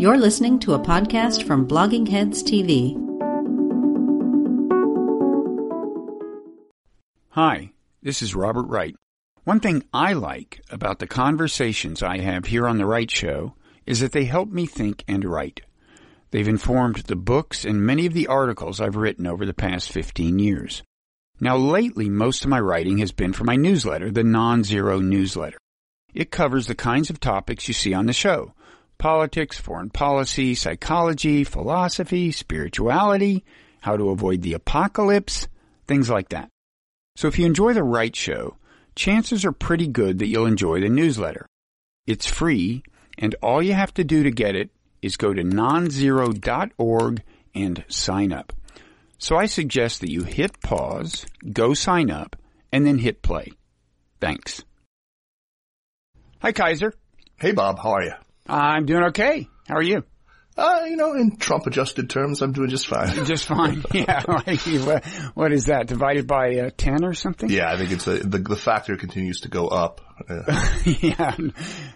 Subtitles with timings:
[0.00, 2.96] You're listening to a podcast from Blogging Heads TV.
[7.32, 8.96] Hi, this is Robert Wright.
[9.44, 14.00] One thing I like about the conversations I have here on The Wright Show is
[14.00, 15.60] that they help me think and write.
[16.30, 20.38] They've informed the books and many of the articles I've written over the past 15
[20.38, 20.82] years.
[21.40, 25.58] Now lately, most of my writing has been for my newsletter, the Non-Zero newsletter.
[26.14, 28.54] It covers the kinds of topics you see on the show.
[29.00, 33.46] Politics, foreign policy, psychology, philosophy, spirituality,
[33.80, 35.48] how to avoid the apocalypse,
[35.86, 36.50] things like that.
[37.16, 38.58] So if you enjoy the Wright Show,
[38.94, 41.46] chances are pretty good that you'll enjoy the newsletter.
[42.06, 42.82] It's free,
[43.16, 44.68] and all you have to do to get it
[45.00, 47.22] is go to nonzero.org
[47.54, 48.52] and sign up.
[49.16, 52.36] So I suggest that you hit pause, go sign up,
[52.70, 53.52] and then hit play.
[54.20, 54.62] Thanks.
[56.42, 56.92] Hi, Kaiser.
[57.36, 57.78] Hey, Bob.
[57.78, 58.12] How are you?
[58.50, 59.48] I'm doing okay.
[59.68, 60.04] How are you?
[60.56, 63.24] Uh, you know, in Trump adjusted terms, I'm doing just fine.
[63.24, 63.82] Just fine.
[63.94, 64.22] yeah.
[65.34, 65.86] What, is that?
[65.86, 67.48] Divided by uh, 10 or something?
[67.48, 70.00] Yeah, I think it's a, the, the factor continues to go up.
[70.28, 71.34] Uh, yeah.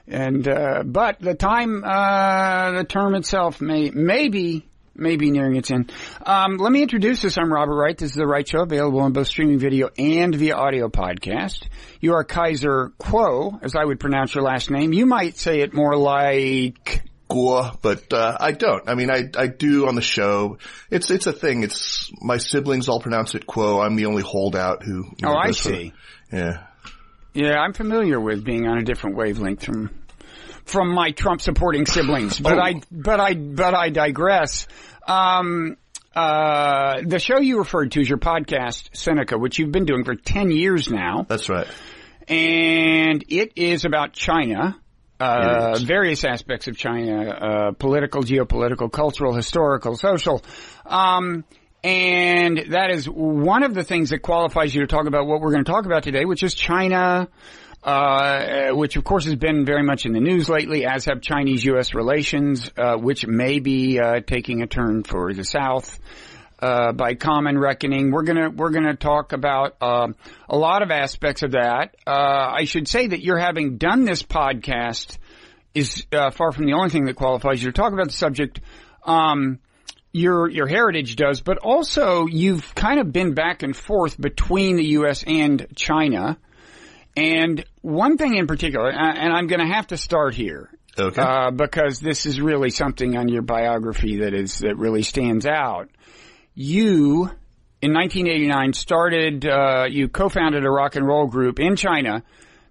[0.08, 5.92] And, uh, but the time, uh, the term itself may, maybe, maybe nearing its end.
[6.24, 7.36] Um, let me introduce this.
[7.38, 7.96] I'm Robert Wright.
[7.96, 11.66] This is The Wright Show, available on both streaming video and via audio podcast.
[12.00, 14.92] You are Kaiser Kuo, as I would pronounce your last name.
[14.92, 18.88] You might say it more like Gore, but uh, I don't.
[18.88, 20.58] I mean, I I do on the show.
[20.90, 21.62] It's it's a thing.
[21.62, 23.80] It's my siblings all pronounce it Quo.
[23.80, 25.04] I'm the only holdout who.
[25.18, 25.92] You Oh, I goes for- see.
[26.32, 26.66] yeah.
[27.32, 29.90] Yeah, I'm familiar with being on a different wavelength from
[30.64, 32.62] from my Trump supporting siblings, but Oh.
[32.62, 34.66] I but I but I digress.
[35.06, 35.76] Um,
[36.14, 40.14] uh, the show you referred to is your podcast, Sinica, which you've been doing for
[40.14, 41.66] ten years now, That's right.
[42.28, 44.76] and it is about China.
[45.20, 50.42] Uh, various aspects of China, uh, political, geopolitical, cultural, historical, social.
[50.84, 51.44] Um,
[51.84, 55.52] and that is one of the things that qualifies you to talk about what we're
[55.52, 57.28] going to talk about today, which is China,
[57.84, 61.94] uh, which of course has been very much in the news lately, as have Chinese-U.S.
[61.94, 65.98] relations, uh, which may be, uh, taking a turn for the South.
[66.58, 70.06] Uh, by common reckoning, we're gonna we're gonna talk about uh,
[70.48, 71.94] a lot of aspects of that.
[72.06, 75.18] Uh, I should say that you're having done this podcast
[75.74, 78.60] is uh, far from the only thing that qualifies you to talk about the subject.
[79.04, 79.58] Um,
[80.12, 84.86] your your heritage does, but also you've kind of been back and forth between the
[84.98, 85.24] U.S.
[85.26, 86.38] and China.
[87.16, 91.20] And one thing in particular, and I'm going to have to start here Okay.
[91.22, 95.90] uh, because this is really something on your biography that is that really stands out.
[96.54, 97.30] You,
[97.82, 99.46] in 1989, started.
[99.46, 102.22] Uh, you co-founded a rock and roll group in China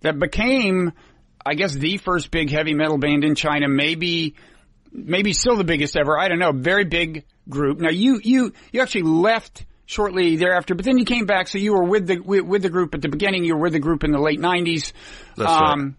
[0.01, 0.93] that became,
[1.45, 3.67] I guess, the first big heavy metal band in China.
[3.67, 4.35] Maybe,
[4.91, 6.17] maybe still the biggest ever.
[6.17, 6.51] I don't know.
[6.53, 7.79] Very big group.
[7.79, 11.47] Now you you you actually left shortly thereafter, but then you came back.
[11.47, 13.45] So you were with the with, with the group at the beginning.
[13.45, 14.91] You were with the group in the late 90s.
[15.37, 15.93] That's right.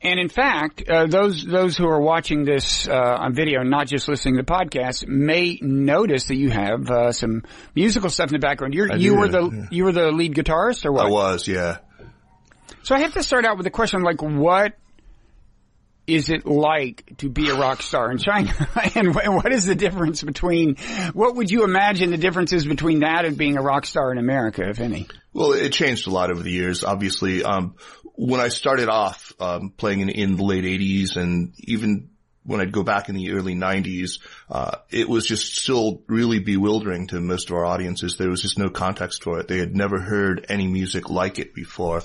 [0.00, 4.06] And in fact, uh, those those who are watching this uh, on video, not just
[4.06, 7.42] listening to the podcast, may notice that you have uh, some
[7.74, 8.74] musical stuff in the background.
[8.74, 9.66] You're, I you were the yeah.
[9.72, 11.06] you were the lead guitarist, or what?
[11.06, 11.48] I was.
[11.48, 11.78] Yeah.
[12.84, 14.74] So I have to start out with the question like, what
[16.08, 18.50] is it like to be a rock star in China?
[18.94, 20.76] and, what is the difference between,
[21.12, 24.66] what would you imagine the differences between that and being a rock star in America,
[24.66, 25.06] if any?
[25.34, 26.82] Well, it changed a lot over the years.
[26.82, 27.76] Obviously, um,
[28.14, 32.08] when I started off um, playing in, in the late '80s, and even
[32.42, 34.20] when I'd go back in the early '90s,
[34.50, 38.16] uh, it was just still really bewildering to most of our audiences.
[38.16, 39.46] There was just no context for it.
[39.46, 42.02] They had never heard any music like it before.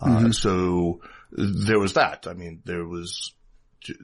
[0.00, 2.26] Uh, so there was that.
[2.26, 3.32] I mean, there was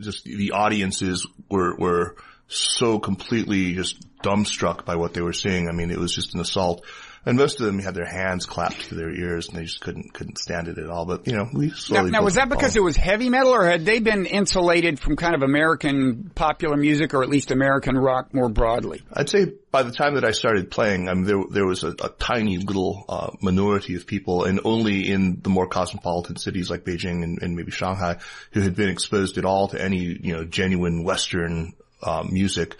[0.00, 2.16] just the audiences were were
[2.48, 5.68] so completely just dumbstruck by what they were seeing.
[5.68, 6.84] I mean, it was just an assault.
[7.28, 10.14] And most of them had their hands clapped to their ears and they just couldn't,
[10.14, 11.04] couldn't stand it at all.
[11.04, 12.10] But, you know, we Now, slowly.
[12.10, 15.16] now built was that because it was heavy metal or had they been insulated from
[15.16, 19.02] kind of American popular music or at least American rock more broadly?
[19.12, 21.88] I'd say by the time that I started playing, I mean, there, there was a,
[21.88, 26.84] a tiny little, uh, minority of people and only in the more cosmopolitan cities like
[26.84, 28.16] Beijing and, and maybe Shanghai
[28.52, 32.78] who had been exposed at all to any, you know, genuine Western, uh, music.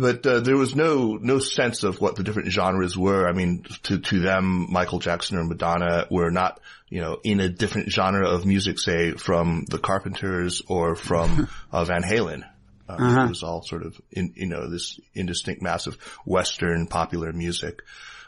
[0.00, 3.28] But uh, there was no no sense of what the different genres were.
[3.28, 6.58] I mean, to to them, Michael Jackson or Madonna were not,
[6.88, 11.84] you know, in a different genre of music, say from the Carpenters or from uh,
[11.84, 12.44] Van Halen.
[12.88, 17.32] Uh, It was all sort of, in, you know, this indistinct mass of Western popular
[17.32, 17.82] music.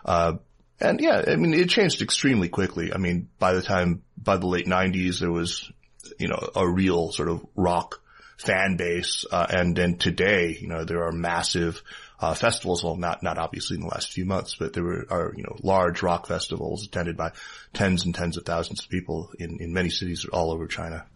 [0.04, 0.34] Uh,
[0.78, 2.92] and yeah, I mean, it changed extremely quickly.
[2.92, 5.72] I mean, by the time, by the late nineties, there was,
[6.18, 8.01] you know, a real sort of rock
[8.42, 9.24] fan base.
[9.30, 11.82] Uh, and then today, you know, there are massive,
[12.20, 12.84] uh, festivals.
[12.84, 15.56] Well, not, not obviously in the last few months, but there were, are, you know,
[15.62, 17.32] large rock festivals attended by
[17.72, 21.06] tens and tens of thousands of people in, in many cities all over China.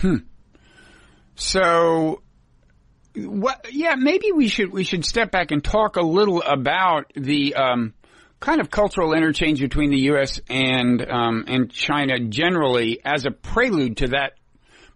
[0.00, 0.16] Hmm.
[1.34, 2.22] So,
[3.14, 7.54] what, yeah, maybe we should, we should step back and talk a little about the,
[7.54, 7.94] um,
[8.40, 10.40] kind of cultural interchange between the U.S.
[10.48, 14.32] and, um, and China generally as a prelude to that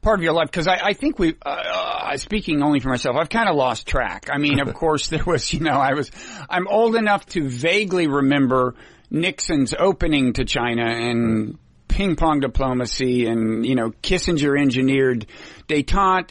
[0.02, 0.46] part of your life?
[0.50, 3.86] Because I, I, think we, uh, uh, speaking only for myself, I've kind of lost
[3.86, 4.28] track.
[4.32, 6.10] I mean, of course, there was, you know, I was,
[6.48, 8.74] I'm old enough to vaguely remember
[9.10, 11.58] Nixon's opening to China and
[11.88, 15.26] ping pong diplomacy and, you know, Kissinger engineered
[15.68, 16.30] detente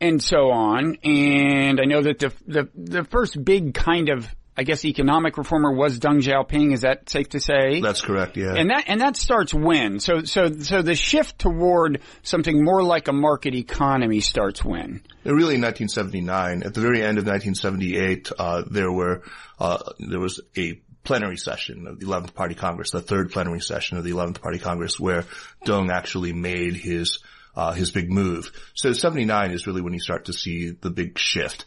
[0.00, 0.96] and so on.
[1.02, 5.72] And I know that the, the, the first big kind of I guess economic reformer
[5.72, 6.72] was Deng Xiaoping.
[6.72, 7.80] Is that safe to say?
[7.80, 8.36] That's correct.
[8.36, 8.54] Yeah.
[8.56, 10.00] And that and that starts when?
[10.00, 15.02] So so so the shift toward something more like a market economy starts when?
[15.22, 16.64] Really, in 1979.
[16.64, 19.22] At the very end of 1978, uh, there were
[19.60, 23.96] uh, there was a plenary session of the 11th Party Congress, the third plenary session
[23.96, 25.24] of the 11th Party Congress, where
[25.64, 27.20] Deng actually made his
[27.54, 28.50] uh, his big move.
[28.74, 31.64] So 79 is really when you start to see the big shift.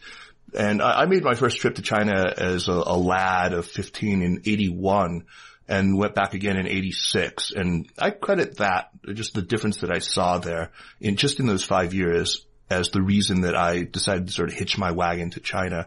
[0.54, 4.22] And I, I made my first trip to China as a, a lad of 15
[4.22, 5.24] in 81
[5.68, 7.52] and went back again in 86.
[7.52, 10.70] And I credit that, just the difference that I saw there
[11.00, 14.54] in just in those five years as the reason that I decided to sort of
[14.54, 15.86] hitch my wagon to China.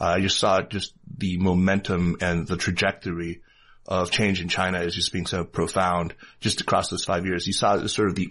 [0.00, 3.42] Uh, I just saw just the momentum and the trajectory
[3.86, 7.46] of change in China as just being so profound just across those five years.
[7.46, 8.30] You saw sort of the,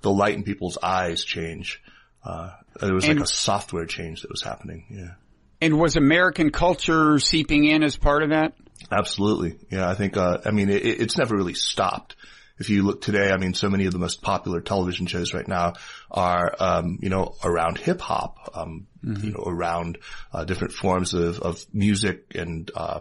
[0.00, 1.82] the light in people's eyes change.
[2.24, 4.86] Uh, it was and, like a software change that was happening.
[4.90, 5.14] Yeah.
[5.60, 8.54] And was American culture seeping in as part of that?
[8.90, 9.58] Absolutely.
[9.70, 9.88] Yeah.
[9.88, 12.16] I think, uh, I mean, it, it's never really stopped.
[12.58, 15.46] If you look today, I mean, so many of the most popular television shows right
[15.46, 15.74] now
[16.10, 19.24] are, um, you know, around hip hop, um, mm-hmm.
[19.24, 19.98] you know, around,
[20.32, 23.00] uh, different forms of, of music and, uh,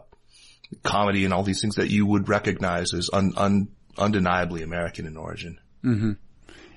[0.83, 5.17] comedy and all these things that you would recognize as un, un, undeniably American in
[5.17, 5.59] origin.
[5.83, 6.11] Mm-hmm.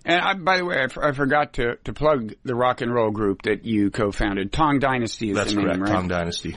[0.04, 2.92] And I, by the way, I, f- I forgot to, to plug the rock and
[2.92, 4.52] roll group that you co-founded.
[4.52, 5.92] Tang Dynasty is That's the correct, name, right?
[5.92, 6.56] Tang Dynasty.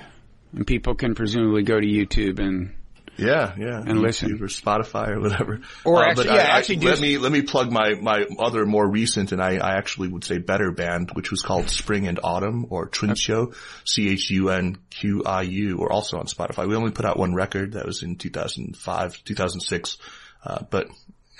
[0.53, 2.73] And people can presumably go to YouTube and
[3.17, 5.61] yeah, yeah, and YouTube listen or Spotify or whatever.
[5.83, 8.87] Or uh, actually, yeah, I, actually, let me let me plug my my other more
[8.87, 12.67] recent and I, I actually would say better band, which was called Spring and Autumn
[12.69, 13.55] or Chunqiu,
[13.85, 16.67] C H U N Q I U, or also on Spotify.
[16.67, 19.97] We only put out one record that was in 2005, 2006,
[20.43, 20.87] uh, but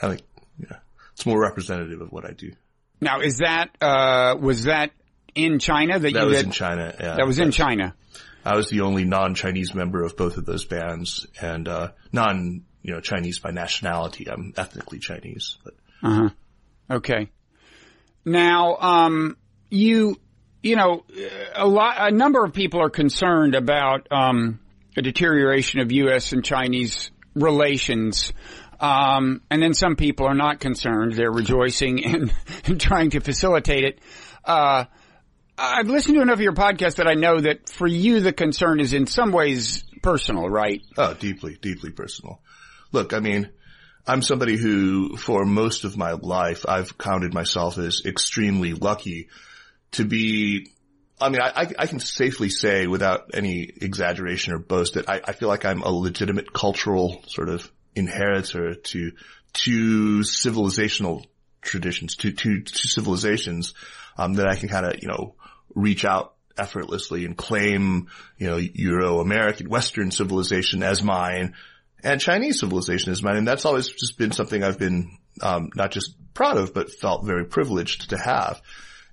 [0.01, 0.21] I think
[1.17, 2.51] it's more representative of what I do.
[3.01, 4.91] Now, is that uh, was that
[5.33, 6.95] in China that, that was had, in China?
[6.99, 7.95] Yeah, that was in China.
[8.45, 12.93] I was the only non-Chinese member of both of those bands, and uh, non, you
[12.93, 14.29] know, Chinese by nationality.
[14.29, 15.57] I'm ethnically Chinese.
[15.63, 15.73] But.
[16.03, 16.29] Uh huh.
[16.97, 17.31] Okay.
[18.23, 19.37] Now, um,
[19.71, 20.19] you,
[20.61, 21.03] you know,
[21.55, 24.59] a lot, a number of people are concerned about um,
[24.95, 26.31] a deterioration of U.S.
[26.31, 28.33] and Chinese relations
[28.79, 31.13] um, and then some people are not concerned.
[31.13, 32.05] They're rejoicing
[32.65, 33.99] and, trying to facilitate it.
[34.45, 34.85] Uh,
[35.57, 38.79] I've listened to enough of your podcast that I know that for you the concern
[38.79, 40.81] is in some ways personal, right?
[40.97, 42.41] Oh, deeply, deeply personal.
[42.91, 43.49] Look, I mean,
[44.05, 49.29] I'm somebody who, for most of my life, I've counted myself as extremely lucky
[49.93, 50.71] to be.
[51.19, 55.31] I mean, I, I can safely say, without any exaggeration or boast, that I, I
[55.33, 59.11] feel like I'm a legitimate cultural sort of inheritor to
[59.53, 61.25] to civilizational
[61.61, 63.73] traditions, to to, to civilizations
[64.17, 65.35] um, that I can kind of you know
[65.75, 71.53] reach out effortlessly and claim you know Euro American Western civilization as mine
[72.03, 75.91] and Chinese civilization as mine, and that's always just been something I've been um, not
[75.91, 78.61] just proud of, but felt very privileged to have.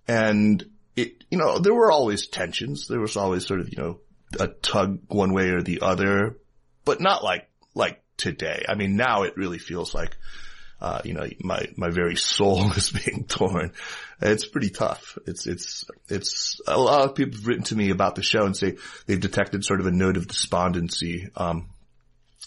[0.07, 0.63] And
[0.97, 2.89] it, you know, there were always tensions.
[2.89, 4.01] There was always sort of, you know,
[4.39, 6.39] a tug one way or the other,
[6.85, 8.65] but not like, like today.
[8.69, 10.17] I mean, now it really feels like,
[10.81, 13.73] uh, you know, my, my very soul is being torn.
[14.21, 15.19] It's pretty tough.
[15.27, 18.57] It's, it's, it's, a lot of people have written to me about the show and
[18.57, 21.29] say they've detected sort of a note of despondency.
[21.37, 21.71] Um,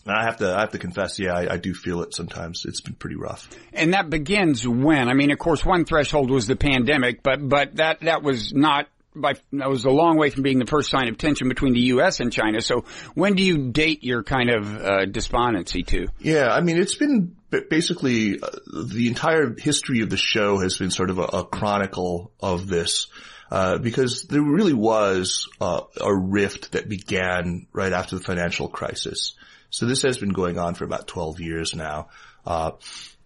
[0.05, 2.63] and I have to, I have to confess, yeah, I, I, do feel it sometimes.
[2.65, 3.49] It's been pretty rough.
[3.73, 5.09] And that begins when?
[5.09, 8.87] I mean, of course, one threshold was the pandemic, but, but that, that was not
[9.21, 11.81] by, that was a long way from being the first sign of tension between the
[11.81, 12.19] U.S.
[12.19, 12.61] and China.
[12.61, 16.07] So when do you date your kind of uh, despondency to?
[16.19, 17.35] Yeah, I mean, it's been
[17.69, 18.49] basically uh,
[18.91, 23.07] the entire history of the show has been sort of a, a chronicle of this.
[23.49, 29.35] Uh, because there really was uh, a rift that began right after the financial crisis.
[29.69, 32.09] So this has been going on for about 12 years now.
[32.45, 32.71] Uh,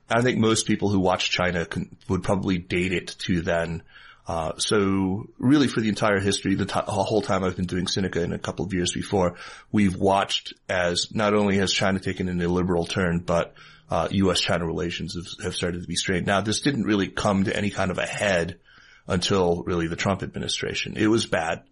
[0.10, 3.84] I think most people who watch China can, would probably date it to then.
[4.28, 7.86] Uh, so really for the entire history, the, t- the whole time I've been doing
[7.86, 9.36] Sinica and a couple of years before,
[9.72, 13.56] we've watched as not only has China taken an illiberal turn, but
[13.90, 16.26] uh, U.S.-China relations have, have, started to be strained.
[16.26, 18.60] Now, this didn't really come to any kind of a head
[19.08, 20.96] until really the Trump administration.
[20.96, 21.64] It was bad,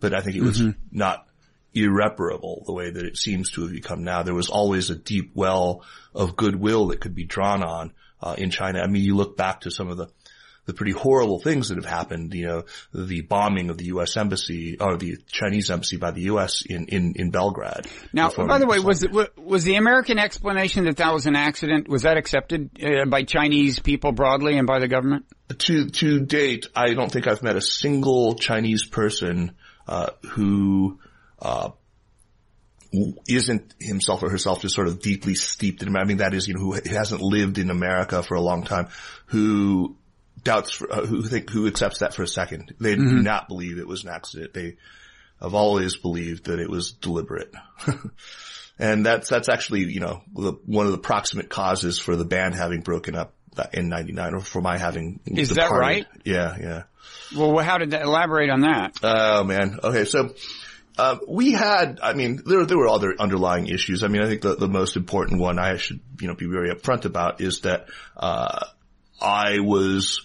[0.00, 0.80] but I think it was mm-hmm.
[0.90, 1.26] not
[1.74, 4.22] irreparable the way that it seems to have become now.
[4.22, 5.84] There was always a deep well
[6.14, 8.80] of goodwill that could be drawn on uh, in China.
[8.80, 10.08] I mean, you look back to some of the
[10.66, 14.16] the pretty horrible things that have happened, you know, the bombing of the U.S.
[14.16, 16.64] embassy or the Chinese embassy by the U.S.
[16.66, 17.86] in, in, in Belgrade.
[18.12, 21.88] Now, by the way, was it, was the American explanation that that was an accident,
[21.88, 25.26] was that accepted uh, by Chinese people broadly and by the government?
[25.58, 29.52] To, to date, I don't think I've met a single Chinese person,
[29.86, 30.98] uh, who,
[31.40, 31.70] uh,
[33.28, 36.54] isn't himself or herself just sort of deeply steeped in, I mean, that is, you
[36.54, 38.88] know, who hasn't lived in America for a long time,
[39.26, 39.96] who
[40.46, 42.74] doubts for, uh, who think who accepts that for a second.
[42.80, 43.16] They mm-hmm.
[43.16, 44.54] do not believe it was an accident.
[44.54, 44.76] They
[45.40, 47.52] have always believed that it was deliberate.
[48.78, 52.54] and that's that's actually you know the, one of the proximate causes for the band
[52.54, 53.34] having broken up
[53.72, 55.20] in '99, or for my having.
[55.26, 55.74] Is departed.
[55.74, 56.06] that right?
[56.24, 56.82] Yeah, yeah.
[57.36, 58.96] Well, how did that elaborate on that?
[59.02, 59.78] Oh man.
[59.82, 60.34] Okay, so.
[60.98, 64.02] Uh, we had, I mean, there there were other underlying issues.
[64.02, 66.74] I mean, I think the, the most important one I should, you know, be very
[66.74, 68.64] upfront about is that, uh,
[69.20, 70.22] I was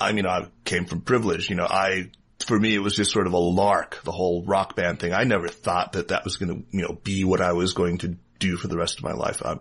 [0.00, 1.48] I mean, I came from privilege.
[1.48, 2.10] You know, I,
[2.44, 5.12] for me, it was just sort of a lark, the whole rock band thing.
[5.12, 7.98] I never thought that that was going to, you know, be what I was going
[7.98, 9.44] to do for the rest of my life.
[9.44, 9.60] Um,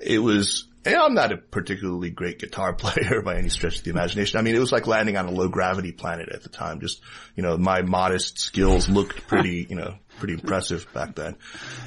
[0.00, 3.90] it was, and I'm not a particularly great guitar player by any stretch of the
[3.90, 4.38] imagination.
[4.38, 6.80] I mean, it was like landing on a low gravity planet at the time.
[6.80, 7.00] Just,
[7.36, 11.36] you know, my modest skills looked pretty, you know, pretty impressive back then.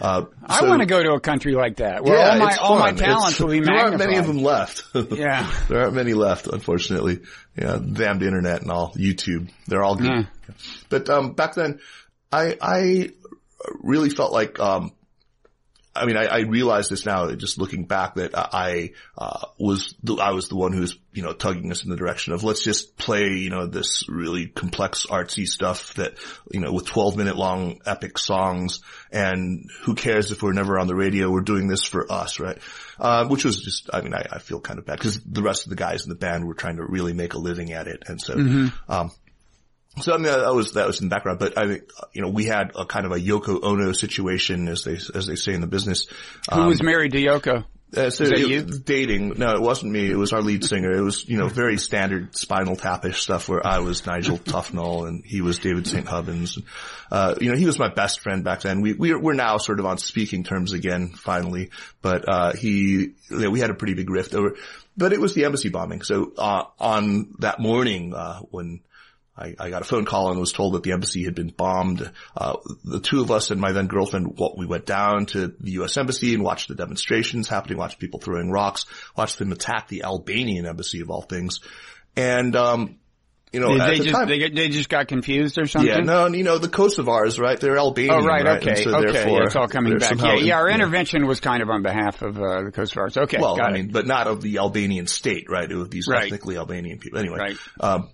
[0.01, 2.80] Uh, I want to go to a country like that where yeah, all my all
[2.80, 3.77] my talents it's, will be magnified.
[3.77, 4.84] There aren't many of them left.
[5.12, 7.22] yeah, there aren't many left, unfortunately.
[7.56, 9.50] Yeah, damned internet and all YouTube.
[9.68, 10.08] They're all good.
[10.08, 10.54] Yeah.
[10.89, 11.80] But um, back then,
[12.32, 13.10] I I
[13.82, 14.92] really felt like um,
[15.98, 20.16] I mean, I, I, realize this now, just looking back, that I uh, was the,
[20.16, 22.63] I was the one who was, you know, tugging us in the direction of let's
[22.63, 26.16] just play, you know, this really complex artsy stuff that,
[26.51, 30.88] you know, with 12 minute long epic songs, and who cares if we're never on
[30.88, 31.30] the radio?
[31.30, 32.58] We're doing this for us, right?
[33.00, 35.66] Uh, which was just, I mean, I, I feel kind of bad because the rest
[35.66, 38.04] of the guys in the band were trying to really make a living at it,
[38.08, 38.36] and so.
[38.36, 38.92] Mm-hmm.
[38.92, 39.12] Um,
[40.01, 42.30] so I mean, that was that was in the background, but I think you know
[42.30, 45.62] we had a kind of a Yoko Ono situation, as they as they say in
[45.62, 46.08] the business.
[46.54, 47.66] Who um, was married to Yoko?
[47.96, 48.63] Uh, so it, you?
[48.63, 49.36] dating.
[49.38, 50.12] No, it wasn't me.
[50.12, 50.92] It was our lead singer.
[50.92, 55.24] It was, you know, very standard spinal tapish stuff where I was Nigel Tufnell and
[55.25, 56.06] he was David St.
[56.06, 56.60] Hubbins.
[57.10, 58.82] Uh, you know, he was my best friend back then.
[58.82, 61.70] We, we, we're now sort of on speaking terms again, finally,
[62.01, 64.58] but, uh, he, you know, we had a pretty big rift over,
[64.98, 66.01] but it was the embassy bombing.
[66.01, 68.82] So, uh, on that morning, uh, when,
[69.38, 72.12] I, I, got a phone call and was told that the embassy had been bombed.
[72.36, 75.96] Uh, the two of us and my then girlfriend, we went down to the U.S.
[75.98, 80.65] embassy and watched the demonstrations happening, watched people throwing rocks, watched them attack the Albanian
[80.65, 81.60] embassy of all things.
[82.15, 82.98] And, um,
[83.53, 85.89] you know, they, just time, they, they, just got confused or something.
[85.89, 87.58] Yeah, no, you know the Kosovars, right?
[87.58, 88.13] They're Albanian.
[88.13, 88.62] Oh, right, right?
[88.62, 89.32] okay, so okay.
[89.32, 90.20] Yeah, it's all coming back.
[90.20, 90.56] Yeah, yeah.
[90.56, 93.15] Our intervention was kind of on behalf of uh, the Kosovars.
[93.17, 93.74] Okay, well, I it.
[93.74, 95.70] mean, but not of the Albanian state, right?
[95.70, 96.25] It was these right.
[96.25, 97.20] ethnically Albanian people.
[97.20, 97.58] Anyway, right.
[97.79, 98.10] Um,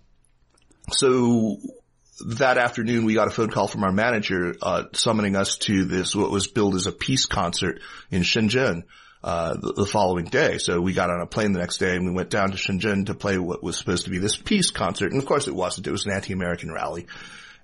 [0.93, 1.59] so
[2.27, 6.15] that afternoon we got a phone call from our manager, uh, summoning us to this,
[6.15, 8.85] what was billed as a peace concert in Shenzhen.
[9.21, 10.59] Uh, the, the, following day.
[10.59, 13.07] So we got on a plane the next day and we went down to Shenzhen
[13.07, 15.11] to play what was supposed to be this peace concert.
[15.11, 15.89] And of course it wasn't.
[15.89, 17.09] It was an anti-American rally.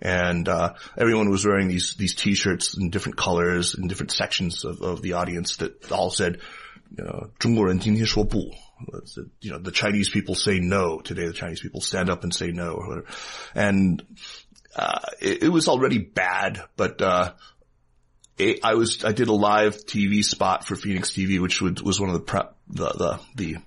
[0.02, 4.82] And, uh, everyone was wearing these, these t-shirts in different colors in different sections of,
[4.82, 6.40] of the audience that all said,
[6.90, 8.50] you know, 中国人今天说不
[9.41, 10.99] you know, the Chinese people say no.
[10.99, 13.07] Today the Chinese people stand up and say no or whatever.
[13.55, 14.05] And,
[14.75, 17.33] uh, it, it, was already bad, but, uh,
[18.37, 21.99] it, I was, I did a live TV spot for Phoenix TV, which would, was
[21.99, 23.57] one of the prep, the, the, the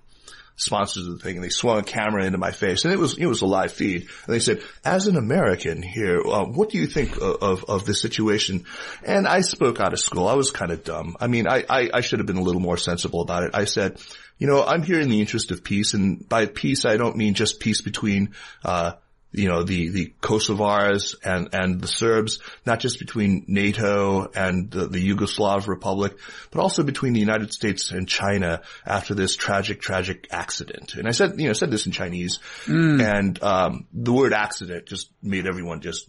[0.56, 3.18] sponsors of the thing and they swung a camera into my face and it was,
[3.18, 4.02] it was a live feed.
[4.26, 7.86] And they said, as an American here, uh, what do you think of, of, of,
[7.86, 8.64] this situation?
[9.02, 10.28] And I spoke out of school.
[10.28, 11.16] I was kind of dumb.
[11.20, 13.50] I mean, I, I, I should have been a little more sensible about it.
[13.54, 14.00] I said,
[14.42, 17.34] you know, I'm here in the interest of peace and by peace, I don't mean
[17.34, 18.34] just peace between,
[18.64, 18.94] uh,
[19.30, 24.88] you know, the, the Kosovars and, and the Serbs, not just between NATO and the,
[24.88, 26.18] the Yugoslav Republic,
[26.50, 30.94] but also between the United States and China after this tragic, tragic accident.
[30.94, 33.00] And I said, you know, said this in Chinese mm.
[33.00, 36.08] and, um, the word accident just made everyone just,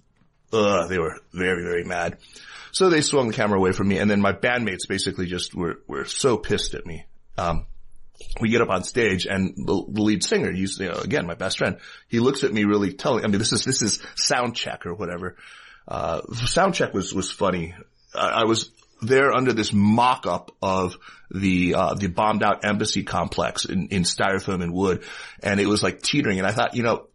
[0.52, 2.18] uh, they were very, very mad.
[2.72, 5.84] So they swung the camera away from me and then my bandmates basically just were,
[5.88, 7.06] were so pissed at me.
[7.38, 7.68] Um,
[8.40, 11.58] we get up on stage and the, lead singer, he's, you know, again, my best
[11.58, 11.78] friend,
[12.08, 14.94] he looks at me really telling, I mean, this is, this is sound check or
[14.94, 15.36] whatever.
[15.88, 17.76] Uh, sound check was, was funny.
[18.16, 20.96] I, I was there under this mock-up of
[21.30, 25.04] the, uh, the bombed out embassy complex in, in styrofoam and wood.
[25.42, 26.38] And it was like teetering.
[26.38, 27.08] And I thought, you know,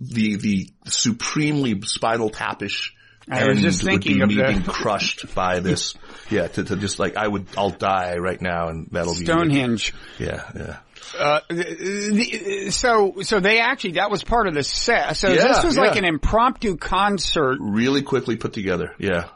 [0.00, 2.90] the, the supremely spinal tapish
[3.30, 5.94] I was just thinking of be being crushed by this.
[6.30, 9.94] Yeah, to, to just like, I would, I'll die right now and that'll be, Stonehenge.
[10.18, 10.76] yeah, yeah.
[11.18, 11.54] Uh, the,
[12.12, 15.16] the, so, so they actually, that was part of the set.
[15.16, 17.58] So Yeah, this was like an impromptu concert.
[17.60, 18.94] really quickly put together.
[18.98, 19.28] Yeah.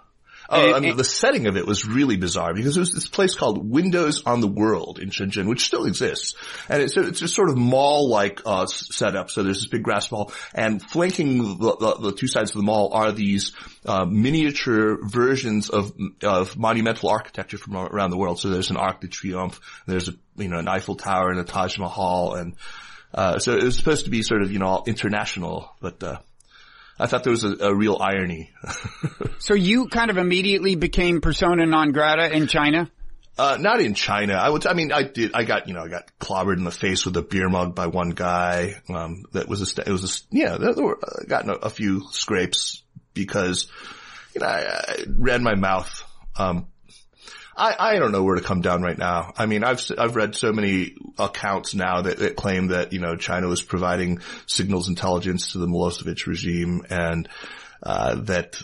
[0.54, 3.08] Oh, And- I mean, the setting of it was really bizarre because it was this
[3.08, 6.34] place called Windows on the World in Shenzhen, which still exists.
[6.68, 9.30] And it's, it's a sort of mall-like, uh, setup.
[9.30, 12.62] So there's this big grass mall and flanking the, the, the two sides of the
[12.62, 13.52] mall are these,
[13.86, 15.92] uh, miniature versions of,
[16.22, 18.38] of monumental architecture from around the world.
[18.38, 21.44] So there's an Arc de Triomphe, there's a, you know, an Eiffel Tower and a
[21.44, 22.56] Taj Mahal and,
[23.14, 26.18] uh, so it was supposed to be sort of, you know, all international, but, uh,
[26.98, 28.50] I thought there was a, a real irony.
[29.42, 32.88] So you kind of immediately became persona non grata in China?
[33.36, 34.34] Uh, not in China.
[34.34, 36.70] I would, I mean, I did, I got, you know, I got clobbered in the
[36.70, 38.80] face with a beer mug by one guy.
[38.88, 42.04] Um, that was a, it was a, yeah, there, were, I got a, a few
[42.12, 42.84] scrapes
[43.14, 43.66] because,
[44.32, 46.04] you know, I, I ran my mouth.
[46.38, 46.68] Um,
[47.56, 49.32] I, I don't know where to come down right now.
[49.36, 53.16] I mean, I've, I've read so many accounts now that, that claim that, you know,
[53.16, 57.28] China was providing signals intelligence to the Milosevic regime and,
[57.82, 58.60] uh, that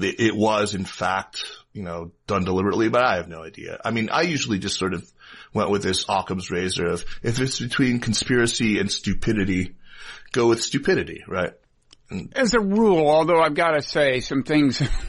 [0.00, 3.80] th- it was in fact, you know, done deliberately, but I have no idea.
[3.84, 5.10] I mean, I usually just sort of
[5.52, 9.76] went with this Occam's razor of if it's between conspiracy and stupidity,
[10.32, 11.52] go with stupidity, right?
[12.32, 14.80] As a rule, although I've got to say some things.
[14.80, 14.88] you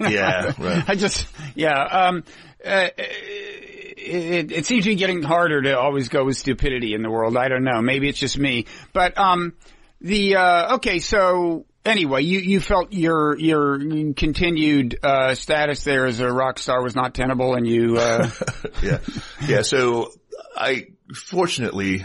[0.00, 0.84] know, Yeah, right.
[0.86, 2.24] I just, yeah, um,
[2.64, 7.10] uh, it, it seems to be getting harder to always go with stupidity in the
[7.10, 7.36] world.
[7.36, 7.80] I don't know.
[7.80, 8.66] Maybe it's just me.
[8.92, 9.54] But, um,
[10.00, 13.78] the, uh, okay, so anyway, you, you felt your, your
[14.14, 18.28] continued, uh, status there as a rock star was not tenable and you, uh,
[18.82, 18.98] yeah.
[19.46, 19.62] Yeah.
[19.62, 20.12] So
[20.56, 22.04] I, fortunately,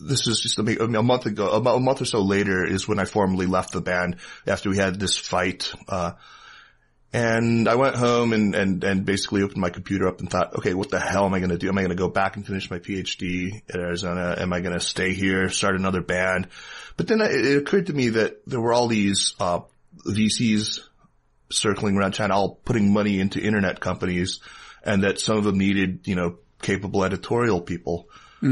[0.00, 3.04] this is just a, a month ago, a month or so later is when I
[3.04, 5.72] formally left the band after we had this fight.
[5.88, 6.12] Uh,
[7.12, 10.74] and I went home and, and, and basically opened my computer up and thought, okay,
[10.74, 11.68] what the hell am I going to do?
[11.68, 14.36] Am I going to go back and finish my PhD at Arizona?
[14.38, 16.48] Am I going to stay here, start another band?
[16.96, 19.60] But then it, it occurred to me that there were all these, uh,
[20.06, 20.80] VCs
[21.50, 24.40] circling around China, all putting money into internet companies
[24.84, 28.08] and that some of them needed, you know, capable editorial people.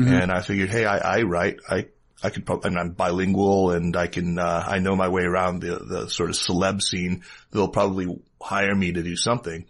[0.08, 1.86] And I figured, hey, I, I write, I,
[2.22, 5.60] I could probably, and I'm bilingual and I can, uh, I know my way around
[5.60, 7.22] the, the sort of celeb scene.
[7.52, 8.06] They'll probably
[8.40, 9.66] hire me to do something.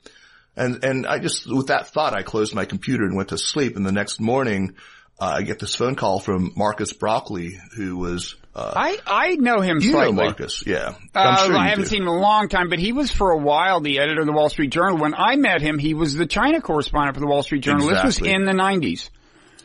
[0.57, 3.77] And, and I just, with that thought, I closed my computer and went to sleep.
[3.77, 4.75] And the next morning,
[5.21, 9.61] uh, I get this phone call from Marcus Brauchli, who was, uh, I, I know
[9.61, 10.15] him you slightly.
[10.15, 10.95] know Marcus, yeah.
[11.15, 11.91] Uh, sure I haven't do.
[11.91, 14.27] seen him in a long time, but he was for a while the editor of
[14.27, 14.97] the Wall Street Journal.
[14.97, 17.87] When I met him, he was the China correspondent for the Wall Street Journal.
[17.89, 19.11] This was in the 90s.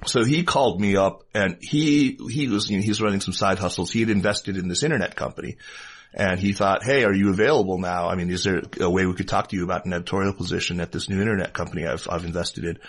[0.06, 3.60] So he called me up and he, he was, you know, he's running some side
[3.60, 3.92] hustles.
[3.92, 5.58] He had invested in this internet company
[6.13, 8.10] and he thought, Hey, are you available now?
[8.10, 10.80] I mean, is there a way we could talk to you about an editorial position
[10.80, 12.80] at this new internet company I've, I've invested in?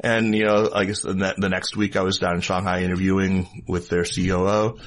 [0.00, 3.64] And, you know, I guess the, the next week I was down in Shanghai interviewing
[3.66, 4.78] with their COO,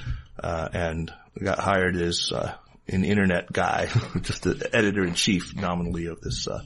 [0.41, 2.53] uh, and got hired as, uh,
[2.88, 3.88] an internet guy,
[4.21, 6.62] just the editor in chief nominally of this, uh,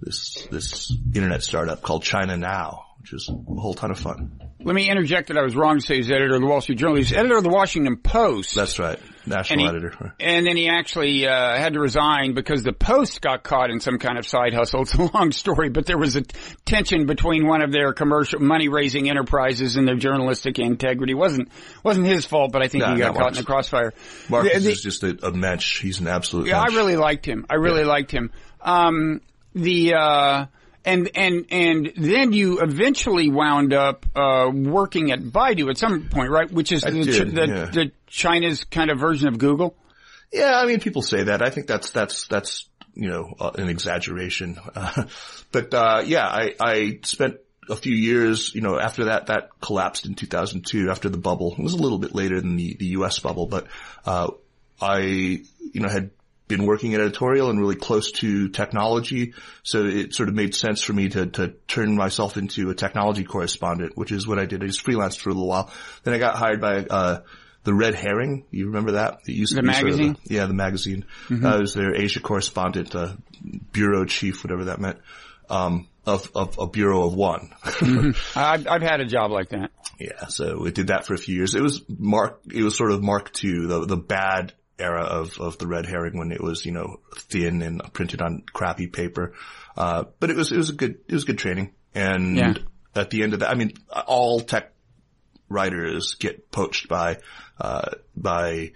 [0.00, 4.40] this, this internet startup called China Now, which is a whole ton of fun.
[4.60, 6.78] Let me interject that I was wrong to say he's editor of the Wall Street
[6.78, 6.96] Journal.
[6.96, 8.54] He's editor of the Washington Post.
[8.54, 8.98] That's right.
[9.26, 10.14] National he- editor.
[10.20, 13.98] and then he actually uh, had to resign because the Post got caught in some
[13.98, 14.82] kind of side hustle.
[14.86, 16.22] It's a long story, but there was a
[16.64, 21.14] tension between one of their commercial money-raising enterprises and their journalistic integrity.
[21.14, 21.48] wasn't
[21.82, 23.92] wasn't his fault, but I think No, he got caught in the crossfire.
[24.28, 25.80] Marcus The- the- is just a, a mensch.
[25.82, 27.46] He's an absolute Yeah, I really liked him.
[27.50, 27.86] I really Yeah.
[27.88, 28.30] liked him.
[28.60, 29.20] Um,
[29.54, 30.46] the uh,
[30.84, 36.30] and and and then you eventually wound up uh, working at Baidu at some point,
[36.30, 36.50] right?
[36.50, 37.64] Which is the, did, the, yeah.
[37.66, 39.76] the China's kind of version of Google.
[40.32, 41.42] Yeah, I mean, people say that.
[41.42, 44.58] I think that's, that's, that's, you know, uh, an exaggeration.
[44.74, 45.04] Uh,
[45.52, 47.36] but, uh, yeah, I, I spent
[47.68, 51.54] a few years, you know, after that, that collapsed in 2002 after the bubble.
[51.58, 53.66] It was a little bit later than the, the US bubble, but,
[54.04, 54.30] uh,
[54.80, 56.10] I, you know, had
[56.48, 59.34] been working in editorial and really close to technology.
[59.62, 63.24] So it sort of made sense for me to, to turn myself into a technology
[63.24, 64.62] correspondent, which is what I did.
[64.62, 65.72] I just freelanced for a little while.
[66.04, 67.20] Then I got hired by, uh,
[67.66, 68.44] the Red Herring.
[68.50, 69.18] You remember that?
[69.26, 70.16] It used to The be sort of magazine?
[70.24, 71.04] yeah, the magazine.
[71.30, 73.12] I was their Asia correspondent, uh,
[73.72, 74.98] bureau chief, whatever that meant,
[75.50, 77.50] um, of, of a bureau of one.
[78.34, 79.70] I've, I've had a job like that.
[79.98, 81.54] Yeah, so it did that for a few years.
[81.54, 85.58] It was Mark, it was sort of Mark II, the, the bad era of, of
[85.58, 89.32] the red herring when it was, you know, thin and printed on crappy paper.
[89.76, 91.72] Uh, but it was, it was a good, it was good training.
[91.94, 92.54] And Yeah.
[92.94, 93.72] at the end of that, I mean,
[94.06, 94.72] all tech
[95.48, 97.18] writers get poached by,
[97.60, 98.72] uh, by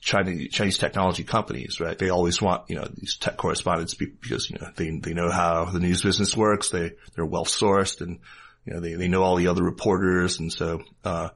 [0.00, 1.96] Chinese, Chinese technology companies, right?
[1.96, 5.66] They always want, you know, these tech correspondents because, you know, they, they know how
[5.66, 6.70] the news business works.
[6.70, 8.18] They, they're well sourced and,
[8.64, 10.40] you know, they, they know all the other reporters.
[10.40, 11.30] And so, uh,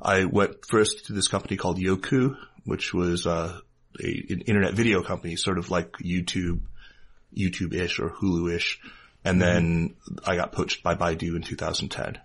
[0.00, 3.58] I went first to this company called Youku, which was, uh,
[4.00, 6.60] a, an internet video company, sort of like YouTube,
[7.36, 8.80] YouTube-ish or Hulu-ish.
[9.24, 9.94] And then
[10.24, 12.18] I got poached by Baidu in 2010.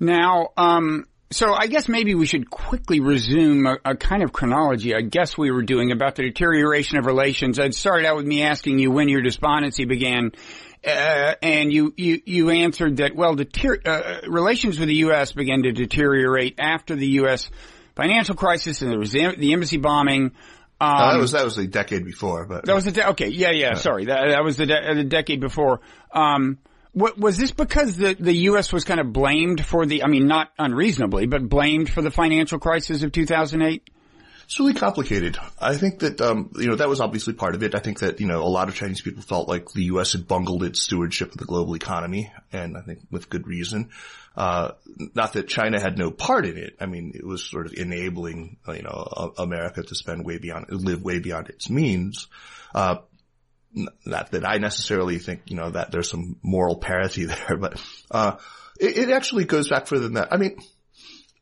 [0.00, 4.94] Now, um, so I guess maybe we should quickly resume a, a kind of chronology
[4.94, 7.58] I guess we were doing about the deterioration of relations.
[7.58, 10.32] I'd started out with me asking you when your despondency began,
[10.86, 15.32] uh, and you, you, you answered that, well, deter- uh, relations with the U.S.
[15.32, 17.50] began to deteriorate after the U.S.
[17.96, 20.32] financial crisis and there was the, the embassy bombing.
[20.80, 23.28] Um, Uh, that was, that was a decade before, but that was the de- okay.
[23.28, 23.74] Yeah, yeah.
[23.74, 25.80] Sorry, that, that was the, de- the decade before.
[26.12, 26.58] Um,
[26.92, 28.72] what, was this because the the U.S.
[28.72, 30.04] was kind of blamed for the?
[30.04, 33.90] I mean, not unreasonably, but blamed for the financial crisis of 2008.
[34.48, 35.36] It's really complicated.
[35.60, 37.74] I think that, um, you know, that was obviously part of it.
[37.74, 40.12] I think that, you know, a lot of Chinese people felt like the U.S.
[40.12, 43.90] had bungled its stewardship of the global economy, and I think with good reason.
[44.34, 44.70] Uh,
[45.14, 46.76] not that China had no part in it.
[46.80, 51.02] I mean, it was sort of enabling, you know, America to spend way beyond, live
[51.02, 52.28] way beyond its means.
[52.74, 52.98] Uh,
[53.72, 58.36] not that I necessarily think, you know, that there's some moral parity there, but, uh,
[58.80, 60.32] it, it actually goes back further than that.
[60.32, 60.56] I mean,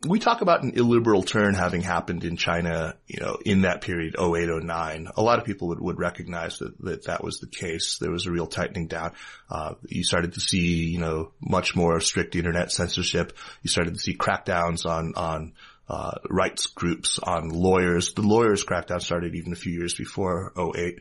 [0.06, 4.16] we talk about an illiberal turn having happened in China, you know, in that period,
[4.18, 5.08] 08, 09.
[5.16, 7.98] A lot of people would, would recognize that, that that was the case.
[7.98, 9.12] There was a real tightening down.
[9.50, 13.36] Uh, you started to see, you know, much more strict internet censorship.
[13.62, 15.54] You started to see crackdowns on, on,
[15.88, 18.12] uh, rights groups, on lawyers.
[18.12, 21.00] The lawyers crackdown started even a few years before 08.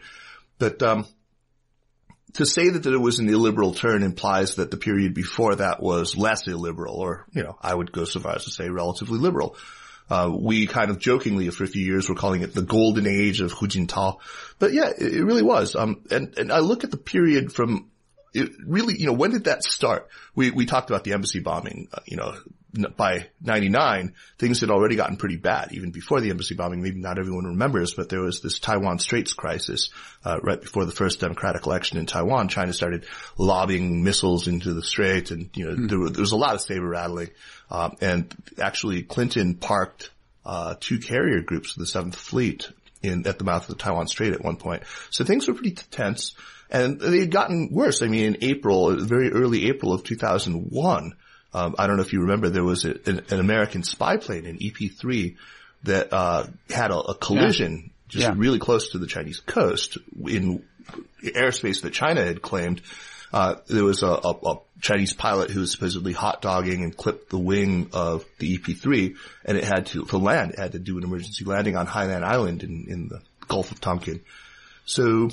[0.58, 1.06] But, um,
[2.36, 5.82] to say that that it was an illiberal turn implies that the period before that
[5.82, 9.20] was less illiberal, or, you know, I would go so far as to say relatively
[9.20, 9.56] liberal.
[10.10, 13.42] Uh, we kind of jokingly for a few years were calling it the golden age
[13.42, 14.18] of Hu Jintao.
[14.60, 15.76] But yeah, it, really was.
[15.76, 17.90] Um, and, and I look at the period from,
[18.34, 20.10] it really, you know, when did that start?
[20.36, 22.36] We, we talked about the embassy bombing, uh, you know,
[22.96, 26.82] by 99, things had already gotten pretty bad, even before the embassy bombing.
[26.82, 29.90] Maybe not everyone remembers, but there was this Taiwan Straits crisis,
[30.24, 32.48] uh, right before the first democratic election in Taiwan.
[32.48, 33.06] China started
[33.38, 36.62] lobbing missiles into the strait and, you know, there, were, there was a lot of
[36.62, 37.30] saber rattling.
[37.70, 40.12] Um, and actually Clinton parked,
[40.46, 42.70] uh, two carrier groups of the Seventh Fleet
[43.02, 44.84] in, at the mouth of the Taiwan Strait at one point.
[45.10, 46.36] So things were pretty tense.
[46.70, 48.02] And they had gotten worse.
[48.02, 51.14] I mean, in April, very early April of 2001,
[51.56, 54.46] um, I don't know if you remember, there was a, an, an American spy plane,
[54.46, 55.36] an EP-3,
[55.84, 58.34] that uh, had a, a collision just Yeah.
[58.36, 60.64] really close to the Chinese coast in
[61.24, 62.82] airspace that China had claimed.
[63.34, 67.30] Uh, there was a, a, a Chinese pilot who was supposedly hot dogging and clipped
[67.30, 69.16] the wing of the EP-3,
[69.46, 72.24] and it had to, to land, it had to do an emergency landing on Hainan
[72.24, 74.22] Island in, in the Gulf of Tonkin.
[74.86, 75.30] So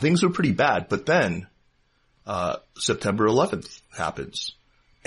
[0.00, 1.46] things were pretty bad, but then,
[2.26, 4.54] uh, September 11th happens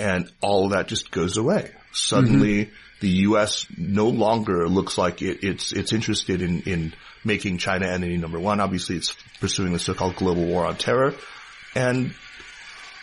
[0.00, 1.70] and all of that just goes away.
[1.92, 3.66] Suddenly the U.S.
[3.76, 8.60] no longer looks like it, it's, it's interested in, in making China enemy number one.
[8.60, 11.14] Obviously it's pursuing the so-called global war on terror.
[11.74, 12.14] And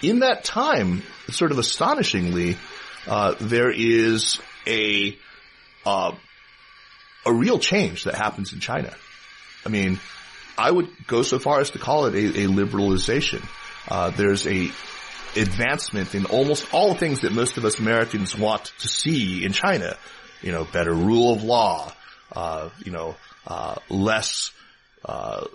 [0.02, 2.58] in that time, sort of astonishingly,
[3.06, 5.18] uh, there is a,
[5.86, 6.16] uh,
[7.26, 8.94] a real change that happens in China.
[9.66, 10.00] I mean,
[10.58, 13.48] I would go so far as to call it a, a liberalization.
[13.88, 14.72] Uh, there's a
[15.38, 19.52] advancement in almost all the things that most of us Americans want to see in
[19.52, 19.96] China.
[20.42, 21.92] You know, better rule of law,
[22.36, 23.16] uh, you know,
[23.48, 24.52] uh, less,
[25.06, 25.46] uh,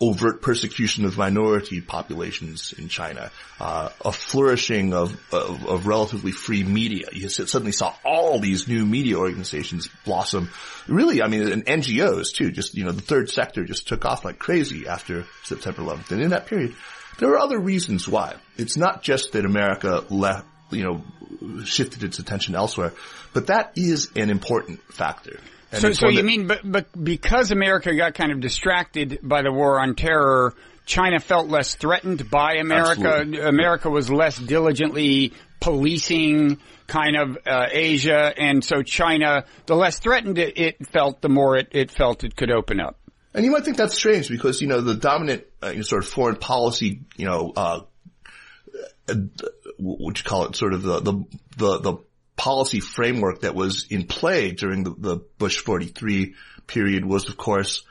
[0.00, 6.64] overt persecution of minority populations in China, uh, a flourishing of, of, of relatively free
[6.64, 7.06] media.
[7.12, 10.50] You suddenly saw all these new media organizations blossom.
[10.88, 12.50] Really, I mean, and NGOs too.
[12.50, 16.22] Just you know, the third sector just took off like crazy after September 11th, and
[16.22, 16.74] in that period,
[17.20, 18.34] there are other reasons why.
[18.56, 22.92] It's not just that America left, you know, shifted its attention elsewhere,
[23.32, 25.38] but that is an important factor.
[25.72, 29.42] And So, so you that- mean, but, but because America got kind of distracted by
[29.42, 30.54] the war on terror,
[30.84, 33.08] China felt less threatened by America.
[33.18, 33.40] Absolutely.
[33.40, 40.38] America was less diligently policing kind of uh, Asia, and so China, the less threatened
[40.38, 42.96] it, it felt, the more it, it felt it could open up.
[43.32, 46.36] And you might think that's strange because, you know, the dominant uh, sort of foreign
[46.36, 47.80] policy, you know, uh,
[49.08, 49.14] uh,
[49.78, 51.24] what you call it, sort of the, the,
[51.56, 51.96] the, the
[52.36, 56.34] policy framework that was in play during the, the Bush 43
[56.66, 57.84] period was of course,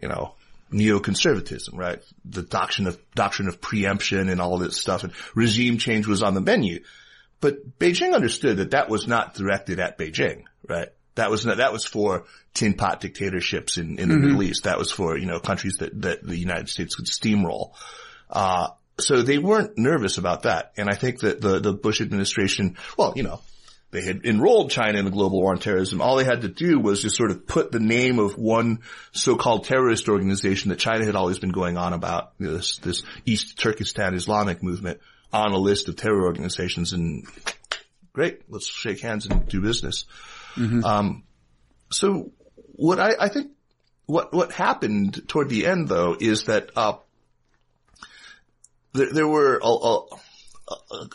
[0.00, 0.34] you know,
[0.72, 2.02] neoconservatism, right?
[2.24, 6.34] The doctrine of, doctrine of preemption and all this stuff and regime change was on
[6.34, 6.82] the menu.
[7.40, 10.88] But Beijing understood that that was not directed at Beijing, right?
[11.14, 14.24] That was not, that was for tin pot dictatorships in, in the mm-hmm.
[14.24, 14.64] Middle East.
[14.64, 17.72] That was for, you know, countries that, that the United States could steamroll.
[18.30, 20.72] Uh, so they weren't nervous about that.
[20.76, 23.40] And I think that the, the Bush administration, well, you know,
[23.90, 26.00] they had enrolled China in the global war on terrorism.
[26.00, 28.80] All they had to do was just sort of put the name of one
[29.12, 33.02] so-called terrorist organization that China had always been going on about, you know, this, this
[33.26, 37.26] East Turkestan Islamic movement on a list of terror organizations and
[38.14, 40.06] great, let's shake hands and do business.
[40.54, 40.84] Mm-hmm.
[40.84, 41.24] Um,
[41.90, 43.52] so what I, I, think
[44.06, 46.94] what, what happened toward the end though is that, uh,
[48.92, 50.06] there, there were a, a,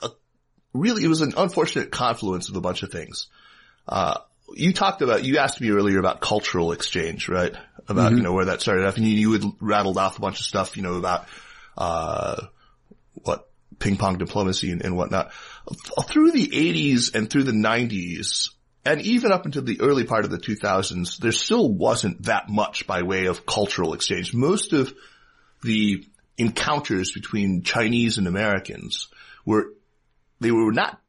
[0.04, 0.10] a,
[0.74, 3.28] really, it was an unfortunate confluence of a bunch of things.
[3.88, 4.20] Uh,
[4.56, 7.54] you talked about, you asked me earlier about cultural exchange, right?
[7.88, 8.18] About, mm-hmm.
[8.18, 10.46] you know, where that started off and you, you had rattled off a bunch of
[10.46, 11.28] stuff, you know, about,
[11.78, 12.42] uh,
[13.14, 15.32] what ping pong diplomacy and, and whatnot.
[16.08, 18.50] Through the 80s and through the 90s,
[18.88, 22.88] and even up into the early part of the 2000s, there still wasn't that much
[22.88, 24.34] by way of cultural exchange.
[24.34, 24.94] Most of
[25.62, 26.06] the
[26.38, 29.10] encounters between Chinese and Americans
[29.46, 29.74] were,
[30.40, 31.02] they were not,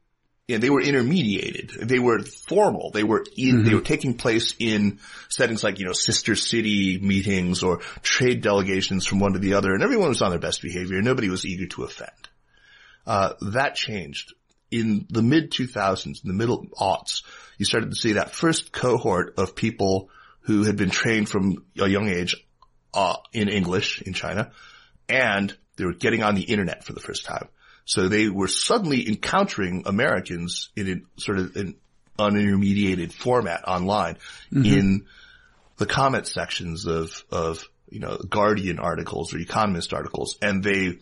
[0.48, 1.86] they were intermediated.
[1.88, 2.90] They were formal.
[2.90, 3.64] They were in, mm-hmm.
[3.64, 9.06] they were taking place in settings like, you know, sister city meetings or trade delegations
[9.06, 11.00] from one to the other and everyone was on their best behavior.
[11.00, 12.10] Nobody was eager to offend.
[13.06, 14.34] Uh, that changed
[14.70, 17.22] in the mid 2000s, in the middle aughts.
[17.56, 21.88] You started to see that first cohort of people who had been trained from a
[21.88, 22.36] young age
[22.94, 24.52] uh, in English in China,
[25.08, 27.48] and they were getting on the internet for the first time.
[27.84, 31.76] So they were suddenly encountering Americans in a sort of an
[32.18, 34.16] unintermediated format online
[34.52, 34.64] mm-hmm.
[34.64, 35.06] in
[35.78, 40.36] the comment sections of, of, you know, Guardian articles or Economist articles.
[40.42, 40.98] And they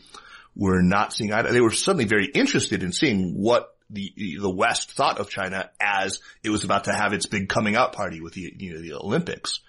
[0.57, 4.91] were not seeing eye They were suddenly very interested in seeing what the the West
[4.93, 8.35] thought of China as it was about to have its big coming out party with
[8.35, 9.61] the you know the Olympics.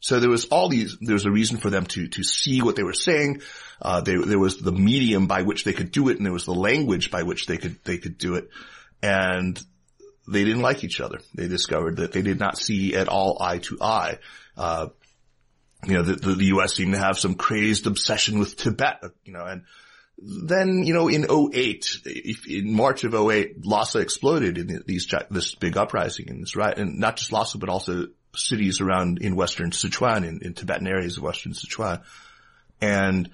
[0.00, 0.96] So there was all these.
[1.00, 3.42] There was a reason for them to to see what they were saying.
[3.80, 6.44] Uh, they, there was the medium by which they could do it, and there was
[6.44, 8.48] the language by which they could they could do it.
[9.00, 9.62] And
[10.28, 11.20] they didn't like each other.
[11.34, 14.18] They discovered that they did not see at all eye to eye.
[14.56, 14.88] Uh,
[15.84, 16.74] you know, the, the, the, U.S.
[16.74, 19.64] seemed to have some crazed obsession with Tibet, you know, and
[20.24, 25.76] then, you know, in 08, in March of 08, Lhasa exploded in these, this big
[25.76, 30.26] uprising in this right, and not just Lhasa, but also cities around in western Sichuan,
[30.26, 32.02] in, in Tibetan areas of western Sichuan.
[32.80, 33.30] And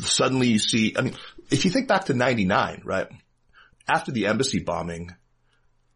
[0.00, 1.14] suddenly you see, I mean,
[1.50, 3.06] if you think back to 99, right?
[3.88, 5.14] After the embassy bombing,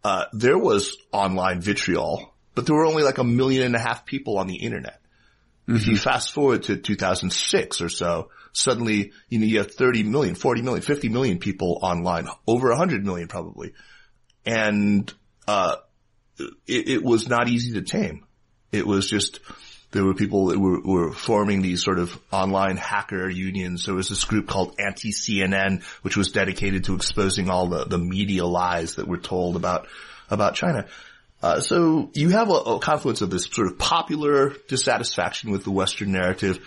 [0.04, 4.06] uh, there was online vitriol, but there were only like a million and a half
[4.06, 5.00] people on the internet.
[5.62, 5.76] Mm-hmm.
[5.76, 6.02] If you mm-hmm.
[6.02, 10.82] fast forward to 2006 or so, suddenly, you know, you have 30 million, 40 million,
[10.82, 13.72] 50 million people online, over 100 million probably.
[14.44, 15.12] And,
[15.46, 15.76] uh,
[16.66, 18.24] it, it, was not easy to tame.
[18.72, 19.40] It was just,
[19.90, 23.84] there were people that were, were forming these sort of online hacker unions.
[23.84, 28.46] There was this group called Anti-CNN, which was dedicated to exposing all the, the media
[28.46, 29.88] lies that were told about,
[30.30, 30.86] about China.
[31.42, 35.70] Uh, so you have a, a confluence of this sort of popular dissatisfaction with the
[35.70, 36.58] Western narrative,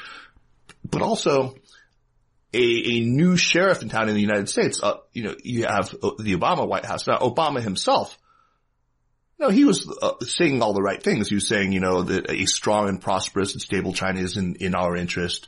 [0.83, 1.55] but also
[2.53, 4.81] a, a new sheriff in town in the United States.
[4.81, 7.07] Uh, you know, you have uh, the Obama White House.
[7.07, 8.17] Now, Obama himself,
[9.39, 11.27] no, he was uh, saying all the right things.
[11.27, 14.55] He was saying, you know, that a strong and prosperous and stable China is in,
[14.55, 15.47] in our interest.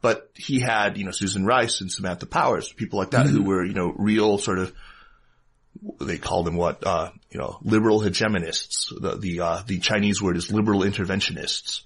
[0.00, 3.36] But he had, you know, Susan Rice and Samantha Powers, people like that mm-hmm.
[3.36, 4.72] who were, you know, real sort of,
[6.00, 8.92] they called them what, uh, you know, liberal hegemonists.
[9.00, 11.80] The, the, uh, the Chinese word is liberal interventionists.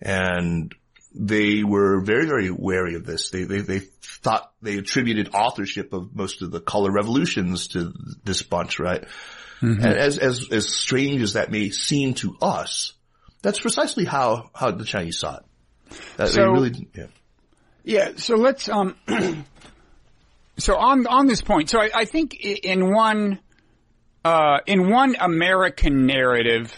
[0.00, 0.72] And
[1.14, 3.30] they were very, very wary of this.
[3.30, 7.92] They, they, they thought they attributed authorship of most of the color revolutions to
[8.24, 9.04] this bunch, right?
[9.62, 9.84] Mm-hmm.
[9.84, 12.94] And as, as, as strange as that may seem to us,
[13.42, 15.44] that's precisely how, how the Chinese saw it.
[16.16, 17.06] That so, really, yeah.
[17.84, 18.12] Yeah.
[18.16, 18.96] So let's, um,
[20.58, 23.38] so on, on this point, so I, I think in one,
[24.24, 26.74] uh, in one American narrative,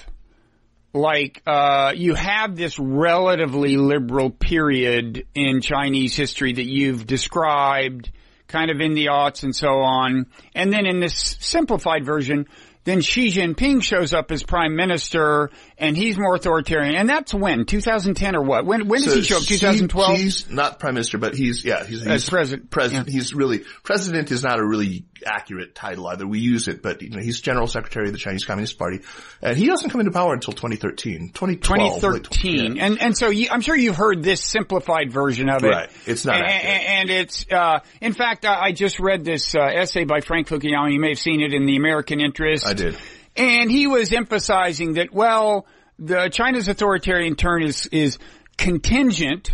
[0.96, 8.10] like uh, you have this relatively liberal period in Chinese history that you've described,
[8.48, 12.46] kind of in the aughts and so on, and then in this simplified version,
[12.86, 16.94] then Xi Jinping shows up as prime minister and he's more authoritarian.
[16.94, 17.66] And that's when?
[17.66, 18.64] 2010 or what?
[18.64, 19.42] When, when does So he show up?
[19.42, 20.16] 2012?
[20.16, 23.08] He's not prime minister, but he's yeah, he's, he's As president, President.
[23.08, 26.26] He's really president is not a really accurate title either.
[26.26, 29.00] We use it, but you know, he's general secretary of the Chinese Communist Party,
[29.40, 32.76] and he doesn't come into power until 2013, 2012, 2013.
[32.76, 32.84] yeah.
[32.86, 35.68] And, and so you, I'm sure you've heard this simplified version of it.
[35.68, 35.90] Right.
[36.06, 36.88] It's not And, accurate.
[36.88, 40.92] and it's, uh, in fact, I, I just read this, uh, essay by Frank Fukuyama.
[40.92, 42.66] You may have seen it in The American Interest.
[42.66, 42.96] I did.
[43.36, 45.66] And he was emphasizing that, well,
[45.98, 48.18] the China's authoritarian turn is, is
[48.56, 49.50] contingent,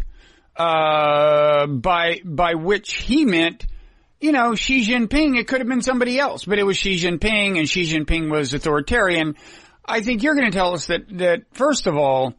[0.57, 3.67] uh, by, by which he meant,
[4.23, 7.59] you know, Xi Jinping, it could have been somebody else, but it was Xi Jinping
[7.59, 9.37] and Xi Jinping was authoritarian.
[9.85, 12.35] I think you're going to tell us that, that first of all,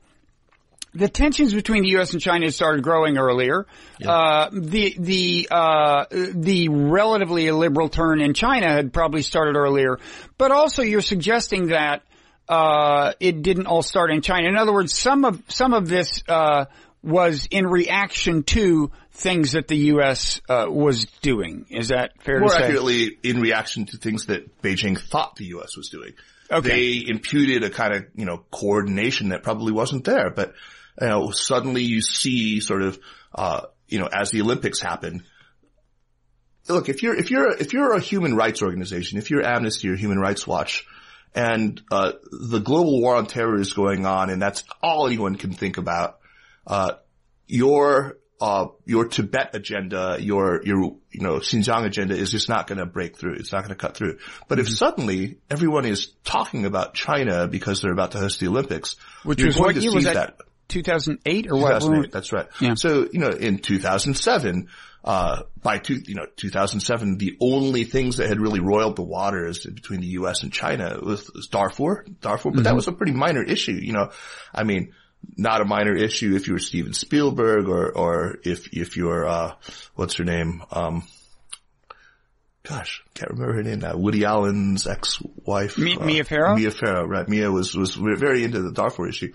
[0.94, 2.14] the tensions between the U.S.
[2.14, 3.66] and China started growing earlier.
[4.06, 10.00] Uh, the the uh, the relatively illiberal turn in China had probably started earlier,
[10.38, 12.04] but also you're suggesting that
[12.48, 14.48] uh, it didn't all start in China.
[14.48, 16.66] In other words, some of some of this uh,
[17.02, 20.42] was in reaction to things that the U.S.
[20.50, 21.68] Uh, was doing.
[21.70, 22.60] Is that fair More to say?
[22.60, 25.78] More accurately, in reaction to things that Beijing thought the U.S.
[25.78, 26.14] was doing.
[26.52, 26.70] Okay.
[27.02, 30.54] They imputed a kind of, you know, coordination that probably wasn't there, but,
[31.00, 33.00] you know, suddenly you see sort of,
[33.34, 35.24] uh, you know, as the Olympics happen,
[36.68, 39.96] look, if you're, if you're, if you're a human rights organization, if you're Amnesty or
[39.96, 40.86] Human Rights Watch,
[41.36, 45.54] and, uh, the global war on terror is going on and that's all anyone can
[45.54, 46.20] think about,
[46.68, 46.94] uh,
[47.48, 52.80] your, uh, your Tibet agenda, your, your, you know, Xinjiang agenda is just not going
[52.80, 53.36] to break through.
[53.36, 54.18] It's not going to cut through.
[54.50, 54.68] But Mm-hmm.
[54.68, 59.40] if suddenly everyone is talking about China because they're about to host the Olympics, Which
[59.40, 60.36] you're was going what to see was that?
[60.68, 61.70] 2008 or what?
[61.82, 62.48] 2008, that's right.
[62.60, 62.74] Yeah.
[62.76, 64.68] So, you know, in 2007,
[65.06, 69.66] uh, by two, you know, 2007, the only things that had really roiled the waters
[69.66, 70.44] between the U.S.
[70.44, 72.64] and China was, was Darfur, Darfur, but Mm-hmm.
[72.64, 74.12] that was a pretty minor issue, you know.
[74.54, 74.94] I mean,
[75.38, 79.56] not a minor issue if you were Steven Spielberg or, or if, if you're, uh,
[79.96, 80.64] what's her name?
[80.72, 81.08] Um,
[82.64, 83.98] gosh, can't remember her name now.
[83.98, 85.78] Woody Allen's ex-wife.
[85.78, 86.56] Mi- uh, Mia Farrow?
[86.56, 87.28] Mia Farrow, right.
[87.28, 89.32] Mia was, was very into the Darfur issue.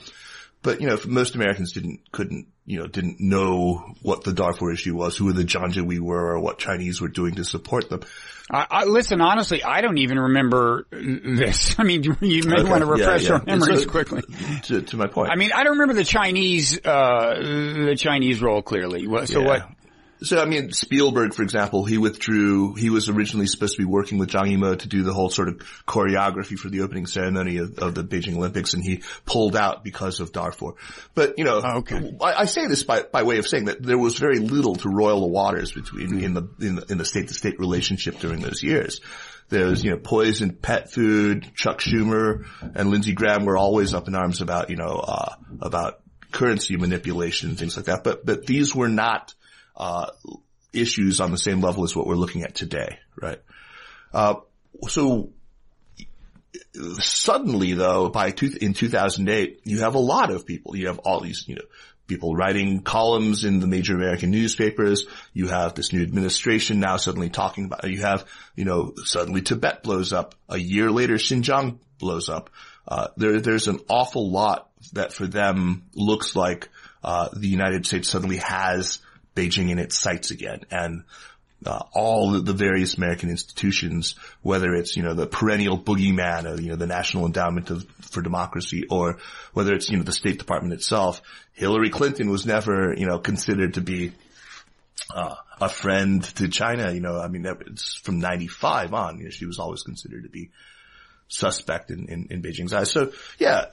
[0.62, 4.94] But, you know, most Americans didn't, couldn't, you know, didn't know what the Darfur issue
[4.94, 8.02] was, who the Janjaweed were, or what Chinese were doing to support them.
[8.50, 11.74] I, I, listen, honestly, I don't even remember this.
[11.78, 13.28] I mean, you, may Okay, want to refresh yeah.
[13.30, 14.22] your memories So, quickly.
[14.64, 15.30] To, to my point.
[15.30, 17.34] I mean, I don't remember the Chinese, uh,
[17.86, 19.06] the Chinese role clearly.
[19.26, 19.46] So Yeah.
[19.46, 19.68] what?
[20.20, 22.74] So I mean, Spielberg, for example, he withdrew.
[22.74, 25.48] He was originally supposed to be working with Zhang Yimou to do the whole sort
[25.48, 29.84] of choreography for the opening ceremony of, of the Beijing Olympics, and he pulled out
[29.84, 30.72] because of Darfur.
[31.14, 32.12] But you know, Oh, okay.
[32.20, 34.88] I, I say this by, by way of saying that there was very little to
[34.88, 38.40] roil the waters between in the in the, in the state to state relationship during
[38.40, 39.00] those years.
[39.50, 41.50] There was, you know, poisoned pet food.
[41.54, 46.00] Chuck Schumer and Lindsey Graham were always up in arms about, you know, uh, about
[46.32, 48.04] currency manipulation and things like that.
[48.04, 49.32] But, but these were not,
[49.78, 50.10] uh,
[50.72, 53.40] issues on the same level as what we're looking at today, right?
[54.12, 54.34] Uh,
[54.88, 55.30] so
[56.98, 60.76] suddenly though, by two, in 2008, you have a lot of people.
[60.76, 61.64] You have all these, you know,
[62.06, 65.06] people writing columns in the major American newspapers.
[65.32, 69.82] You have this new administration now suddenly talking about, you have, you know, suddenly Tibet
[69.82, 70.34] blows up.
[70.48, 72.50] A year later, Xinjiang blows up.
[72.86, 76.68] Uh, there, there's an awful lot that for them looks like,
[77.04, 78.98] uh, the United States suddenly has
[79.38, 80.60] Beijing in its sights again.
[80.70, 81.04] And,
[81.66, 86.70] uh, all the, various American institutions, whether it's, you know, the perennial boogeyman of, you
[86.70, 89.18] know, the National Endowment of, for Democracy or
[89.54, 91.20] whether it's, you know, the State Department itself,
[91.54, 94.12] Hillary Clinton was never, you know, considered to be,
[95.14, 96.92] uh, a friend to China.
[96.92, 100.28] You know, I mean, it's from 95 on, you know, she was always considered to
[100.28, 100.50] be
[101.28, 102.90] suspect in, in, in Beijing's eyes.
[102.90, 103.66] So yeah,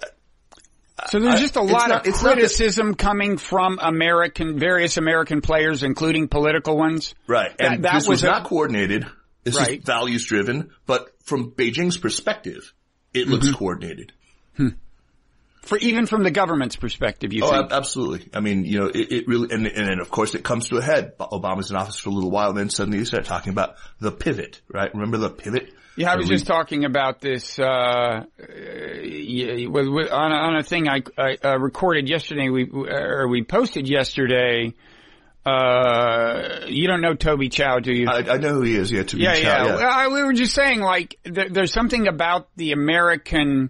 [1.08, 4.98] So there's just a lot not- of it's not that- criticism coming from American, various
[4.98, 7.14] American players, including political ones.
[7.28, 7.56] Right.
[7.58, 9.06] That- And that this was, was a- not coordinated.
[9.44, 9.80] This Right.
[9.80, 12.74] is values driven, but from Beijing's perspective,
[13.14, 13.56] it looks Mm-hmm.
[13.58, 14.14] coordinated.
[15.62, 17.66] For even from the government's perspective, you Oh, think?
[17.66, 18.30] ab- absolutely.
[18.36, 20.78] I mean, you know, it, it really, and, and then of course it comes to
[20.78, 21.18] a head.
[21.18, 24.12] Obama's in office for a little while, and then suddenly you start talking about the
[24.12, 24.94] pivot, right?
[24.94, 25.74] Remember the pivot?
[25.98, 28.24] Yeah, I was just talking about this uh, uh,
[29.16, 32.50] yeah, on, a, on a thing I, I uh, recorded yesterday.
[32.50, 34.74] We or we posted yesterday.
[35.46, 38.08] Uh, you don't know Toby Chow, do you?
[38.10, 38.92] I, I know who he is.
[38.92, 39.66] Yeah, Toby yeah, Chow, yeah.
[39.66, 39.76] yeah.
[39.76, 43.70] Well, I, we were just saying, like, there, there's something about the American.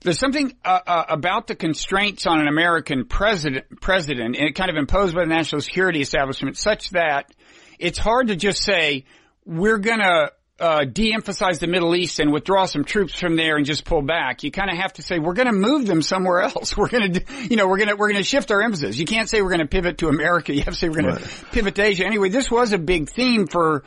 [0.00, 4.70] There's something uh, uh, about the constraints on an American president, president, and it kind
[4.70, 7.32] of imposed by the national security establishment, such that
[7.78, 9.04] it's hard to just say
[9.44, 10.30] we're gonna
[10.60, 14.42] uh, de-emphasize the Middle East and withdraw some troops from there and just pull back.
[14.42, 16.76] You kind of have to say we're going to move them somewhere else.
[16.76, 18.96] We're going to, you know, we're going to we're going to shift our emphasis.
[18.98, 20.52] You can't say we're going to pivot to America.
[20.60, 21.22] You have to say we're going Right.
[21.24, 22.04] to pivot to Asia.
[22.04, 23.82] Anyway, this was a big theme for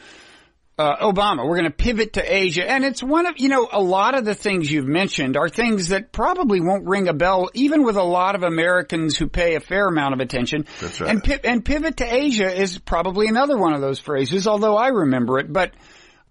[0.79, 1.45] uh, Obama.
[1.47, 4.25] We're going to pivot to Asia, and it's one of you know a lot of
[4.25, 8.03] the things you've mentioned are things that probably won't ring a bell even with a
[8.03, 10.65] lot of Americans who pay a fair amount of attention.
[10.81, 11.11] That's right.
[11.11, 14.87] And pi- and pivot to Asia is probably another one of those phrases, although I
[14.87, 15.73] remember it, but.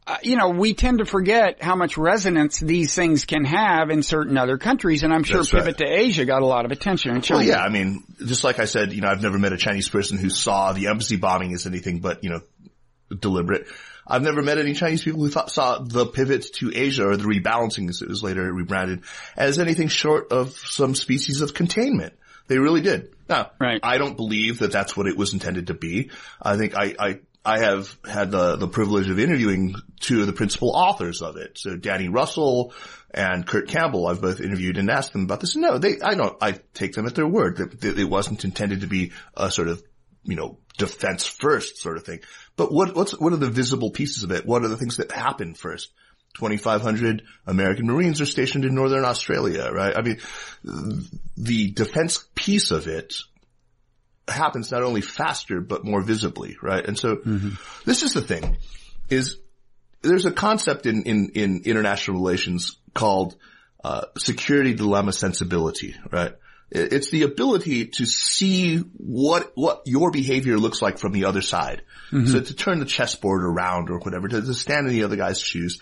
[0.05, 4.03] Uh, you know, we tend to forget how much resonance these things can have in
[4.03, 5.61] certain other countries, and I'm sure That's right.
[5.65, 7.39] pivot to Asia got a lot of attention in China.
[7.39, 9.89] Well, yeah, I mean, just like I said, you know, I've never met a Chinese
[9.89, 12.41] person who saw the embassy bombing as anything but, you know,
[13.17, 13.69] deliberate.
[14.05, 17.25] I've never met any Chinese people who thought, saw the pivot to Asia or the
[17.25, 19.03] rebalancing as it was later rebranded
[19.37, 22.15] as anything short of some species of containment.
[22.49, 23.15] They really did.
[23.29, 23.79] Now, Right.
[23.85, 26.11] I don't believe that that's what it was intended to be.
[26.43, 30.33] I think I, I, I have had the, the privilege of interviewing two of the
[30.33, 31.59] principal authors of it.
[31.59, 32.73] So Danny Russel
[33.13, 35.57] and Kurt Campbell, I've both interviewed and asked them about this.
[35.57, 38.87] No, they, I don't, I take them at their word that, it wasn't intended to
[38.87, 39.83] be a sort of,
[40.23, 42.21] you know, defense first sort of thing.
[42.57, 44.47] But what, what's, what are the visible pieces of it?
[44.47, 45.91] What are the things that happen first?
[46.35, 49.95] 2,500 American Marines are stationed in Northern Australia, right?
[49.97, 50.21] I mean,
[51.37, 53.15] the defense piece of it
[54.29, 56.85] happens not only faster, but more visibly, right?
[56.87, 57.17] And so
[57.85, 58.57] this is the thing
[59.09, 59.39] is
[60.03, 63.37] there's a concept in, in, in international relations called,
[63.85, 66.35] uh, security dilemma sensibility, right?
[66.71, 71.83] It's the ability to see what, what your behavior looks like from the other side.
[72.27, 75.41] So to turn the chessboard around or whatever, to, to stand in the other guy's
[75.41, 75.81] shoes.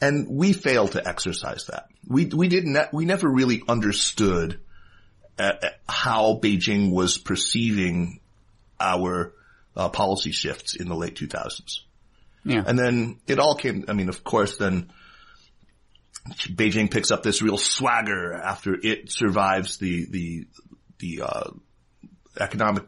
[0.00, 1.86] And we failed to exercise that.
[2.06, 4.60] We, we didn't, we never really understood
[5.88, 8.20] how Beijing was perceiving
[8.80, 9.34] our
[9.76, 11.80] uh, policy shifts in the late 2000s.
[12.44, 12.62] yeah.
[12.66, 14.90] And then it all came, I mean, of course, then
[16.28, 20.46] Beijing picks up this real swagger after it survives the, the,
[20.98, 21.50] the, uh,
[22.40, 22.84] economic,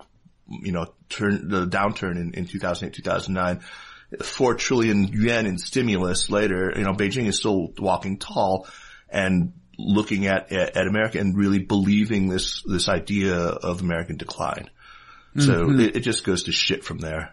[0.49, 3.61] you know, turn, the downturn in, in 2008, 2009.
[4.23, 8.67] Four trillion yuan in stimulus later, you know, Beijing is still walking tall
[9.11, 14.69] and looking at, at, America and really believing this, this idea of American decline.
[15.39, 17.33] So it, it just goes to shit from there.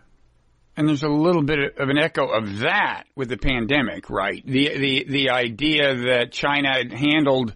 [0.78, 4.46] And there's a little bit of an echo of that with the pandemic, right?
[4.46, 7.54] The the the idea that China had handled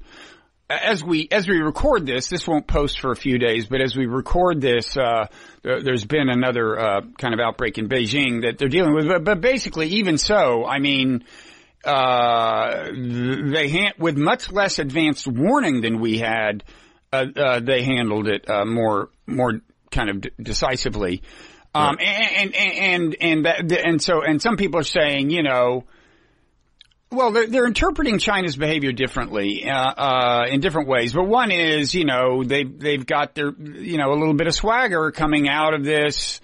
[0.70, 3.96] as we as we record this, this won't post for a few days, but as
[3.96, 5.28] we record this, uh,
[5.64, 9.08] there- there's been another uh, kind of outbreak in Beijing that they're dealing with.
[9.08, 11.26] But, but basically, even so, I mean,
[11.86, 16.64] uh, they han- with much less advanced warning than we had,
[17.12, 19.62] uh, uh, they handled it uh, more more
[19.92, 21.22] kind of d- decisively.
[21.74, 25.86] Um, and, and, and, and, that, and so, and some people are saying, you know,
[27.12, 31.14] well, they're, they're interpreting China's behavior differently, uh, uh, in different ways.
[31.14, 34.56] But one is, you know, they, they've got their, you know, a little bit of
[34.56, 36.42] swagger coming out of this.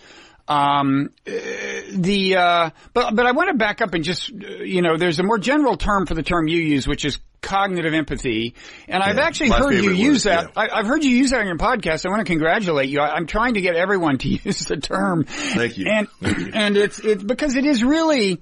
[0.48, 4.96] Um, the, uh, but, but I want to back up and just, uh, you know,
[4.98, 8.56] there's a more general term for the term you use, which is cognitive empathy.
[8.88, 10.52] And I've actually heard you use word, that.
[10.56, 10.62] yeah.
[10.62, 12.06] I, I've heard you use that on your podcast.
[12.06, 13.00] I want to congratulate you.
[13.00, 15.26] I, I'm trying to get everyone to use the term.
[15.26, 15.88] Thank you.
[15.90, 16.52] And, Thank you.
[16.54, 18.42] and it's, it's because it is really,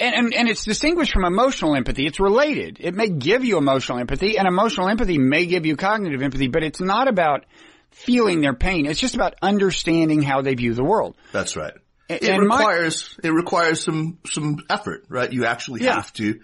[0.00, 2.06] and, and, and it's distinguished from emotional empathy.
[2.06, 2.78] It's related.
[2.80, 6.62] It may give you emotional empathy and emotional empathy may give you cognitive empathy, but
[6.62, 7.44] it's not about
[7.92, 8.86] feeling their pain.
[8.86, 11.14] It's just about understanding how they view the world.
[11.32, 11.74] That's right.
[12.10, 15.32] A- It and my- requires it requires some some effort, right?
[15.32, 15.94] You actually Yeah.
[15.94, 16.40] have to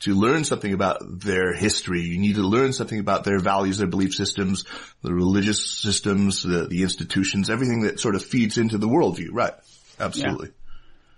[0.00, 2.00] to learn something about their history.
[2.02, 4.64] You need to learn something about their values, their belief systems,
[5.02, 9.28] the religious systems, the the institutions, everything that sort of feeds into the worldview.
[9.32, 9.52] Right?
[9.98, 10.50] Absolutely.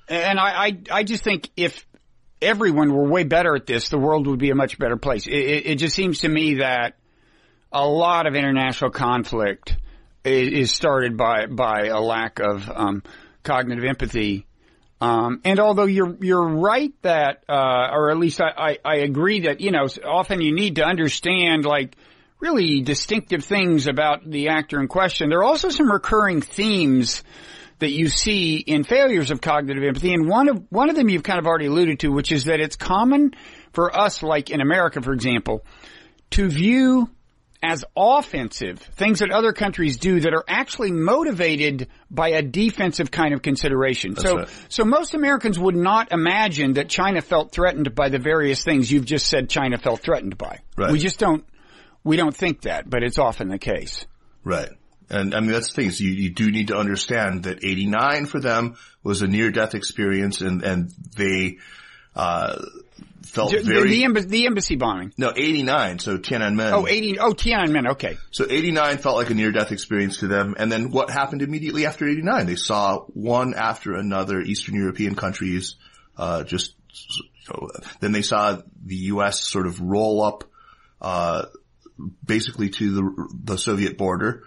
[0.09, 1.87] And I, I, I just think if
[2.41, 5.27] everyone were way better at this, the world would be a much better place.
[5.29, 6.95] It, it, it just seems to me that
[7.73, 9.77] a lot of international conflict
[10.25, 13.03] is, started by by a lack of um,
[13.43, 14.47] cognitive empathy.
[15.01, 19.41] Um, and although you're you're right that, uh, or at least I, I, I agree
[19.41, 21.97] that you know often you need to understand like
[22.39, 25.29] really distinctive things about the actor in question.
[25.29, 27.23] There are also some recurring themes
[27.79, 31.25] that you see in failures of cognitive empathy, and one of one of them you've
[31.25, 33.33] kind of already alluded to, which is that it's common
[33.73, 35.64] for us, like in America, for example,
[36.31, 37.11] to view
[37.63, 43.33] as offensive things that other countries do that are actually motivated by a defensive kind
[43.33, 44.17] of consideration.
[44.17, 44.49] so, right.
[44.69, 49.05] so most Americans would not imagine that China felt threatened by the various things you've
[49.05, 50.59] just said China felt threatened by.
[50.77, 50.91] Right.
[50.91, 51.45] We just don't,
[52.03, 54.07] we don't think that, but it's often the case.
[54.43, 54.71] Right.
[55.09, 58.27] And I mean, that's the thing is you, you do need to understand that 89
[58.27, 61.59] for them was a near death experience and, and they,
[62.17, 62.61] uh,
[63.33, 65.12] felt The, very, the, embassy, the embassy bombing.
[65.16, 66.72] no, 89, so Tiananmen.
[66.72, 68.18] Oh, 80, oh, Tiananmen, okay.
[68.30, 70.55] So 89 felt like a near death experience to them.
[70.59, 72.45] And then what happened immediately after 89?
[72.47, 75.76] They saw one after another Eastern European countries,
[76.18, 76.74] uh, just,
[77.45, 77.70] so,
[78.01, 79.41] then they saw the U.S.
[79.41, 80.45] sort of roll up,
[81.01, 81.47] uh,
[82.24, 84.45] basically to the, the Soviet border.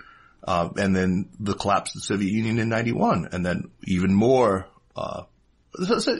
[0.47, 3.29] Uh, and then the collapse of the Soviet Union in 91.
[3.31, 5.23] And then even more, uh,
[5.83, 6.11] so- so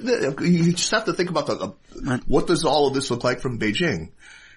[0.42, 1.74] you just have to think about the,
[2.08, 4.10] uh, what does all of this look like from Beijing?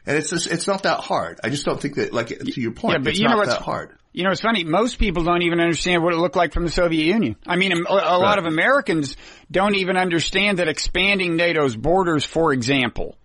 [0.06, 1.38] And it's just, it's not that hard.
[1.44, 3.38] I just don't think that, like, to your point, Yeah, but it's you know not
[3.38, 3.90] what's that hard.
[4.12, 4.64] You know, it's funny.
[4.64, 7.36] Most people don't even understand what it looked like from the Soviet Union.
[7.46, 9.16] I mean, a, a lot of Americans
[9.50, 13.16] don't even understand that expanding NATO's borders, for example,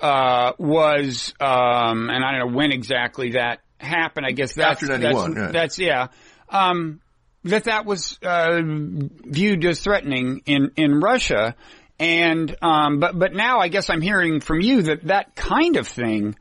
[0.00, 4.24] uh, was, um, and I don't know when exactly that happened.
[4.26, 5.52] I guess that's, After 91, that's, right.
[5.52, 6.06] that's, yeah.
[6.48, 7.00] Um,
[7.46, 11.56] that that was, uh, viewed as threatening in, in Russia.
[11.98, 15.88] And, um, but, but now I guess I'm hearing from you that that kind of
[15.88, 16.36] thing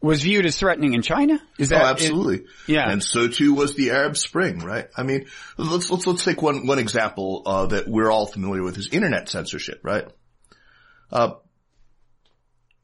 [0.00, 1.40] was viewed as threatening in China.
[1.58, 2.46] Is that Oh, absolutely.
[2.66, 2.88] yeah.
[2.90, 4.88] And so too was the Arab Spring, right?
[4.96, 5.26] I mean,
[5.56, 9.28] let's, let's, let's take one, one example, uh, that we're all familiar with is internet
[9.28, 10.06] censorship, right?
[11.10, 11.34] Uh,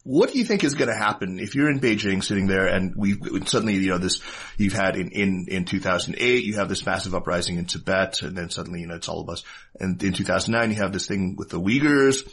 [0.05, 2.95] what do you think is going to happen if you're in Beijing sitting there and
[2.95, 4.21] we suddenly, you know, this,
[4.59, 8.51] you've had in, in, in 2008, you have this massive uprising in Tibet and then
[8.51, 9.43] suddenly, you know, it's all of us.
[9.81, 12.31] And in 2009, you have this thing with the Uyghurs.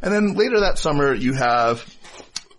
[0.00, 1.84] And then later that summer, you have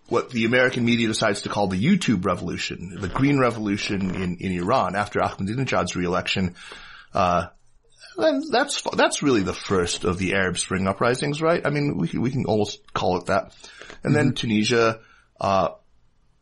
[0.10, 4.52] what the American media decides to call the YouTube revolution, the green revolution in, in
[4.52, 6.54] Iran after Ahmadinejad's reelection.
[7.16, 7.48] Uh,
[8.18, 11.66] and that's, that's really the first of the Arab Spring uprisings, right?
[11.66, 13.54] I mean, we we can almost call it that.
[14.04, 15.00] And then Tunisia,
[15.40, 15.70] uh,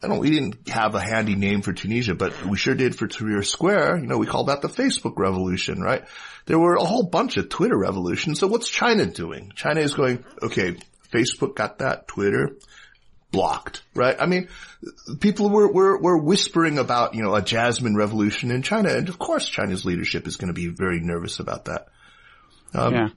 [0.02, 3.08] I don't, we didn't have a handy name for Tunisia, but we sure did for
[3.08, 4.00] Tahrir Square.
[4.00, 6.06] You know, we called that the Facebook revolution, right?
[6.46, 8.40] There were a whole bunch of Twitter revolutions.
[8.40, 9.52] So what's China doing?
[9.56, 10.78] China is going, okay,
[11.12, 12.56] Facebook got that, Twitter,
[13.32, 14.16] blocked, right?
[14.18, 14.48] I mean,
[15.20, 18.90] people were, were, were whispering about, you know, a Jasmine revolution in China.
[18.94, 21.88] And of course China's leadership is going to be very nervous about that.
[22.74, 23.10] Um, yeah.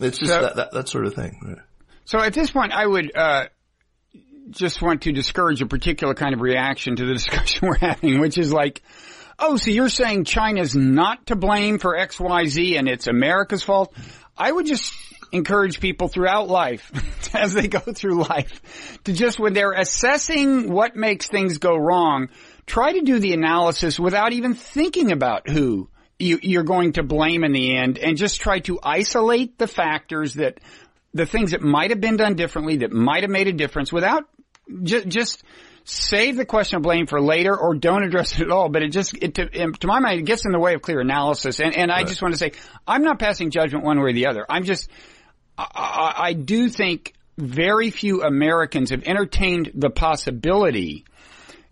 [0.00, 1.38] It's just So- that, that, that sort of thing.
[1.42, 1.58] Right?
[2.08, 3.48] So at this point, I would uh,
[4.48, 8.38] just want to discourage a particular kind of reaction to the discussion we're having, which
[8.38, 8.80] is like,
[9.38, 13.62] oh, so you're saying China's not to blame for X, Y, Z, and it's America's
[13.62, 13.94] fault?
[14.38, 14.90] I would just
[15.32, 16.90] encourage people throughout life,
[17.34, 22.30] as they go through life, to just when they're assessing what makes things go wrong,
[22.64, 27.44] try to do the analysis without even thinking about who you, you're going to blame
[27.44, 30.58] in the end, and just try to isolate the factors that
[31.14, 34.24] the things that might have been done differently, that might have made a difference without
[34.82, 35.42] just, just
[35.84, 38.68] save the question of blame for later or don't address it at all.
[38.68, 41.00] But it just, it, to, to my mind, it gets in the way of clear
[41.00, 41.60] analysis.
[41.60, 42.52] And, and I just want to say,
[42.86, 44.44] I'm not passing judgment one way or the other.
[44.48, 44.90] I'm just,
[45.56, 51.04] I, I, I do think very few Americans have entertained the possibility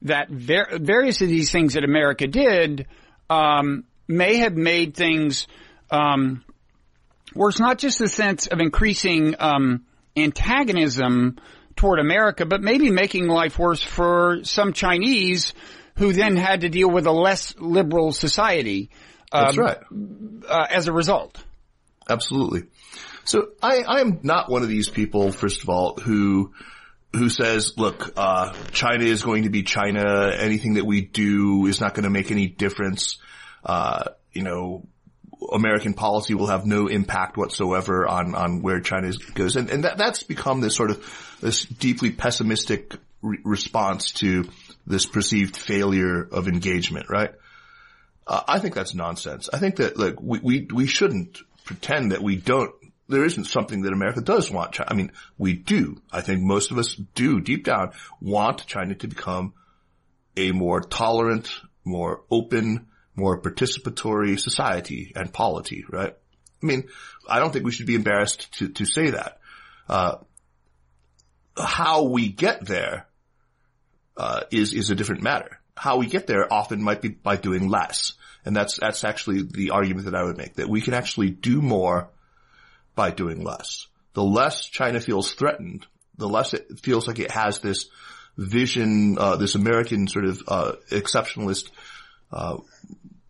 [0.03, 2.87] that ver- various of these things that America did,
[3.29, 5.47] um, may have made things,
[5.91, 6.45] um,
[7.37, 9.85] where it's not just the sense of increasing um,
[10.17, 11.37] antagonism
[11.77, 15.53] toward America, but maybe making life worse for some Chinese
[15.97, 18.91] who then had to deal with a less liberal society
[19.31, 19.79] That's um, right.
[20.49, 21.43] uh, as a result.
[22.09, 22.65] Absolutely.
[23.25, 26.53] So I, I am not one of these people, first of all, who,
[27.13, 30.33] who says, look, uh, China is going to be China.
[30.39, 33.19] Anything that we do is not going to make any difference.
[33.65, 34.87] Uh, you know,
[35.53, 39.57] American policy will have no impact whatsoever on, on where China goes.
[39.57, 44.49] And, and that, that's become this sort of, this deeply pessimistic re- response to
[44.87, 47.31] this perceived failure of engagement, right?
[48.27, 49.49] Uh, I think that's nonsense.
[49.53, 52.73] I think that like we, we we shouldn't pretend that we don't.
[53.09, 54.73] There isn't something that America does want.
[54.73, 54.91] China.
[54.91, 56.03] I mean, we do.
[56.11, 59.55] I think most of us do deep down want China to become
[60.37, 65.85] a more tolerant, more open, more participatory society and polity.
[65.91, 66.15] Right?
[66.63, 66.85] I mean,
[67.29, 69.39] I don't think we should be embarrassed to to say that.
[69.89, 70.17] Uh,
[71.59, 73.07] how we get there
[74.17, 75.59] uh, is is a different matter.
[75.77, 78.15] How we get there often might be by doing less,
[78.45, 81.61] and that's that's actually the argument that I would make that we can actually do
[81.61, 82.11] more
[82.95, 83.87] by doing less.
[84.15, 85.87] The less China feels threatened,
[86.17, 87.89] the less it feels like it has this
[88.37, 91.71] vision, uh, this American sort of uh, exceptionalist
[92.33, 92.59] uh,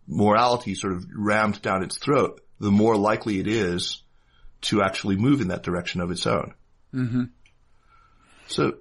[0.07, 2.41] morality sort of rammed down its throat.
[2.59, 4.01] The more likely it is
[4.61, 6.53] to actually move in that direction of its own.
[8.47, 8.77] So,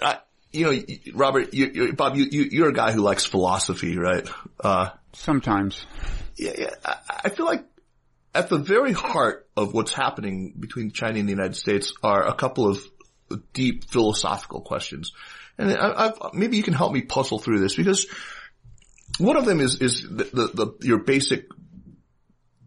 [0.00, 0.18] I,
[0.52, 0.82] you know,
[1.14, 4.28] Robert, you, you, Bob, you, you, are a guy who likes philosophy, right?
[4.60, 5.84] Uh, Sometimes.
[6.36, 6.74] Yeah, yeah.
[6.84, 7.64] I, I feel like
[8.34, 12.34] at the very heart of what's happening between China and the United States are a
[12.34, 12.82] couple of
[13.52, 15.12] deep philosophical questions.
[15.58, 18.06] And I, I've, maybe you can help me puzzle through this because
[19.18, 21.46] one of them is, is the, the, the your basic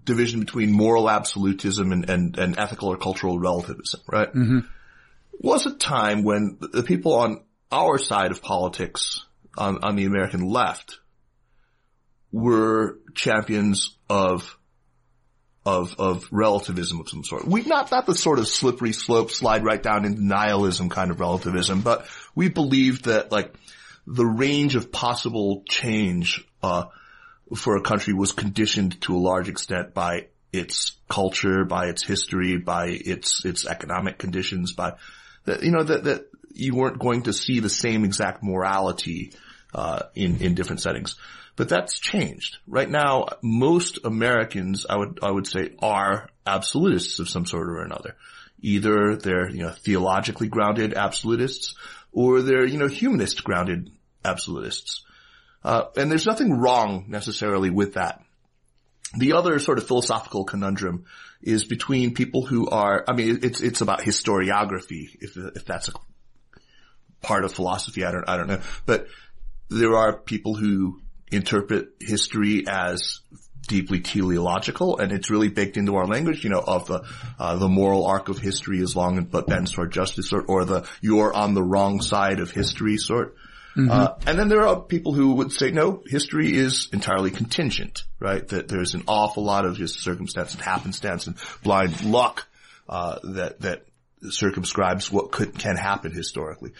[0.04, 4.30] division between moral absolutism and, and, and ethical or cultural relativism, right?
[4.30, 4.60] Mm-hmm.
[5.40, 9.26] Was a time when the people on our side of politics,
[9.58, 11.00] on, on the American left,
[12.32, 14.58] were champions of
[15.66, 17.48] of of relativism of some sort.
[17.48, 21.20] We not not the sort of slippery slope slide right down into nihilism kind of
[21.20, 23.54] relativism, but we believed that like
[24.08, 26.86] the range of possible change uh,
[27.56, 32.58] for a country was conditioned to a large extent by its culture, by its history,
[32.58, 34.94] by its its economic conditions, by
[35.46, 39.34] that you know that that you weren't going to see the same exact morality
[39.74, 41.16] uh, in in different settings.
[41.56, 42.58] But that's changed.
[42.68, 47.82] Right now, most Americans, I would, I would say, are absolutists of some sort or
[47.82, 48.16] another.
[48.60, 51.76] Either they're, you know, theologically grounded absolutists,
[52.16, 53.92] or they're, you know, humanist grounded
[54.24, 55.04] absolutists.
[55.64, 58.24] Uh, and there's nothing wrong necessarily with that.
[59.18, 61.06] The other sort of philosophical conundrum
[61.42, 65.94] is between people who are, I mean, it's, it's about historiography, if, if that's a
[67.22, 68.62] part of philosophy, I don't, I don't know.
[68.86, 69.08] But
[69.70, 71.02] there are people who
[71.32, 73.20] interpret history as
[73.68, 77.04] deeply teleological and it's really baked into our language, you know, of the,
[77.40, 80.88] uh, the moral arc of history is long but bends toward justice sort, or the
[81.02, 83.36] you're on the wrong side of history sort.
[83.76, 83.92] Mm-hmm.
[83.92, 88.48] Uh, and then there are people who would say, no, history is entirely contingent, right?
[88.48, 92.48] That there's an awful lot of just circumstance and happenstance and blind luck,
[92.88, 93.86] uh, that, that
[94.30, 96.72] circumscribes what could, can happen historically.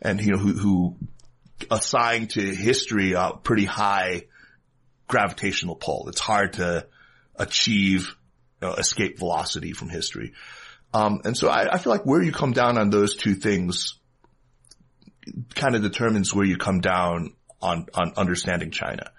[0.00, 0.96] And, you know, who, who
[1.70, 4.24] assign to history a pretty high
[5.14, 6.08] gravitational pull.
[6.08, 6.88] It's hard to
[7.36, 8.16] achieve
[8.60, 10.32] you know, escape velocity from history.
[10.92, 13.94] Um, and so I, I, feel like where you come down on those two things
[15.54, 19.12] kind of determines where you come down on, on understanding China.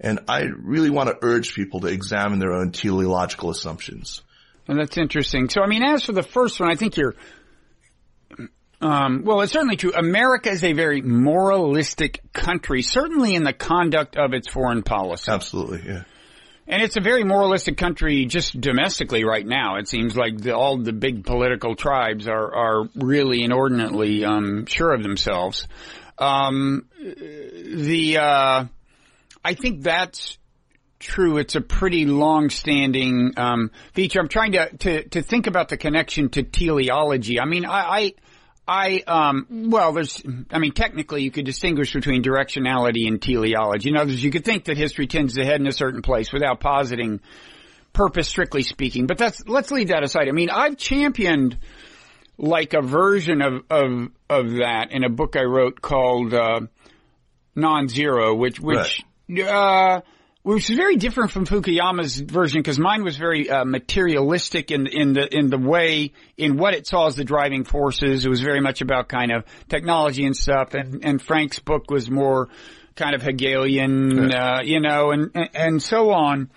[0.00, 4.22] And I really want to urge people to examine their own teleological assumptions.
[4.66, 5.50] Well, that's interesting.
[5.50, 7.14] So, I mean, as for the first one, I think you're
[8.80, 9.92] um, well, it's certainly true.
[9.94, 15.30] America is a very moralistic country, certainly in the conduct of its foreign policy.
[15.30, 16.02] Absolutely, yeah.
[16.68, 19.76] And it's a very moralistic country just domestically right now.
[19.76, 24.92] It seems like the, all the big political tribes are, are really inordinately um, sure
[24.92, 25.68] of themselves.
[26.18, 28.64] Um, the uh,
[29.44, 30.38] I think that's
[30.98, 31.38] true.
[31.38, 34.18] It's a pretty long-standing um, feature.
[34.18, 37.38] I'm trying to, to to think about the connection to teleology.
[37.38, 38.14] I mean, I, I
[38.68, 43.90] I, um, well, there's, I mean, technically you could distinguish between directionality and teleology.
[43.90, 46.32] In other words, you could think that history tends to head in a certain place
[46.32, 47.20] without positing
[47.92, 49.06] purpose, strictly speaking.
[49.06, 50.28] But that's, let's leave that aside.
[50.28, 51.58] I mean, I've championed
[52.38, 56.60] like a version of, of, of that in a book I wrote called, uh,
[57.54, 59.46] Non-Zero, which, which, right.
[59.46, 60.00] uh,
[60.46, 65.12] which is very different from Fukuyama's version because mine was very uh, materialistic in in
[65.12, 68.24] the in the way in what it saw as the driving forces.
[68.24, 72.08] It was very much about kind of technology and stuff, and and Frank's book was
[72.08, 72.48] more
[72.94, 76.48] kind of Hegelian, uh, you know, and, and and so on.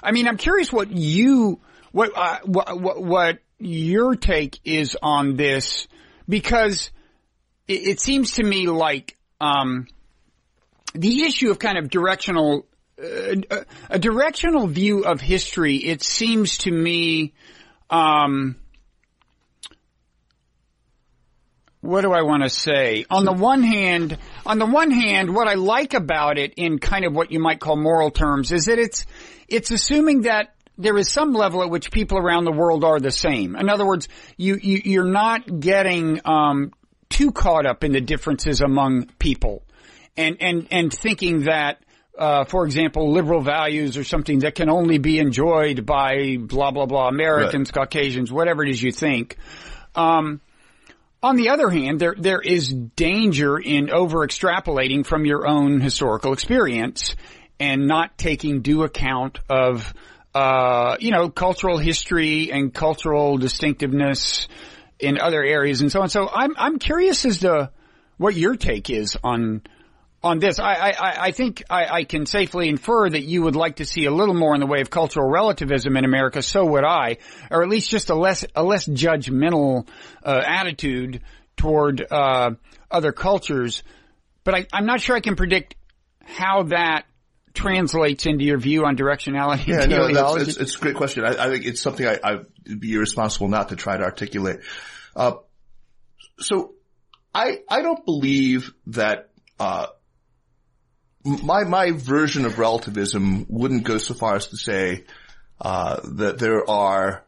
[0.00, 1.58] I mean, I'm curious what you
[1.90, 5.88] what uh, what what your take is on this
[6.28, 6.92] because
[7.66, 9.88] it, it seems to me like um,
[10.94, 12.68] the issue of kind of directional
[12.98, 17.32] a, directional view of history, it seems to me,
[17.90, 18.56] um,
[21.80, 23.04] what do I want to say?
[23.10, 27.04] On the one hand, on the one hand, what I like about it in kind
[27.04, 29.06] of what you might call moral terms is that it's,
[29.48, 33.10] it's assuming that there is some level at which people around the world are the
[33.10, 33.54] same.
[33.54, 36.72] In other words, you, you are not getting um,
[37.14, 39.62] too caught up in the differences among people,
[40.16, 41.83] and and and thinking that
[42.18, 46.86] uh, for example, liberal values or something that can only be enjoyed by blah blah
[46.86, 47.82] blah Americans, right.
[47.82, 49.36] Caucasians, whatever it is you think.
[49.94, 50.40] Um,
[51.22, 56.32] on the other hand, there there is danger in over extrapolating from your own historical
[56.32, 57.16] experience
[57.58, 59.92] and not taking due account of
[60.34, 64.48] uh, you know cultural history and cultural distinctiveness
[65.00, 66.08] in other areas and so on.
[66.08, 67.70] So I'm I'm curious as to
[68.18, 69.62] what your take is on
[70.24, 70.58] on this.
[70.58, 74.06] I, I, I think I, I, can safely infer that you would like to see
[74.06, 76.40] a little more in the way of cultural relativism in America.
[76.40, 77.18] So would I,
[77.50, 79.86] or at least just a less a less judgmental
[80.24, 81.20] uh, attitude
[81.58, 82.52] toward uh,
[82.90, 83.82] other cultures,
[84.44, 85.76] but I, I'm not sure I can predict
[86.24, 87.04] how that
[87.52, 91.24] translates into your view on directionality Yeah, no, that's, it's, it's a great question.
[91.24, 92.32] I, I think it's something I, I
[92.66, 94.60] would be irresponsible not to try to articulate.
[95.14, 95.34] Uh,
[96.38, 96.72] so
[97.34, 99.28] I, I don't believe that,
[99.60, 99.88] uh,
[101.24, 105.04] my, my version of relativism wouldn't go so far as to say,
[105.60, 107.24] uh, that there are,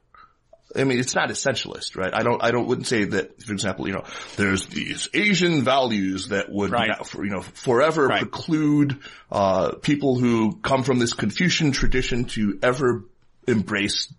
[0.74, 2.12] I mean, it's not essentialist, right?
[2.12, 4.04] I don't, I don't, wouldn't say that, for example, you know,
[4.36, 6.88] there's these Asian values that would, Right.
[6.88, 8.20] you, know, for, you know, forever Right.
[8.20, 8.98] preclude,
[9.32, 13.04] uh, people who come from this Confucian tradition to ever
[13.46, 14.12] embrace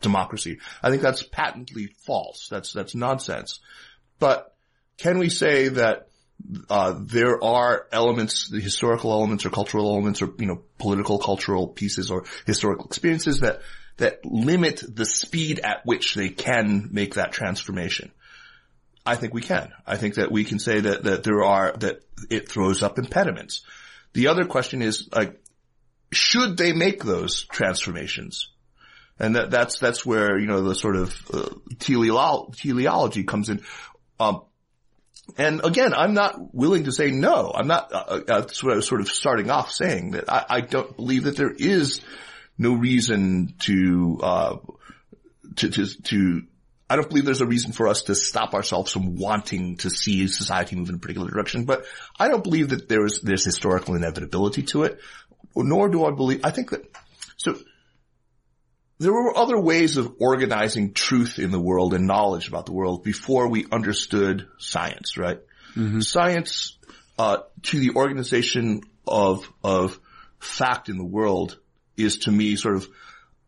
[0.00, 0.58] democracy.
[0.82, 2.48] I think that's patently false.
[2.48, 3.58] That's, that's nonsense.
[4.20, 4.54] But
[4.98, 6.07] can we say that
[6.70, 11.68] uh, there are elements, the historical elements or cultural elements or, you know, political cultural
[11.68, 13.60] pieces or historical experiences that,
[13.98, 18.12] that limit the speed at which they can make that transformation?
[19.04, 19.72] I think we can.
[19.86, 23.62] I think that we can say that, that there are, that it throws up impediments.
[24.12, 25.40] The other question is like,
[26.12, 28.50] should they make those transformations?
[29.18, 33.62] And that, that's, that's where, you know, the sort of, uh, teleolo- teleology comes in.
[34.20, 34.42] Um,
[35.36, 37.52] and again, I'm not willing to say no.
[37.54, 40.44] I'm not, uh, uh, that's what I was sort of starting off saying that I,
[40.48, 42.00] I don't believe that there is
[42.56, 44.56] no reason to, uh,
[45.56, 46.42] to, to, to,
[46.90, 50.26] I don't believe there's a reason for us to stop ourselves from wanting to see
[50.28, 51.84] society move in a particular direction, but
[52.18, 54.98] I don't believe that there's, there's historical inevitability to it,
[55.54, 56.84] nor do I believe, I think that,
[58.98, 63.04] there were other ways of organizing truth in the world and knowledge about the world
[63.04, 65.38] before we understood science, right?
[66.00, 66.76] Science,
[67.18, 69.98] uh, to the organization of, of
[70.40, 71.58] fact in the world
[71.96, 72.88] is to me sort of,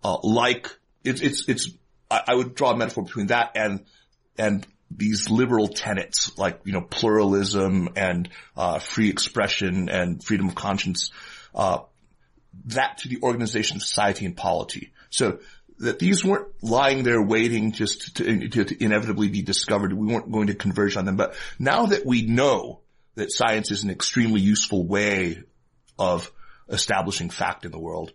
[0.05, 0.71] uh, like,
[1.05, 1.71] it's, it's, it's,
[2.11, 3.85] I, I would draw a metaphor between that and,
[4.39, 10.55] and these liberal tenets like, you know, pluralism and, uh, free expression and freedom of
[10.55, 11.11] conscience,
[11.55, 11.79] uh,
[12.67, 14.90] that to the organization of society and polity.
[15.11, 15.39] So
[15.81, 19.93] that these weren't lying there waiting just to, to, to inevitably be discovered.
[19.93, 21.17] We weren't going to converge on them.
[21.17, 22.81] But now that we know
[23.15, 25.43] that science is an extremely useful way
[25.99, 26.31] of
[26.69, 28.13] establishing fact in the world,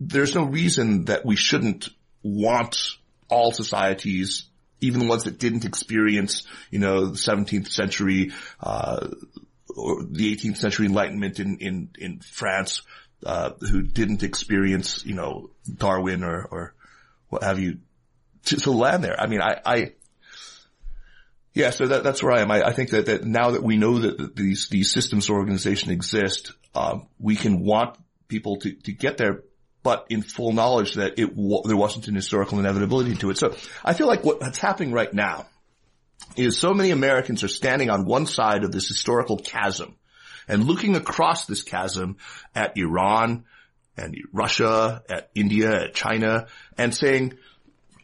[0.00, 1.88] there's no reason that we shouldn't
[2.22, 2.78] want
[3.28, 4.46] all societies,
[4.80, 9.08] even the ones that didn't experience, you know, the 17th century, uh,
[9.76, 12.82] or the 18th century enlightenment in, in, in France,
[13.24, 16.74] uh, who didn't experience, you know, Darwin or, or
[17.28, 17.78] what have you
[18.46, 19.18] to, to land there.
[19.18, 19.92] I mean, I, I,
[21.52, 22.50] yeah, so that, that's where I am.
[22.50, 26.52] I, I think that, that now that we know that, these, these systems organization exist,
[26.74, 27.96] um, we can want
[28.28, 29.42] people to, to get there,
[29.82, 31.34] but in full knowledge that it,
[31.66, 33.38] there wasn't an historical inevitability to it.
[33.38, 33.54] So
[33.84, 35.46] I feel like what's happening right now
[36.36, 39.96] is so many Americans are standing on one side of this historical chasm
[40.48, 42.16] and looking across this chasm
[42.54, 43.44] at Iran
[43.96, 47.34] and Russia, at India, at China, and saying,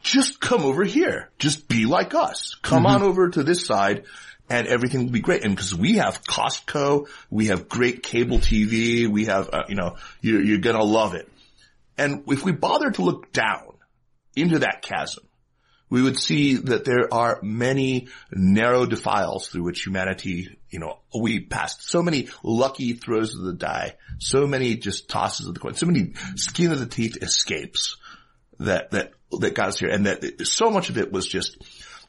[0.03, 1.31] just come over here.
[1.39, 2.57] Just be like us.
[2.63, 4.05] Come on over to this side
[4.51, 5.45] and everything will be great.
[5.45, 9.97] And because we have Costco, we have great cable TV, we have, uh, you know,
[10.21, 11.31] you're, you're gonna love it.
[11.97, 13.75] And if we bother to look down
[14.35, 15.25] into that chasm,
[15.91, 21.41] we would see that there are many narrow defiles through which humanity, you know, we
[21.41, 21.83] passed.
[21.83, 25.87] So many lucky throws of the die, so many just tosses of the coin, so
[25.87, 27.97] many skin of the teeth escapes
[28.61, 29.91] that, that, that got us here.
[29.91, 31.59] And that so much of it was just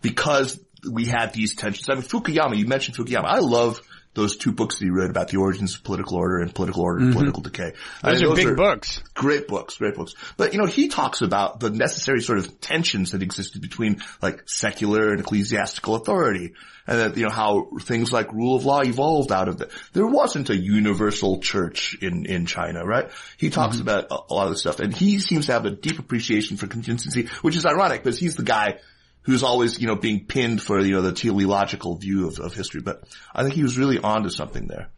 [0.02, 0.60] because
[0.90, 1.90] we had these tensions.
[1.90, 3.26] I mean, Fukuyama, you mentioned Fukuyama.
[3.26, 3.82] I love
[4.14, 6.99] those two books that he wrote about the origins of political order and political order
[6.99, 7.14] and mm-hmm.
[7.14, 7.74] political decay.
[8.03, 9.01] I Those mean, are big books.
[9.14, 10.16] Great books, great books.
[10.36, 14.43] But you know, he talks about the necessary sort of tensions that existed between like
[14.47, 16.53] secular and ecclesiastical authority.
[16.88, 19.70] And that, you know, how things like rule of law evolved out of that.
[19.93, 23.12] There wasn't a universal church in, in China, right?
[23.38, 23.88] He talks mm-hmm.
[23.88, 26.57] about a, a lot of this stuff and he seems to have a deep appreciation
[26.57, 28.80] for contingency, which is ironic because he's the guy
[29.24, 32.82] who's always, you know, being pinned for, you know, the teleological view of, of history.
[32.82, 33.03] But
[33.34, 34.89] I think he was really onto something there.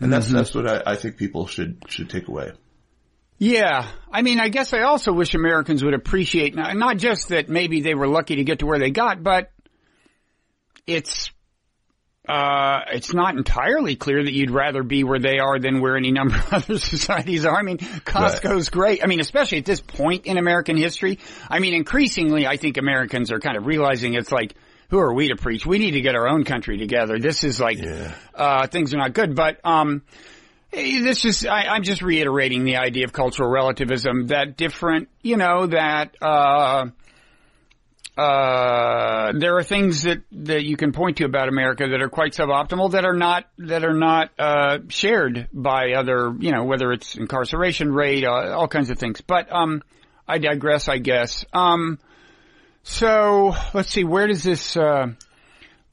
[0.00, 0.36] And that's, mm-hmm.
[0.36, 2.52] that's what I, I think people should, should take away.
[3.38, 3.86] Yeah.
[4.10, 7.82] I mean, I guess I also wish Americans would appreciate, not not just that maybe
[7.82, 9.52] they were lucky to get to where they got, but
[10.86, 11.30] it's,
[12.28, 16.10] uh, it's not entirely clear that you'd rather be where they are than where any
[16.10, 17.56] number of other societies are.
[17.56, 19.02] I mean, Costco's great.
[19.04, 21.18] I mean, especially at this point in American history.
[21.48, 24.54] I mean, increasingly, I think Americans are kind of realizing it's like,
[24.90, 25.66] who are we to preach?
[25.66, 27.18] We need to get our own country together.
[27.18, 27.78] This is like,
[28.34, 29.34] uh, things are not good.
[29.34, 30.02] But, um,
[30.72, 35.36] eh, this is, I, I'm just reiterating the idea of cultural relativism that different, you
[35.36, 36.86] know, that, uh,
[38.16, 42.32] uh, there are things that, that you can point to about America that are quite
[42.32, 47.14] suboptimal that are not that are not uh, shared by other you know whether it's
[47.16, 49.20] incarceration rate uh, all kinds of things.
[49.20, 49.82] But um,
[50.26, 51.44] I digress, I guess.
[51.52, 51.98] Um,
[52.82, 55.08] so let's see, where does this uh,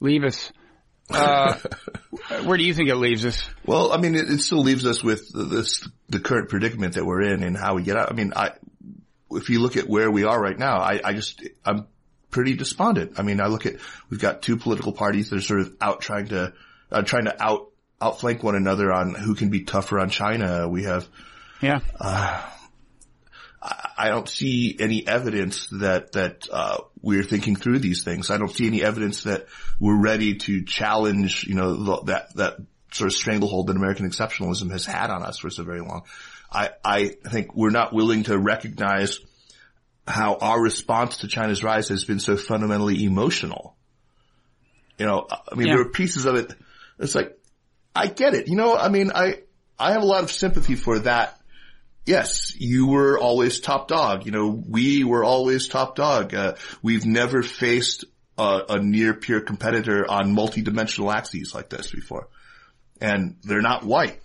[0.00, 0.50] leave us?
[1.10, 1.58] Uh,
[2.44, 3.46] where do you think it leaves us?
[3.66, 7.20] Well, I mean, it, it still leaves us with this the current predicament that we're
[7.20, 8.10] in and how we get out.
[8.10, 8.52] I mean, I
[9.30, 11.86] if you look at where we are right now, I, I just I'm
[12.34, 13.12] pretty despondent.
[13.16, 13.76] I mean, I look at,
[14.10, 16.52] we've got two political parties that are sort of out trying to,
[16.90, 17.70] uh, trying to out,
[18.02, 20.68] outflank one another on who can be tougher on China.
[20.68, 21.06] We have,
[21.60, 22.42] yeah, uh,
[23.96, 28.30] I don't see any evidence that, that, uh, we're thinking through these things.
[28.30, 29.46] I don't see any evidence that
[29.78, 32.56] we're ready to challenge, you know, the, that, that
[32.90, 36.02] sort of stranglehold that American exceptionalism has had on us for so very long.
[36.50, 39.20] I, I think we're not willing to recognize
[40.06, 43.76] how our response to China's rise has been so fundamentally emotional.
[44.98, 45.74] You know, I mean, yeah.
[45.74, 46.52] there are pieces of it.
[46.98, 47.36] It's like,
[47.94, 48.48] I get it.
[48.48, 49.40] You know, I mean, I,
[49.78, 51.40] I have a lot of sympathy for that.
[52.06, 54.26] Yes, you were always top dog.
[54.26, 56.34] You know, we were always top dog.
[56.34, 58.04] Uh, we've never faced
[58.36, 62.28] a, a near peer competitor on multi-dimensional axes like this before.
[63.00, 64.20] And they're not white,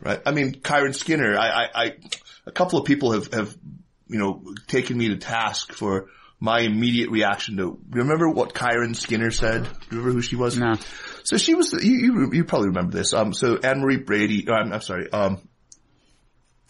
[0.00, 0.20] right?
[0.26, 1.92] I mean, Kiron Skinner, I, I, I
[2.46, 3.56] a couple of people have, have
[4.10, 6.08] you know, taken me to task for
[6.38, 9.68] my immediate reaction to, remember what Kiron Skinner said?
[9.90, 10.56] Remember who she was?
[10.58, 10.74] No.
[11.22, 13.12] So she was, you, you, you probably remember this.
[13.12, 15.38] Um, so Anne Marie Brady, uh, I'm, I'm sorry, um,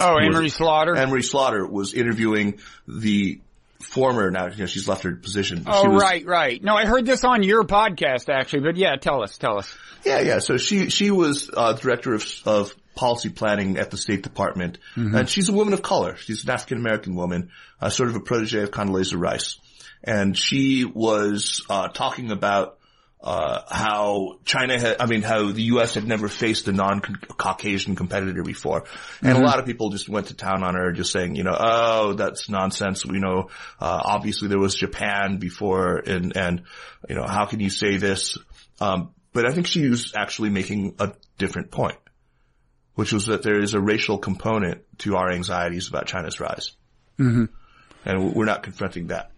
[0.01, 0.97] Oh, Anne Marie Slaughter?
[0.97, 3.41] Anne Marie Slaughter was interviewing the
[3.83, 5.65] former, now, you know, she's left her position.
[5.67, 6.63] Oh, was, right, right.
[6.63, 9.73] No, I heard this on your podcast actually, but yeah, tell us, tell us.
[10.05, 10.39] Yeah, yeah.
[10.39, 14.79] So she, she was, uh, director of, of policy planning at the State Department.
[14.97, 15.15] Mm-hmm.
[15.15, 16.17] And she's a woman of color.
[16.17, 19.59] She's an African American woman, uh, sort of a protege of Condoleezza Rice.
[20.03, 22.79] And she was uh, talking about
[23.23, 25.95] uh, how China had, I mean, how the U.S.
[25.95, 28.85] had never faced a non-Caucasian competitor before.
[29.21, 29.43] And mm-hmm.
[29.43, 32.15] a lot of people just went to town on her just saying, you know, oh,
[32.15, 33.05] that's nonsense.
[33.05, 36.63] You know, uh, obviously there was Japan before and, and,
[37.09, 38.39] you know, how can you say this?
[38.81, 41.99] Um, but I think she was actually making a different point
[43.01, 46.73] which was that there is a racial component to our anxieties about China's rise.
[47.19, 47.47] Mm-hmm.
[48.05, 49.31] And we're not confronting that.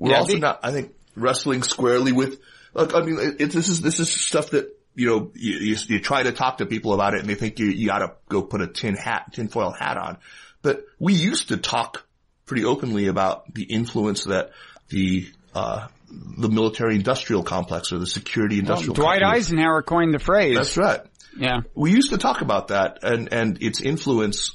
[0.00, 2.40] We're yeah, also the- not, I think, wrestling squarely with,
[2.74, 6.00] look, I mean, it, this is, this is stuff that, you know, you, you, you,
[6.00, 8.60] try to talk to people about it and they think you, you gotta go put
[8.60, 10.18] a tin hat, tinfoil hat on.
[10.62, 12.04] But we used to talk
[12.44, 14.50] pretty openly about the influence that
[14.88, 19.46] the, uh, the military industrial complex or the security industrial well, Dwight complex.
[19.46, 20.56] Eisenhower coined the phrase.
[20.56, 21.02] That's right.
[21.38, 21.60] Yeah.
[21.74, 24.54] We used to talk about that and, and its influence,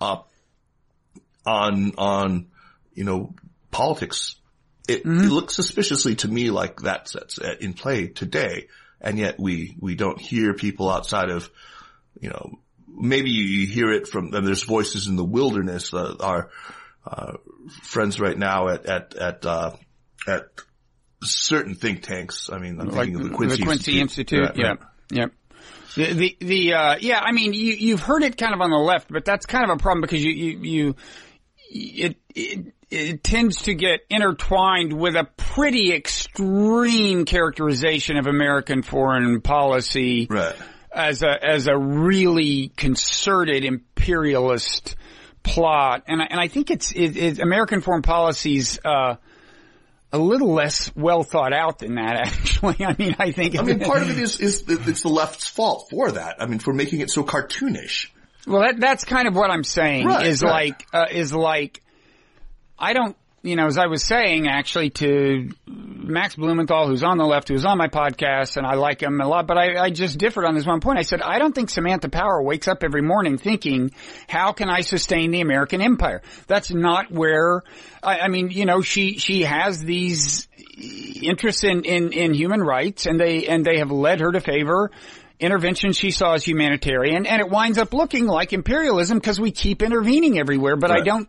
[0.00, 0.18] uh,
[1.44, 2.46] on, on,
[2.94, 3.34] you know,
[3.70, 4.36] politics.
[4.86, 5.24] It, mm-hmm.
[5.24, 8.68] it looks suspiciously to me like that's, that's in play today.
[9.00, 11.50] And yet we, we don't hear people outside of,
[12.20, 16.50] you know, maybe you hear it from, and there's voices in the wilderness, uh, our,
[17.06, 17.34] uh,
[17.82, 19.72] friends right now at, at, at, uh,
[20.26, 20.48] at
[21.22, 22.50] certain think tanks.
[22.52, 24.50] I mean, I'm like thinking of the Quincy, the Quincy Institute.
[24.50, 24.64] Institute.
[24.64, 24.74] Yeah.
[25.10, 25.26] Yeah.
[25.98, 28.78] The, the, the uh, yeah, I mean, you, you've heard it kind of on the
[28.78, 30.94] left, but that's kind of a problem because you, you, you
[31.70, 39.40] it, it, it tends to get intertwined with a pretty extreme characterization of American foreign
[39.40, 40.28] policy.
[40.30, 40.54] Right.
[40.90, 44.94] As a, as a really concerted imperialist
[45.42, 46.04] plot.
[46.06, 49.16] And I, and I think it's, it, it American foreign policies, uh,
[50.12, 52.84] a little less well thought out than that, actually.
[52.84, 53.58] I mean, I think.
[53.58, 56.42] I mean, part of it is is it's the left's fault for that.
[56.42, 58.08] I mean, for making it so cartoonish.
[58.46, 60.06] Well, that that's kind of what I'm saying.
[60.06, 60.70] Right, is right.
[60.70, 61.82] like uh, is like
[62.78, 67.24] I don't you know, as I was saying actually to Max Blumenthal, who's on the
[67.24, 70.18] left, who's on my podcast, and I like him a lot, but I, I just
[70.18, 70.98] differed on this one point.
[70.98, 73.92] I said, I don't think Samantha Power wakes up every morning thinking,
[74.28, 76.22] how can I sustain the American empire?
[76.48, 77.62] That's not where,
[78.02, 83.06] I, I mean, you know, she, she has these interests in, in, in human rights
[83.06, 84.90] and they, and they have led her to favor
[85.40, 89.82] intervention she saw as humanitarian and it winds up looking like imperialism because we keep
[89.82, 91.02] intervening everywhere, but right.
[91.02, 91.28] I don't,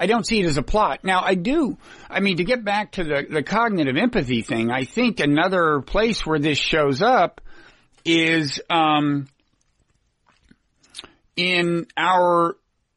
[0.00, 1.04] I don't see it as a plot.
[1.04, 1.76] Now I do.
[2.08, 6.24] I mean, to get back to the, the cognitive empathy thing, I think another place
[6.24, 7.42] where this shows up
[8.04, 9.28] is, um,
[11.36, 12.56] in our,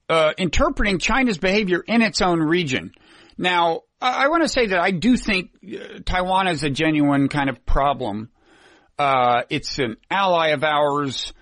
[0.09, 2.93] uh, interpreting China's behavior in its own region.
[3.37, 7.27] Now, I, I want to say that I do think uh, Taiwan is a genuine
[7.27, 8.29] kind of problem.
[8.97, 11.33] Uh, it's an ally of ours.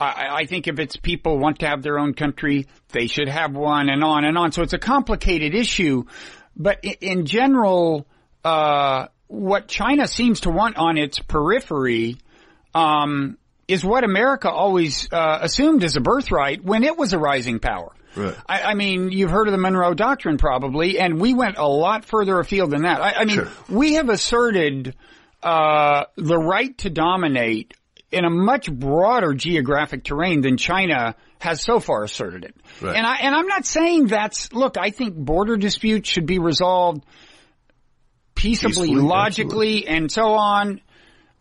[0.00, 3.54] I, I think if its people want to have their own country, they should have
[3.54, 4.52] one and on and on.
[4.52, 6.04] So it's a complicated issue,
[6.56, 8.06] but in, in general,
[8.44, 12.16] uh, what China seems to want on its periphery,
[12.74, 13.36] um,
[13.68, 17.92] is what America always uh, assumed as a birthright when it was a rising power.
[18.16, 18.34] Right.
[18.48, 22.04] I, I mean, you've heard of the Monroe Doctrine probably, and we went a lot
[22.04, 23.00] further afield than that.
[23.00, 23.48] I, I mean, Sure.
[23.68, 24.96] we have asserted
[25.42, 27.74] uh, the right to dominate
[28.12, 32.56] in a much broader geographic terrain than China has so far asserted it.
[32.80, 32.96] Right.
[32.96, 34.76] And I and I'm not saying that's look.
[34.76, 37.04] I think border disputes should be resolved
[38.34, 40.80] peaceably, Peacefully, logically, and so on.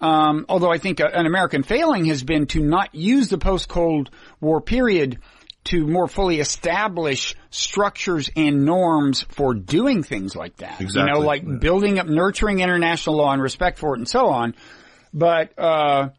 [0.01, 4.09] Um, although I think a, an American failing has been to not use the post-Cold
[4.39, 5.20] War period
[5.65, 10.80] to more fully establish structures and norms for doing things like that.
[10.80, 11.01] Exactly.
[11.11, 11.57] You know, like Yeah.
[11.59, 14.55] building up, nurturing international law and respect for it and so on.
[15.13, 16.09] But, uh,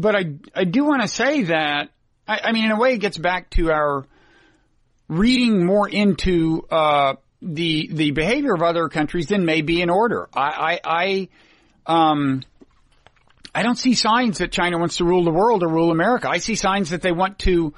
[0.00, 1.90] but I, I do want to say that,
[2.26, 4.06] I, I mean, in a way it gets back to our
[5.08, 10.28] reading more into, uh, the, the behavior of other countries than may be in order.
[10.34, 11.28] I, I,
[11.86, 12.42] I, um,
[13.54, 16.28] I don't see signs that China wants to rule the world or rule America.
[16.28, 17.74] I see signs that they want to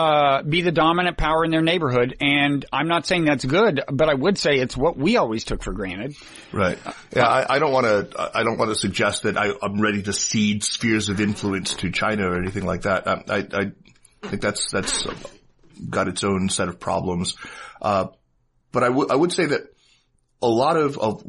[0.00, 4.08] uh, be the dominant power in their neighborhood, and I'm not saying that's good, but
[4.08, 6.14] I would say it's what we always took for granted.
[6.52, 6.78] Right.
[7.14, 8.30] Yeah, I, I don't want to.
[8.34, 11.90] I don't want to suggest that I, I'm ready to cede spheres of influence to
[11.90, 13.06] China or anything like that.
[13.06, 13.72] I, I,
[14.22, 15.06] I think that's that's
[15.88, 17.36] got its own set of problems.
[17.82, 18.06] Uh,
[18.72, 19.62] but I would I would say that
[20.40, 21.24] a lot of of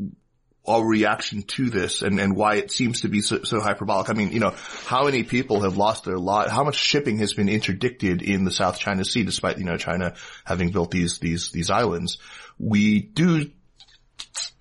[0.66, 4.10] our reaction to this and, and why it seems to be so, so hyperbolic.
[4.10, 4.54] I mean, you know,
[4.86, 6.50] how many people have lost their lot?
[6.50, 10.14] How much shipping has been interdicted in the South China Sea, despite you know China
[10.46, 12.20] having built these these these islands?
[12.60, 13.50] We do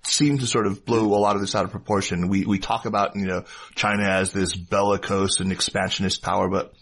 [0.05, 2.29] seem to sort of blow a lot of this out of proportion.
[2.29, 3.45] We we talk about you know
[3.75, 6.73] China as this bellicose and expansionist power, but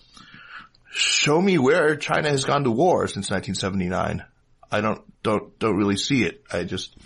[0.90, 4.24] show me where China has gone to war since 1979.
[4.70, 6.44] I don't don't don't really see it.
[6.52, 6.96] I just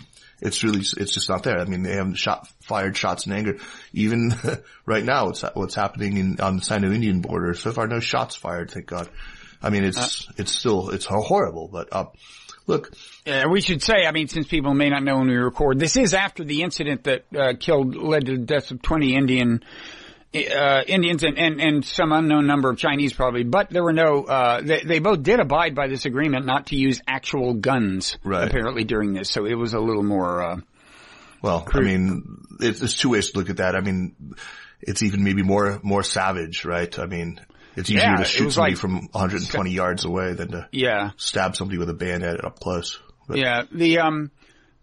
[0.43, 1.57] it's really it's just not there.
[1.59, 3.57] I mean, they haven't shot fired shots in anger.
[3.93, 4.35] Even
[4.85, 7.53] right now, it's what's happening in on the Sino-Indian border?
[7.53, 8.69] So far, no shots fired.
[8.69, 9.09] Thank God.
[9.61, 11.69] I mean, it's it's still it's horrible.
[11.71, 12.05] But uh,
[12.67, 12.93] look,
[13.25, 15.95] Uh, we should say, I mean, since people may not know when we record, this
[15.95, 19.63] is after the incident that uh, killed, led to the deaths of 20 Indian
[20.33, 24.23] uh, Indians and, and, and some unknown number of Chinese probably, but there were no,
[24.23, 28.47] uh, they, they both did abide by this agreement not to use actual guns, Right.
[28.47, 30.57] apparently during this, so it was a little more, uh,
[31.41, 33.75] Well, I mean, it's, there's two ways to look at that.
[33.75, 34.15] I mean,
[34.81, 36.97] it's even maybe more, more savage, right?
[36.97, 37.39] I mean,
[37.75, 41.11] it's easier Yeah, to shoot somebody like- from 120 yards away than to yeah.
[41.17, 42.99] stab somebody with a bayonet up close.
[43.27, 44.31] But Yeah, the, um,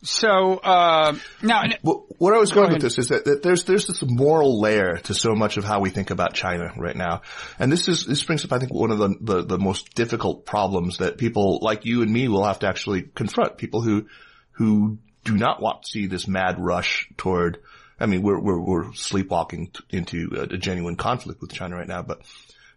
[0.03, 2.83] so, uh, now, Well, what I was going ahead.
[2.83, 5.81] with this is that, that there's there's this moral layer to so much of how
[5.81, 7.23] we think about China right now,
[7.59, 10.47] and this is this brings up I think one of the, the the most difficult
[10.47, 13.59] problems that people like you and me will have to actually confront.
[13.59, 14.07] People who
[14.53, 17.59] who do not want to see this mad rush toward.
[17.99, 21.89] I mean, we're we're, we're sleepwalking t- into a, a genuine conflict with China right
[21.89, 22.23] now, but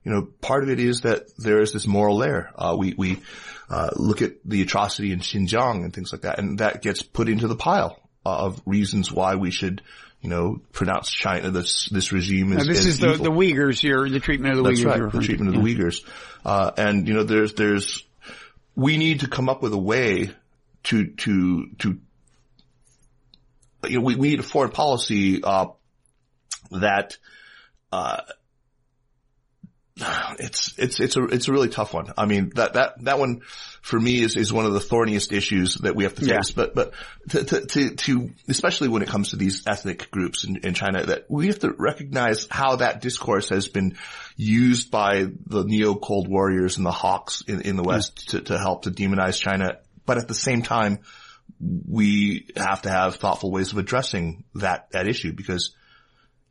[0.04, 2.51] you know, part of it is that there is this moral layer.
[2.56, 3.22] Uh, we, we,
[3.70, 7.30] uh, look at the atrocity in Xinjiang and things like that, and that gets put
[7.30, 9.82] into the pile of reasons why we should,
[10.22, 13.26] you know, pronounce China, this, this regime now is, this as is the, evil.
[13.26, 14.86] the Uyghurs here, the treatment of the That's Uyghurs.
[14.86, 15.26] right, the to.
[15.26, 16.06] treatment of the Uyghurs.
[16.45, 18.04] Uh, and you know, there's, there's,
[18.76, 20.32] we need to come up with a way
[20.84, 21.99] to, to, to,
[23.88, 25.68] you know, we, we need a foreign policy, uh,
[26.72, 27.18] that,
[27.91, 28.22] uh,
[29.97, 32.11] it's, it's, it's a, it's a really tough one.
[32.17, 33.41] I mean, that, that, that one
[33.81, 36.37] for me is, is one of the thorniest issues that we have to Yeah.
[36.37, 36.51] face.
[36.51, 36.93] But, but
[37.29, 41.05] to, to, to, to, especially when it comes to these ethnic groups in, in China,
[41.05, 43.97] that we have to recognize how that discourse has been
[44.35, 48.83] used by the neo-Cold Warriors and the Hawks in, in the West to, to help
[48.83, 49.77] to demonize China.
[50.05, 50.99] But at the same time,
[51.59, 55.75] we have to have thoughtful ways of addressing that, that issue because,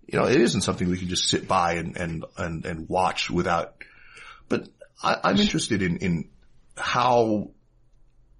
[0.07, 3.31] you know, it isn't something we can just sit by and, and, and, and watch
[3.31, 3.75] without,
[4.49, 4.69] but
[5.03, 6.29] I, I'm interested in, in
[6.77, 7.51] how,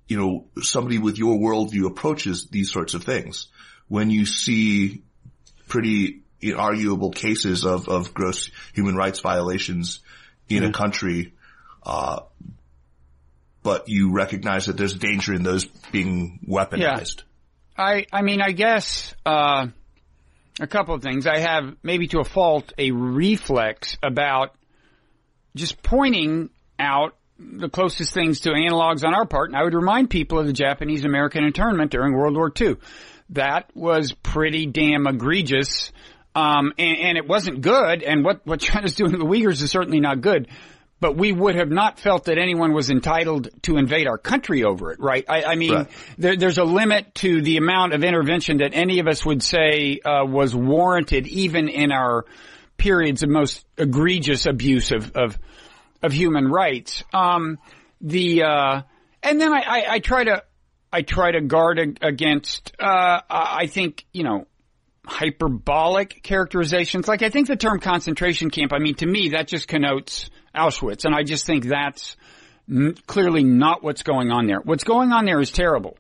[0.09, 3.49] you know, somebody with your worldview approaches these sorts of things.
[3.89, 5.03] When you see
[5.69, 6.23] pretty
[6.57, 10.01] arguable cases of, of gross human rights violations
[10.49, 11.35] in a country,
[11.85, 12.21] uh,
[13.63, 17.23] but you recognize that there's danger in those being weaponized.
[17.79, 17.85] Yeah.
[17.85, 19.69] I, I mean, I guess, uh,
[20.61, 21.27] a couple of things.
[21.27, 24.55] I have maybe to a fault a reflex about
[25.55, 30.11] just pointing out the closest things to analogs on our part, and I would remind
[30.11, 32.77] people of the Japanese American internment during World War II.
[33.31, 35.91] That was pretty damn egregious,
[36.35, 38.03] um, and, and it wasn't good.
[38.03, 40.49] And what what China's doing to the Uyghurs is certainly not good.
[41.03, 44.93] But we would have not felt that anyone was entitled to invade our country over
[44.93, 45.25] it, right?
[45.29, 45.89] I, I mean, Right.
[46.17, 49.99] there, there's a limit to the amount of intervention that any of us would say
[50.05, 52.25] uh, was warranted, even in our
[52.77, 55.37] periods of most egregious abuse of of,
[56.05, 57.03] of human rights.
[57.13, 57.59] Um,
[58.01, 58.83] the uh,
[59.25, 60.45] and then I, I, I try to
[60.93, 62.75] I try to guard against.
[62.79, 64.47] Uh, I think you know
[65.05, 67.09] hyperbolic characterizations.
[67.09, 68.73] Like I think the term concentration camp.
[68.73, 72.17] I mean, to me, that just connotes Auschwitz, and I just think that's
[72.69, 74.61] n- clearly not what's going on there.
[74.61, 75.97] What's going on there is terrible.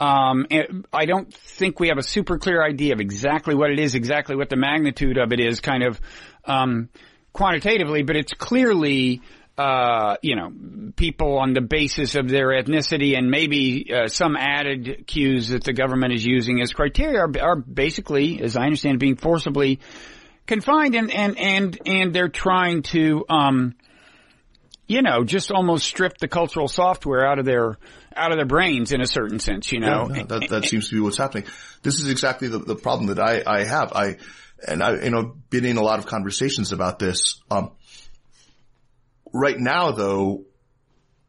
[0.00, 0.46] Um,
[0.92, 4.34] I don't think we have a super clear idea of exactly what it is, exactly
[4.34, 6.00] what the magnitude of it is, kind of
[6.44, 6.88] um,
[7.32, 9.22] quantitatively, but it's clearly.
[9.58, 10.50] Uh, you know,
[10.96, 15.74] people on the basis of their ethnicity and maybe uh, some added cues that the
[15.74, 19.78] government is using as criteria are, are basically, as I understand, being forcibly
[20.46, 23.74] confined, and and and and they're trying to, um,
[24.92, 27.78] you know, just almost strip the cultural software out of their
[28.14, 29.72] out of their brains in a certain sense.
[29.72, 31.44] You know, Yeah, that, that seems to be what's happening.
[31.82, 33.92] This is exactly the, the problem that I, I have.
[33.94, 34.18] I,
[34.68, 37.40] and I, you know, been in a lot of conversations about this.
[37.50, 37.72] Um,
[39.32, 40.44] right now though,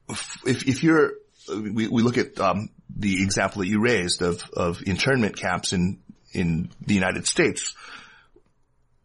[0.09, 1.13] if, if you're,
[1.49, 5.99] we, we look at, um, the example that you raised of, of internment camps in,
[6.33, 7.73] in the United States,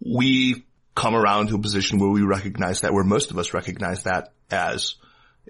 [0.04, 0.66] we
[0.99, 4.32] come around to a position where we recognize that, where most of us recognize that
[4.51, 4.96] as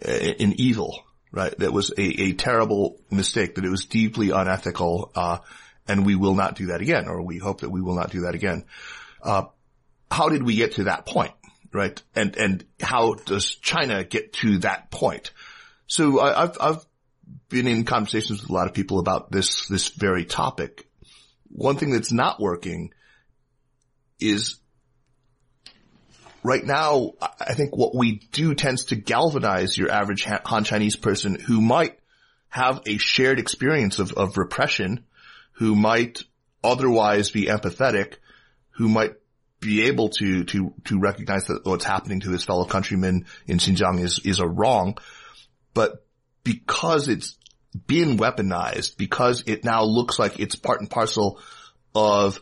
[0.02, 1.56] an evil, right?
[1.58, 5.38] That was a, a terrible mistake, that it was deeply unethical, uh,
[5.86, 8.20] and we will not do that again, or we hope that we will not do
[8.20, 8.66] that again.
[9.22, 9.44] Uh,
[10.10, 11.32] how did we get to that point,
[11.72, 12.00] right?
[12.14, 15.30] And, and how does China get to that point?
[15.86, 16.86] So I, I've, I've
[17.48, 20.86] been in conversations with a lot of people about this, this very topic.
[21.48, 22.92] One thing that's not working
[24.20, 24.57] is
[26.42, 31.34] right now, I- think what we do tends to galvanize your average Han Chinese person
[31.34, 31.98] who might
[32.48, 35.04] have a shared experience of, of repression,
[35.52, 36.22] who might
[36.62, 38.14] otherwise be empathetic,
[38.70, 39.14] who might
[39.60, 44.00] be able to, to, to recognize that what's happening to his fellow countrymen in Xinjiang
[44.00, 44.96] is, is a wrong.
[45.74, 46.04] But
[46.44, 47.36] because it's
[47.86, 51.40] been weaponized, because it now looks like it's part and parcel
[51.94, 52.40] of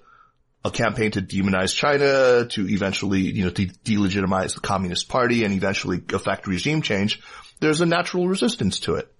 [0.66, 5.54] a campaign to demonize China, to eventually, you know, to delegitimize the Communist Party and
[5.54, 7.20] eventually affect regime change,
[7.60, 9.12] there's a natural resistance to it.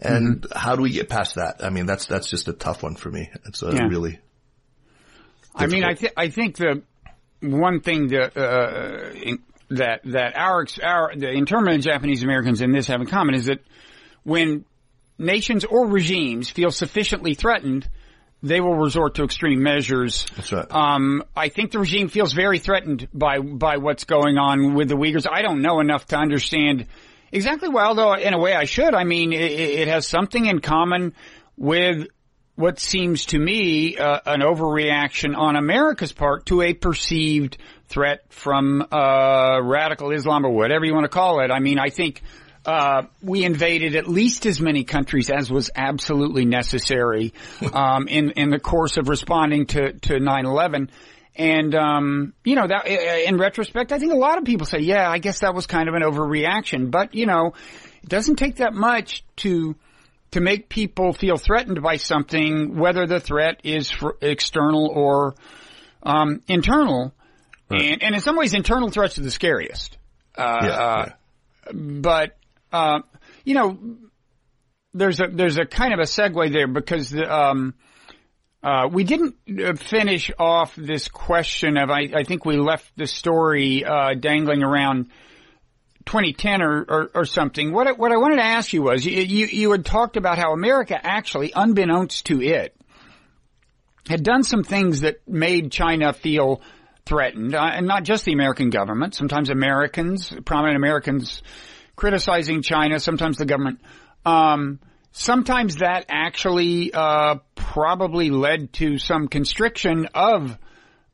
[0.00, 1.64] And how do we get past that?
[1.64, 3.30] I mean, that's, that's just a tough one for me.
[3.46, 3.88] It's a Yeah.
[3.88, 4.20] really,
[5.54, 6.82] I mean, I th- I think the
[7.40, 12.86] one thing that uh, in- that that our our the internment Japanese Americans in this
[12.86, 13.58] have in common is that
[14.22, 14.64] when
[15.18, 17.88] nations or regimes feel sufficiently threatened,
[18.42, 20.26] they will resort to extreme measures.
[20.36, 20.66] That's right.
[20.70, 24.96] Um, I think the regime feels very threatened by by what's going on with the
[24.96, 25.26] Uyghurs.
[25.30, 26.86] I don't know enough to understand
[27.32, 28.94] exactly why, although in a way I should.
[28.94, 31.14] I mean, it, it has something in common
[31.56, 32.06] with
[32.54, 38.84] what seems to me uh, an overreaction on America's part to a perceived threat from
[38.90, 41.50] uh, radical Islam or whatever you want to call it.
[41.52, 42.22] I mean, I think
[42.68, 47.32] uh, we invaded at least as many countries as was absolutely necessary
[47.72, 50.90] um, in in the course of responding to to 9/11.
[51.34, 52.86] And um, you know that
[53.26, 55.88] in retrospect, I think a lot of people say, "Yeah, I guess that was kind
[55.88, 57.54] of an overreaction." But you know,
[58.02, 59.74] it doesn't take that much to
[60.32, 63.90] to make people feel threatened by something, whether the threat is
[64.20, 65.36] external or
[66.02, 67.14] um, internal.
[67.70, 69.96] And, and in some ways, internal threats are the scariest.
[70.36, 71.72] Uh, yeah, uh, yeah.
[71.72, 72.38] but
[72.72, 73.00] uh,
[73.44, 73.78] you know,
[74.94, 77.74] there's a there's a kind of a segue there because the, um,
[78.62, 83.06] uh, we didn't uh, finish off this question of I, I think we left the
[83.06, 85.10] story uh, dangling around
[86.06, 87.72] 2010 or, or, or something.
[87.72, 90.38] What I, what I wanted to ask you was you, you you had talked about
[90.38, 92.74] how America actually, unbeknownst to it,
[94.08, 96.62] had done some things that made China feel
[97.04, 99.14] threatened, uh, and not just the American government.
[99.14, 101.42] Sometimes Americans, prominent Americans,
[101.98, 103.00] criticizing China.
[103.00, 103.80] Sometimes the government.
[104.24, 104.78] Um,
[105.10, 110.56] sometimes that actually uh, probably led to some constriction of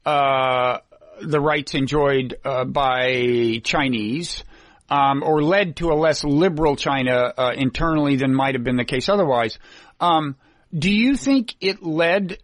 [0.05, 0.78] uh,
[1.23, 4.44] the rights enjoyed uh, by Chinese.
[4.90, 8.85] Um, or led to a less liberal China uh, internally than might have been the
[8.85, 9.59] case otherwise.
[9.98, 10.36] Um,
[10.78, 12.36] do you think it led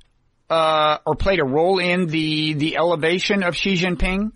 [0.49, 4.35] uh, or played a role in the the elevation of Xi Jinping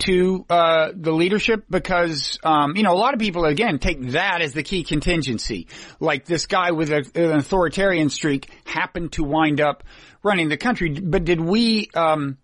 [0.00, 1.64] to uh, the leadership?
[1.68, 5.68] Because um, you know a lot of people again take that as the key contingency.
[6.00, 9.84] Like this guy with a, an authoritarian streak happened to wind up
[10.22, 11.88] running the country, but did we?
[11.94, 12.38] Um,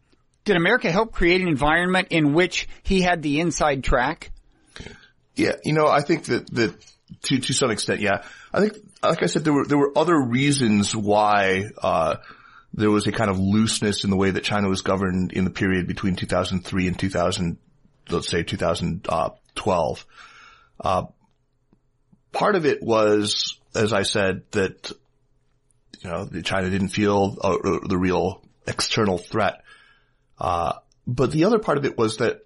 [0.44, 4.30] did America help create an environment in which he had the inside track?
[5.34, 6.74] Yeah, you know, I think that, that
[7.22, 8.22] to, to some extent, yeah.
[8.52, 12.16] I think, like I said, there were, there were other reasons why, uh,
[12.76, 15.50] there was a kind of looseness in the way that China was governed in the
[15.50, 17.56] period between 2003 and 2000,
[18.10, 20.06] let's say 2012.
[20.80, 21.04] Uh,
[22.32, 24.90] part of it was, as I said, that,
[26.00, 27.56] you know, China didn't feel uh,
[27.86, 29.62] the real external threat.
[30.36, 30.72] Uh,
[31.06, 32.44] but the other part of it was that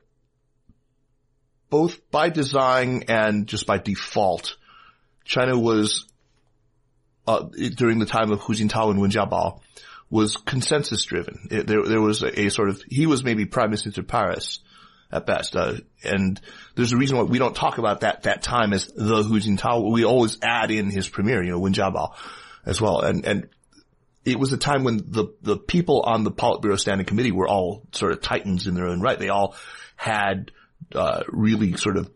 [1.71, 4.57] both by design and just by default,
[5.25, 6.07] China was,
[7.27, 7.45] uh,
[7.77, 9.61] during the time of Hu Jintao and Wen Jiabao,
[10.11, 11.49] was consensus driven.
[11.51, 14.61] There, there was a, a, sort of, he was maybe primus inter pares
[15.13, 15.55] at best.
[15.55, 16.41] Uh, and
[16.75, 19.93] there's a reason why we don't talk about that, that time as the Hu Jintao.
[19.93, 22.15] We always add in his premier, you know, Wen Jiabao
[22.65, 23.01] as well.
[23.01, 23.49] And, and
[24.25, 27.87] it was a time when the, the people on the Politburo Standing Committee were all
[27.93, 29.19] sort of titans in their own right.
[29.19, 29.57] They all
[29.97, 30.53] had,
[30.95, 32.11] uh, really sort of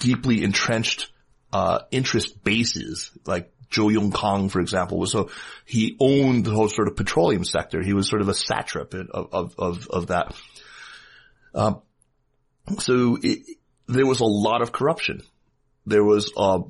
[0.00, 1.12] deeply entrenched,
[1.52, 5.30] uh, interest bases, like Zhou Yongkang, for example, was so
[5.64, 7.82] he owned the whole sort of petroleum sector.
[7.82, 10.34] He was sort of a satrap of of of, of that.
[11.54, 11.82] Um,
[12.78, 15.22] so it, there was a lot of corruption.
[15.86, 16.60] There was uh,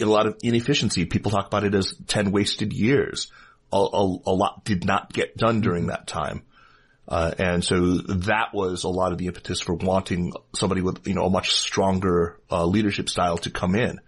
[0.00, 1.04] a lot of inefficiency.
[1.04, 3.30] People talk about it as ten wasted years.
[3.72, 6.42] A, a, a lot did not get done during that time.
[7.06, 11.14] Uh, and so that was a lot of the impetus for wanting somebody with, you
[11.14, 14.00] know, a much stronger, uh, leadership style to come in.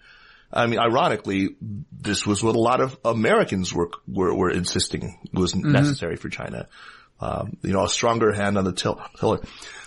[0.56, 1.56] I mean, ironically,
[1.92, 5.72] this was what a lot of Americans were were, were insisting was mm-hmm.
[5.72, 6.68] necessary for China.
[7.20, 9.40] Um, you know, a stronger hand on the tiller.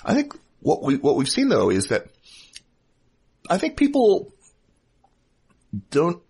[0.04, 2.08] I think what we what we've seen though is that
[3.50, 4.32] I think people
[5.90, 6.22] don't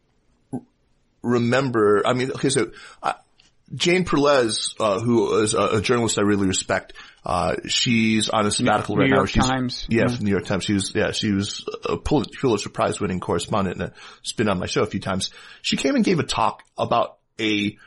[1.21, 2.05] remember.
[2.05, 2.71] I mean, okay, so
[3.03, 3.13] uh,
[3.73, 6.93] Jane Perlez, uh, who is a, a, journalist I really respect,
[7.25, 9.25] uh, she's on a sabbatical New right York now.
[9.25, 9.87] She's, Times.
[9.89, 10.63] Yeah, from New York Times.
[10.63, 13.91] She was, yeah, she was a Pulitzer Prize winning correspondent and
[14.23, 15.29] has been on my show a few times.
[15.61, 17.77] She came and gave a talk about a,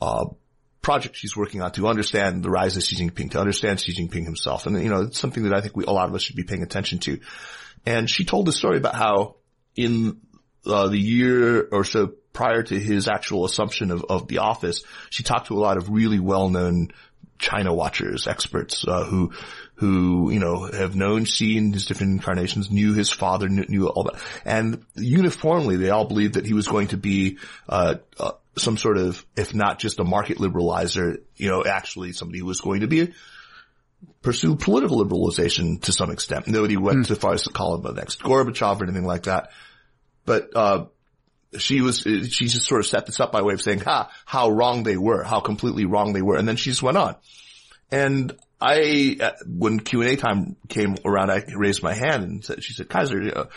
[0.00, 0.26] uh,
[0.80, 4.24] project she's working on to understand the rise of Xi Jinping, to understand Xi Jinping
[4.24, 4.64] himself.
[4.66, 6.44] And, you know, it's something that I think we, a lot of us should be
[6.44, 7.20] paying attention to.
[7.84, 9.36] And she told a story about how
[9.76, 10.20] in
[10.64, 15.24] uh, the year or so prior to his actual assumption of, of the office, she
[15.24, 16.88] talked to a lot of really well-known
[17.38, 19.32] China watchers, experts, uh, who,
[19.74, 23.88] who, you know, have known Xi in his different incarnations, knew his father, knew, knew
[23.88, 24.20] all that.
[24.44, 27.38] And uniformly, they all believed that he was going to be,
[27.68, 32.40] uh, uh, some sort of, if not just a market liberalizer, you know, actually somebody
[32.40, 33.12] who was going to be
[34.22, 36.48] pursue political liberalization to some extent.
[36.48, 37.06] Nobody went mm.
[37.06, 39.50] so far as to call him the next Gorbachev or anything like that.
[40.24, 40.86] But, uh,
[41.56, 44.50] she was, she just sort of set this up by way of saying, ha, how
[44.50, 46.36] wrong they were, how completely wrong they were.
[46.36, 47.16] And then she just went on.
[47.90, 52.74] And I, uh, when Q&A time came around, I raised my hand and said, she
[52.74, 53.48] said, Kaiser,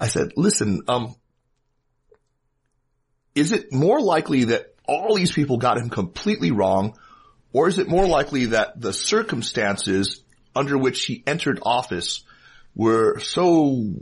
[0.00, 1.16] I said, listen, um,
[3.34, 6.96] is it more likely that all these people got him completely wrong,
[7.52, 10.22] or is it more likely that the circumstances
[10.54, 12.22] under which he entered office
[12.74, 13.94] were so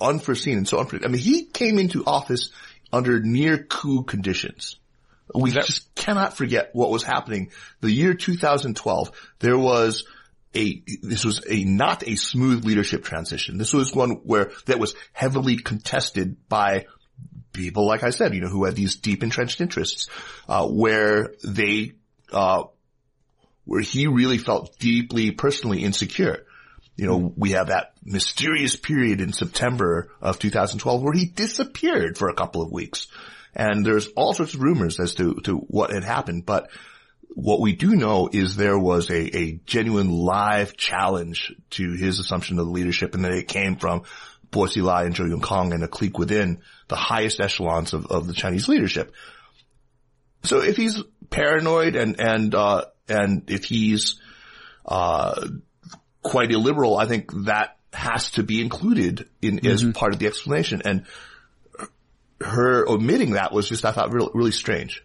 [0.00, 1.12] unforeseen and so unpredictable.
[1.12, 2.50] I mean, he came into office
[2.92, 4.76] under near coup conditions.
[5.34, 7.50] We that- just cannot forget what was happening.
[7.80, 10.04] The year 2012, there was
[10.54, 13.56] a, this was a, not a smooth leadership transition.
[13.56, 16.86] This was one where, that was heavily contested by
[17.52, 20.08] people, like I said, you know, who had these deep entrenched interests,
[20.48, 21.92] uh, where they,
[22.32, 22.64] uh,
[23.64, 26.44] where he really felt deeply personally insecure.
[27.00, 32.28] You know, we have that mysterious period in September of 2012 where he disappeared for
[32.28, 33.06] a couple of weeks.
[33.54, 36.70] And there's all sorts of rumors as to, to what had happened, but
[37.34, 42.58] what we do know is there was a, a genuine live challenge to his assumption
[42.58, 44.02] of the leadership and that it came from
[44.50, 48.34] Bo Xilai and Zhou Yongkang and a clique within the highest echelons of, of the
[48.34, 49.14] Chinese leadership.
[50.42, 54.20] So if he's paranoid and, and, uh, and if he's,
[54.84, 55.48] uh,
[56.22, 59.66] quite illiberal, I think that has to be included in mm-hmm.
[59.66, 60.82] as part of the explanation.
[60.84, 61.06] And
[62.40, 65.04] her omitting that was just, I thought, really, really strange.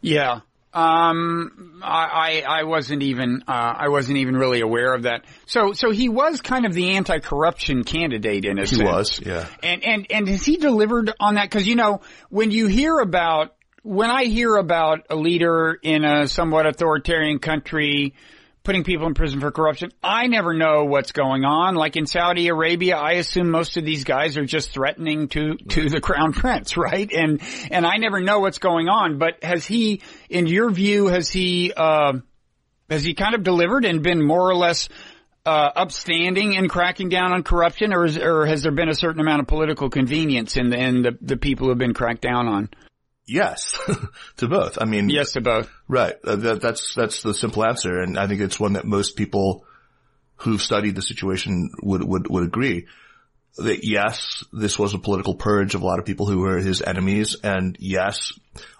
[0.00, 0.40] Yeah.
[0.74, 5.24] Um, I, I, I wasn't even, uh, I wasn't even really aware of that.
[5.46, 8.80] So, so he was kind of the anti-corruption candidate in a he sense.
[8.80, 9.46] He was, yeah.
[9.62, 11.50] And, and, and has he delivered on that?
[11.50, 12.00] Cause you know,
[12.30, 18.14] when you hear about, when I hear about a leader in a somewhat authoritarian country,
[18.64, 19.90] putting people in prison for corruption.
[20.02, 21.74] I never know what's going on.
[21.74, 25.88] Like in Saudi Arabia, I assume most of these guys are just threatening to, to
[25.88, 27.10] the crown prince, right?
[27.12, 27.40] And,
[27.70, 31.72] and I never know what's going on, but has he, in your view, has he,
[31.76, 32.14] uh,
[32.88, 34.88] has he kind of delivered and been more or less
[35.44, 39.20] uh, upstanding in cracking down on corruption, or, is, or has there been a certain
[39.20, 42.46] amount of political convenience in the, in the, the people who have been cracked down
[42.46, 42.68] on?
[43.26, 43.78] Yes,
[44.38, 44.78] to both.
[44.80, 45.70] I mean, yes to both.
[45.86, 46.14] Right.
[46.24, 49.64] Uh, that, that's that's the simple answer, and I think it's one that most people
[50.36, 52.86] who've studied the situation would would would agree
[53.58, 56.82] that yes, this was a political purge of a lot of people who were his
[56.82, 58.32] enemies, and yes,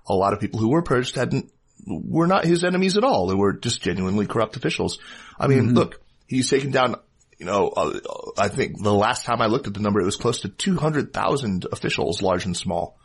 [0.08, 1.52] a lot of people who were purged hadn't
[1.86, 3.26] were not his enemies at all.
[3.26, 4.98] They were just genuinely corrupt officials.
[5.38, 5.76] I mean, mm-hmm.
[5.76, 6.96] look, he's taken down.
[7.38, 7.98] You know, uh,
[8.38, 11.66] I think the last time I looked at the number, it was close to 200,000
[11.72, 12.96] officials, large and small.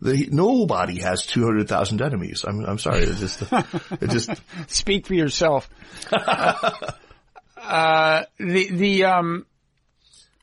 [0.00, 2.44] The, nobody has 200,000 enemies.
[2.46, 3.04] I'm, I'm sorry.
[3.04, 4.30] It just, it just.
[4.66, 5.68] Speak for yourself.
[6.12, 9.46] uh, the, the, um,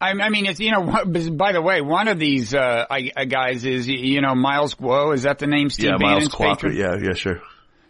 [0.02, 2.86] I, I mean, it's, you know, by the way, one of these, uh,
[3.30, 5.14] guys is, you know, Miles Guo.
[5.14, 5.70] Is that the name?
[5.70, 6.76] Steve yeah, Miles Guo.
[6.76, 7.42] Yeah, yeah, sure.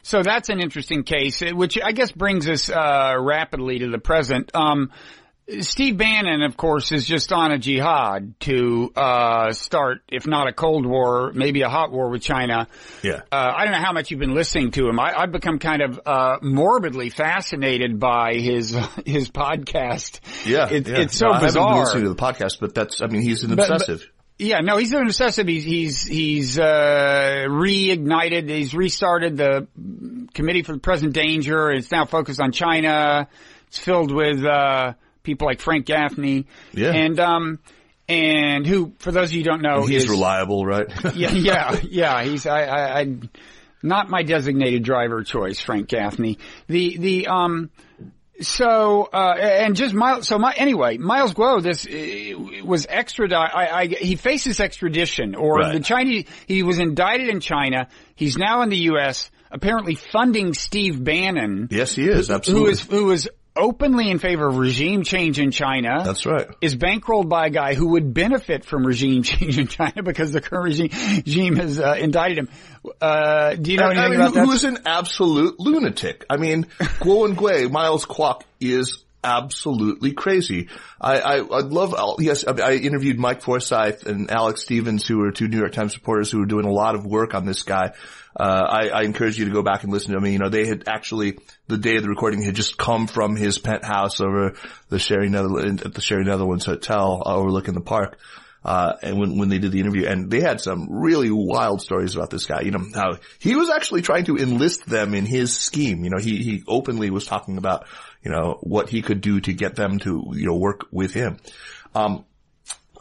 [0.02, 4.52] So that's an interesting case, which I guess brings us, uh, rapidly to the present.
[4.54, 4.92] Um,
[5.60, 10.54] Steve Bannon, of course, is just on a jihad to uh, start, if not a
[10.54, 12.68] cold war, maybe a hot war with China.
[13.02, 13.22] Yeah.
[13.30, 15.00] Uh, I don't know how much you've been listening to him.
[15.00, 18.72] I, have become kind of uh, morbidly fascinated by his
[19.06, 20.22] his podcast.
[20.46, 21.02] Yeah, it, yeah.
[21.02, 21.64] it's so no, bizarre.
[21.64, 24.00] I haven't been listening to the podcast, but that's I mean he's an obsessive.
[24.00, 25.48] But, but, yeah, no, he's an obsessive.
[25.48, 28.50] He's he's he's uh, reignited.
[28.50, 29.68] He's restarted the
[30.34, 31.70] committee for the present danger.
[31.70, 33.28] It's now focused on China.
[33.68, 34.44] It's filled with.
[34.46, 34.94] Uh,
[35.24, 36.48] people like Frank Gaffney.
[36.74, 36.92] Yeah.
[36.92, 37.60] And, um,
[38.08, 40.88] and who, for those of you who don't know, he's is, reliable, right?
[41.16, 42.24] yeah, yeah, yeah.
[42.24, 43.18] He's, I, I, I,
[43.82, 46.38] not my designated driver choice, Frank Gaffney.
[46.68, 47.70] The, the, um,
[48.42, 53.82] so, uh, and just Miles, so my, anyway, Miles Guo, this uh, was extradited, I,
[53.82, 55.74] I, he faces extradition or right.
[55.74, 57.88] the Chinese, he was indicted in China.
[58.16, 61.68] He's now in the U.S., apparently funding Steve Bannon.
[61.72, 62.66] Yes, he is, absolutely.
[62.66, 66.04] Who is, who is openly in favor of regime change in China.
[66.04, 66.48] That's right.
[66.62, 70.42] Is bankrolled by a guy who would benefit from regime change in China because the
[70.42, 70.90] current regime,
[71.26, 72.50] regime has uh, indicted him.
[73.00, 74.46] Uh, do you know anything I mean, about that?
[74.46, 76.26] Who is an absolute lunatic?
[76.30, 80.68] I mean, Guo and Gui, Miles Kwok is absolutely crazy.
[81.00, 85.48] I, I, I love, yes, I interviewed Mike Forsythe and Alex Stevens, who are two
[85.48, 87.94] New York Times reporters who are doing a lot of work on this guy.
[88.36, 90.26] Uh, I, I, encourage you to go back and listen to him.
[90.26, 91.38] You know, they had actually,
[91.68, 94.56] the day of the recording had just come from his penthouse over
[94.90, 98.18] the Sherry Netherlands, at the Sherry Netherlands Hotel uh, overlooking the park.
[98.66, 102.16] Uh, and when, when they did the interview and they had some really wild stories
[102.16, 105.56] about this guy, you know, how he was actually trying to enlist them in his
[105.56, 106.04] scheme.
[106.04, 107.86] You know, he, he openly was talking about,
[108.24, 111.38] you know, what he could do to get them to, you know, work with him.
[111.94, 112.26] Um,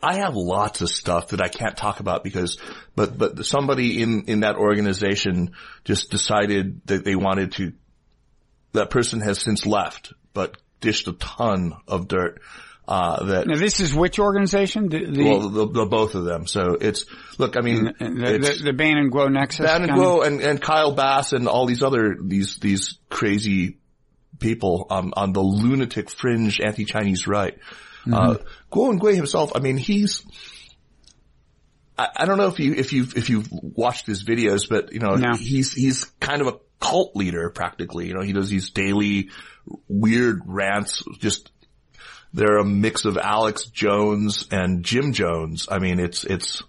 [0.03, 2.59] I have lots of stuff that I can't talk about because,
[2.97, 5.53] but, but somebody in, in that organization
[5.85, 7.73] just decided that they wanted to,
[8.73, 12.41] that person has since left, but dished a ton of dirt.
[12.87, 14.89] Uh, that now this is which organization?
[14.89, 16.49] The, the well, the, the, both of them.
[16.49, 17.07] So it's
[17.39, 17.57] look.
[17.57, 19.65] I mean, the, the, the Bannon Guo nexus.
[19.65, 23.79] Bannon Guo and, and Kyle Bass and all these other these these crazy
[24.41, 27.57] people um, on the lunatic fringe anti-Chinese right.
[28.07, 28.15] Mm-hmm.
[28.15, 28.37] Uh,
[28.71, 30.25] Guo himself, I mean, he's,
[31.99, 35.01] I, I, don't know if you, if you, if you've watched his videos, but you
[35.01, 35.37] know, no.
[35.37, 38.09] he's, he's kind of a cult leader practically.
[38.09, 39.31] You know, he does these daily
[39.89, 41.51] weird rants, just,
[42.35, 45.69] they're a mix of Alex Jones and Jim Jones.
[45.71, 46.63] I mean, it's, it's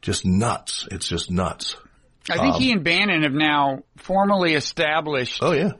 [0.00, 0.86] just nuts.
[0.90, 1.76] It's just nuts.
[2.30, 5.40] I think um, he and Bannon have now formally established.
[5.42, 5.72] Oh yeah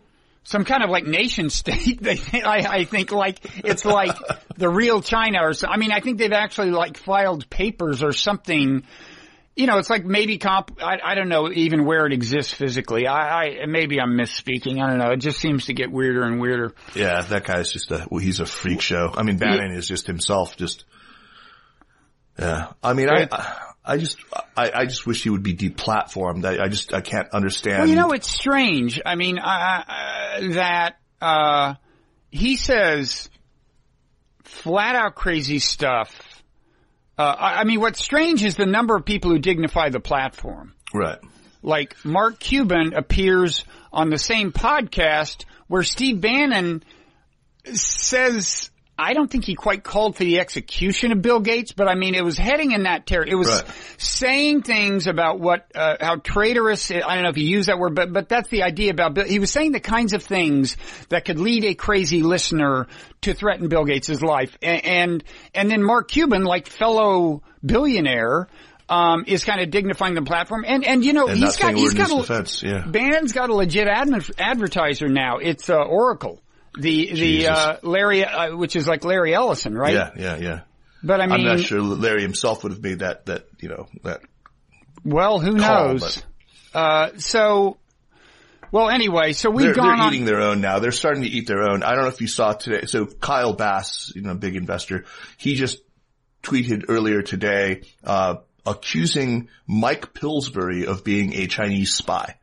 [0.45, 2.01] some kind of like nation state.
[2.03, 4.17] They, I, I think like it's like
[4.57, 5.69] the real China or so.
[5.69, 8.83] I mean, I think they've actually like filed papers or something.
[9.55, 10.79] You know, it's like maybe comp.
[10.83, 13.07] I, I don't know even where it exists physically.
[13.07, 14.83] I, I maybe I'm misspeaking.
[14.83, 15.11] I don't know.
[15.11, 16.75] It just seems to get weirder and weirder.
[16.95, 18.07] Yeah, that guy's just a.
[18.11, 19.13] Well, he's a freak show.
[19.15, 19.79] I mean, Bannon yeah.
[19.79, 20.57] is just himself.
[20.57, 20.85] Just.
[22.39, 24.19] Yeah, I mean, I, I I just,
[24.57, 26.45] I, I just wish he would be deplatformed.
[26.45, 27.81] I, I just, I can't understand.
[27.81, 29.01] Well, you know, it's strange.
[29.05, 29.85] I mean, uh,
[30.53, 31.75] that, uh,
[32.31, 33.29] he says
[34.45, 36.43] flat out crazy stuff.
[37.19, 40.75] Uh, I, I mean, what's strange is the number of people who dignify the platform.
[40.95, 41.19] Right.
[41.63, 46.83] Like Mark Cuban appears on the same podcast where Steve Bannon
[47.73, 48.71] says
[49.03, 52.15] I don't think he quite called for the execution of Bill Gates, but I mean,
[52.15, 53.33] it was heading in that territory.
[53.33, 53.65] It was right.
[53.99, 57.97] saying things about what, uh, how traitorous, I don't know if he used that word,
[57.97, 59.25] but, but that's the idea about Bill.
[59.25, 60.77] He was saying the kinds of things
[61.09, 62.87] that could lead a crazy listener
[63.23, 64.57] to threaten Bill Gates' life.
[64.63, 65.25] And, and,
[65.55, 68.49] and then Mark Cuban, like fellow billionaire,
[68.89, 70.65] um, is kind of dignifying the platform.
[70.67, 72.85] And, and you know, and he's got, he's got, a, defense, yeah.
[72.87, 75.39] Bannon's got a legit advertiser now.
[75.39, 76.42] It's, uh, Oracle.
[76.75, 77.51] The the Jesus.
[77.51, 79.95] uh, Larry, uh, which is like Larry Ellison, right?
[79.95, 80.61] Yeah, yeah, yeah.
[81.03, 83.89] But I mean, I'm not sure Larry himself would have made that, that, you know,
[84.05, 84.21] that
[85.05, 86.23] well, who call, knows?
[86.73, 87.79] Uh, so,
[88.71, 90.15] well, anyway, so we've they're, gone they're on.
[90.15, 90.79] eating their own now.
[90.79, 91.83] They're starting to eat their own.
[91.83, 92.87] I don't know if you saw today.
[92.87, 95.05] So Kyle Bass, you know, big investor,
[95.37, 95.81] he just
[96.43, 102.37] tweeted earlier today, uh, accusing Mike Pillsbury of being a Chinese spy.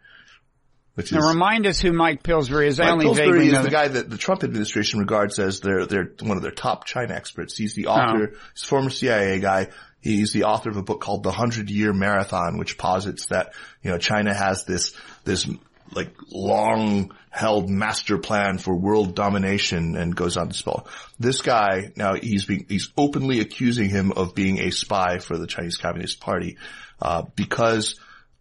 [1.00, 2.80] Which now is, remind us who Mike Pillsbury is.
[2.80, 5.86] I Mike only Pillsbury is the that- guy that the Trump administration regards as their,
[5.86, 7.58] their, one of their top China experts.
[7.58, 8.38] He's the author, Oh.
[8.54, 9.70] he's a former CIA guy.
[10.02, 13.54] He's the author of a book called The Hundred Year Marathon, which posits that,
[13.84, 14.94] you know, China has this,
[15.26, 15.50] this
[15.92, 20.88] like long held master plan for world domination and goes on to spell.
[21.20, 25.48] This guy, now he's being, he's openly accusing him of being a spy for the
[25.48, 26.58] Chinese Communist Party,
[27.02, 27.96] uh, because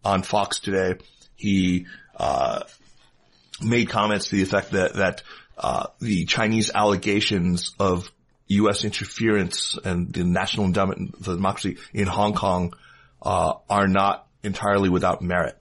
[0.05, 0.95] on Fox today,
[1.35, 1.87] he,
[2.19, 2.63] uh,
[3.61, 5.23] made comments to the effect that that
[5.57, 8.11] uh, the Chinese allegations of
[8.47, 8.83] U.S.
[8.83, 12.73] interference and the national endowment for democracy in Hong Kong
[13.21, 15.59] uh, are not entirely without merit.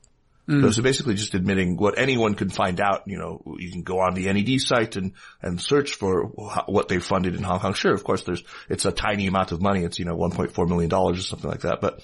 [0.49, 3.99] So, so basically just admitting what anyone can find out, you know, you can go
[4.01, 5.13] on the NED site and,
[5.43, 7.75] and search for what they funded in Hong Kong.
[7.75, 9.85] Sure, of course there's, it's a tiny amount of money.
[9.85, 11.83] It's, you know, $1.4 million or something like that.
[11.83, 12.03] But,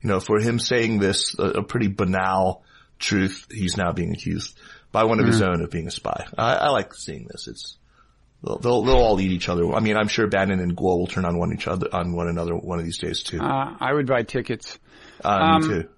[0.00, 2.62] you know, for him saying this, a, a pretty banal
[2.98, 4.58] truth, he's now being accused
[4.90, 6.26] by one of his own of being a spy.
[6.36, 7.48] I, I like seeing this.
[7.48, 7.76] It's,
[8.44, 9.72] they'll, they'll, they'll all eat each other.
[9.72, 12.28] I mean, I'm sure Bannon and Guo will turn on one each other, on one
[12.28, 13.40] another one of these days too.
[13.40, 14.78] Uh, I would buy tickets.
[15.24, 15.88] Uh, me too.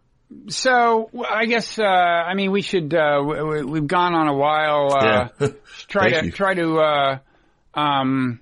[0.49, 2.93] So I guess uh, I mean we should.
[2.95, 4.93] Uh, w- w- we've gone on a while.
[4.93, 5.49] Uh, Yeah.
[5.87, 6.33] try to you.
[6.33, 6.79] try to.
[6.79, 7.19] Uh,
[7.75, 8.41] um,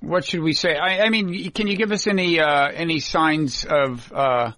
[0.00, 0.76] what should we say?
[0.76, 4.52] I, I mean, can you give us any uh, any signs of uh,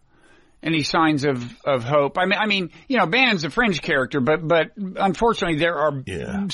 [0.66, 2.18] any signs of, of hope?
[2.18, 6.02] I mean, I mean, you know, Bannon's a fringe character, but but unfortunately, there are
[6.04, 6.46] Yeah.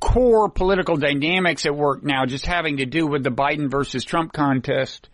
[0.00, 4.32] core political dynamics at work now, just having to do with the Biden versus Trump
[4.32, 5.08] contest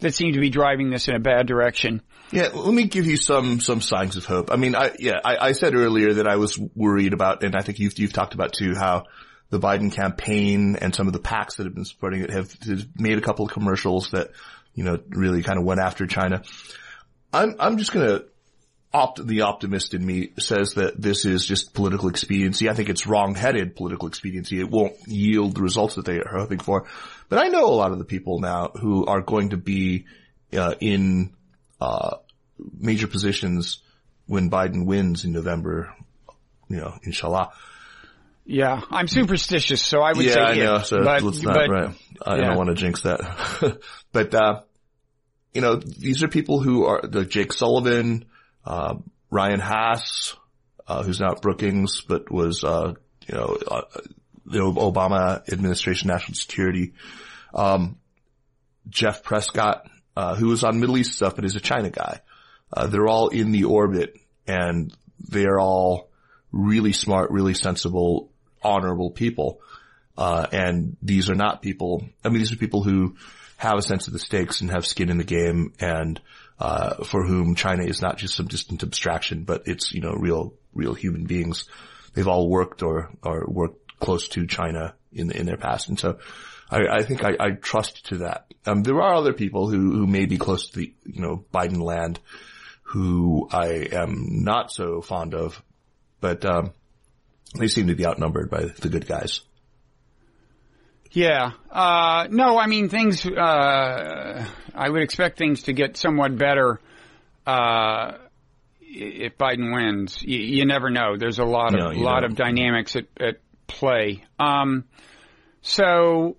[0.00, 2.02] that seem to be driving this in a bad direction.
[2.30, 4.50] Yeah, let me give you some some signs of hope.
[4.50, 7.60] I mean, I yeah, I, I said earlier that I was worried about, and I
[7.62, 9.04] think you've you've talked about too how
[9.50, 12.86] the Biden campaign and some of the PACs that have been supporting it have, have
[12.96, 14.30] made a couple of commercials that
[14.74, 16.42] you know really kind of went after China.
[17.34, 18.22] I'm I'm just gonna
[18.94, 22.70] opt the optimist in me says that this is just political expediency.
[22.70, 24.60] I think it's wrong-headed political expediency.
[24.60, 26.86] It won't yield the results that they are hoping for.
[27.28, 30.06] But I know a lot of the people now who are going to be
[30.56, 31.34] uh, in
[31.80, 32.18] uh,
[32.78, 33.82] major positions
[34.26, 35.92] when Biden wins in November.
[36.68, 37.52] You know, inshallah.
[38.46, 40.78] Yeah, I'm superstitious, so I would yeah, say I it, know.
[40.78, 41.54] So but, let's not.
[41.54, 41.94] but- right.
[42.24, 42.48] I yeah.
[42.48, 43.78] don't want to jinx that.
[44.12, 44.60] but uh,
[45.54, 48.26] you know, these are people who are the Jake Sullivan,
[48.64, 48.96] uh,
[49.30, 50.36] Ryan Haas,
[50.86, 52.94] uh, who's not Brookings, but was uh,
[53.26, 53.82] you know uh,
[54.44, 56.92] the Obama administration national security.
[57.54, 57.98] Um,
[58.88, 62.20] Jeff Prescott, uh, who was on Middle East stuff, but is a China guy.
[62.72, 64.16] Uh, they're all in the orbit
[64.46, 66.10] and they're all
[66.52, 68.30] really smart, really sensible,
[68.62, 69.60] honorable people.
[70.16, 73.16] Uh, and these are not people, I mean, these are people who
[73.56, 76.20] have a sense of the stakes and have skin in the game and,
[76.58, 80.54] uh, for whom China is not just some distant abstraction, but it's, you know, real,
[80.74, 81.64] real human beings.
[82.14, 85.88] They've all worked or, or worked close to China in, in their past.
[85.88, 86.18] And so
[86.70, 88.46] I, I think I, I trust to that.
[88.66, 91.82] Um, there are other people who, who may be close to the, you know, Biden
[91.82, 92.20] land
[92.82, 95.62] who I am not so fond of,
[96.20, 96.72] but, um,
[97.56, 99.40] they seem to be outnumbered by the good guys.
[101.14, 101.52] Yeah.
[101.70, 103.24] Uh, no, I mean things.
[103.24, 106.80] Uh, I would expect things to get somewhat better
[107.46, 108.12] uh,
[108.80, 110.20] if Biden wins.
[110.20, 111.16] You, you never know.
[111.16, 112.32] There's a lot of No, lot don't.
[112.32, 113.36] of dynamics at, at
[113.68, 114.24] play.
[114.40, 114.84] Um,
[115.62, 116.36] so,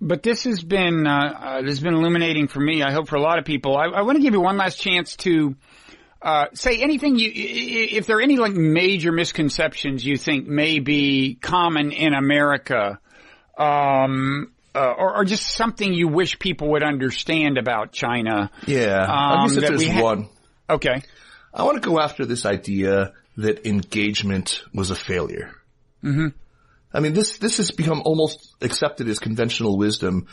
[0.00, 2.82] but this has been uh, uh, this has been illuminating for me.
[2.84, 3.76] I hope for a lot of people.
[3.76, 5.56] I, I want to give you one last chance to.
[6.22, 11.34] Uh, say anything you, if there are any like major misconceptions you think may be
[11.34, 12.98] common in America,
[13.58, 18.50] um, uh, or, or just something you wish people would understand about China.
[18.66, 19.04] Yeah.
[19.08, 20.28] I Um, guess if there's ha- one,
[20.68, 21.02] Okay.
[21.52, 25.52] I want to go after this idea that engagement was a failure.
[26.02, 26.28] Mm-hmm.
[26.92, 30.26] I mean, this, this has become almost accepted as conventional wisdom.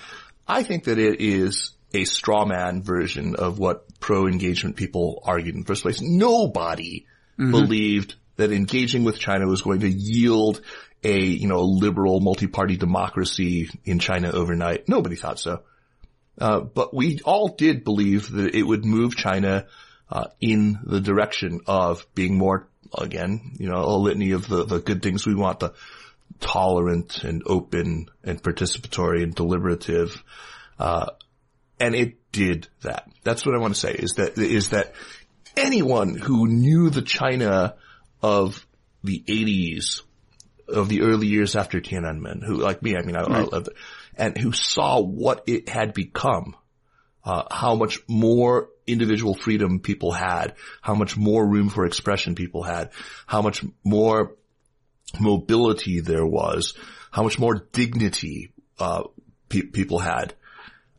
[0.48, 5.62] I think that it is a straw man version of what pro-engagement people argued in
[5.62, 6.02] the first place.
[6.02, 7.06] Nobody
[7.38, 10.62] believed that engaging with China was going to yield
[11.04, 14.88] a, you know, liberal multi-party democracy in China overnight.
[14.88, 15.64] Nobody thought so.
[16.40, 19.68] Uh, but we all did believe that it would move China
[20.10, 22.68] uh, in the direction of being more,
[22.98, 25.74] again, you know, a litany of the, the good things we want, the
[26.40, 30.24] tolerant and open and participatory and deliberative.
[30.80, 31.08] Uh,
[31.80, 33.10] and it did that.
[33.24, 34.94] That's what I want to say is that, is that
[35.56, 37.76] anyone who knew the China
[38.22, 38.66] of
[39.04, 40.02] the 80s,
[40.68, 43.50] of the early years after Tiananmen, who like me, I mean, I, right.
[43.54, 43.62] I
[44.16, 46.56] and who saw what it had become,
[47.24, 52.64] uh, how much more individual freedom people had, how much more room for expression people
[52.64, 52.92] had,
[53.26, 54.36] how much more
[55.20, 56.74] mobility there was,
[57.12, 59.04] how much more dignity uh,
[59.50, 60.34] pe- people had.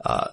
[0.05, 0.29] Uh,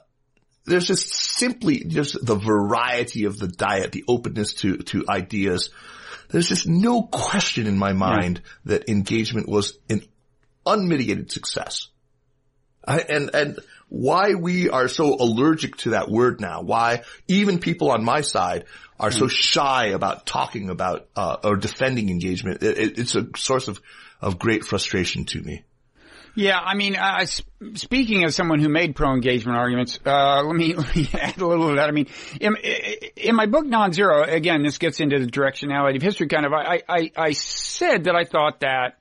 [0.66, 5.72] there's just simply just the variety of the diet, the openness to to ideas.
[6.30, 8.78] There's just no question in my mind yeah.
[8.78, 10.04] that engagement was an
[10.66, 11.88] unmitigated success.
[12.86, 17.92] I, and and why we are so allergic to that word now, why even people
[17.92, 18.66] on my side
[19.00, 22.62] are so shy about talking about uh, or defending engagement.
[22.62, 23.82] It, it, it's a source of
[24.22, 25.64] of great frustration to me.
[26.40, 27.26] Yeah, I mean, uh,
[27.74, 31.72] speaking as someone who made pro-engagement arguments, uh, let me let me add a little
[31.72, 31.90] of that.
[31.90, 32.07] I mean,
[32.40, 32.56] in,
[33.18, 36.30] in my book Non-Zero, again, this gets into the directionality of history.
[36.30, 38.99] Kind of, I, I I said that I thought that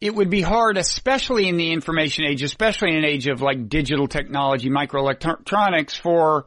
[0.00, 3.68] it would be hard, especially in the information age, especially in an age of like
[3.68, 6.46] digital technology, microelectronics, for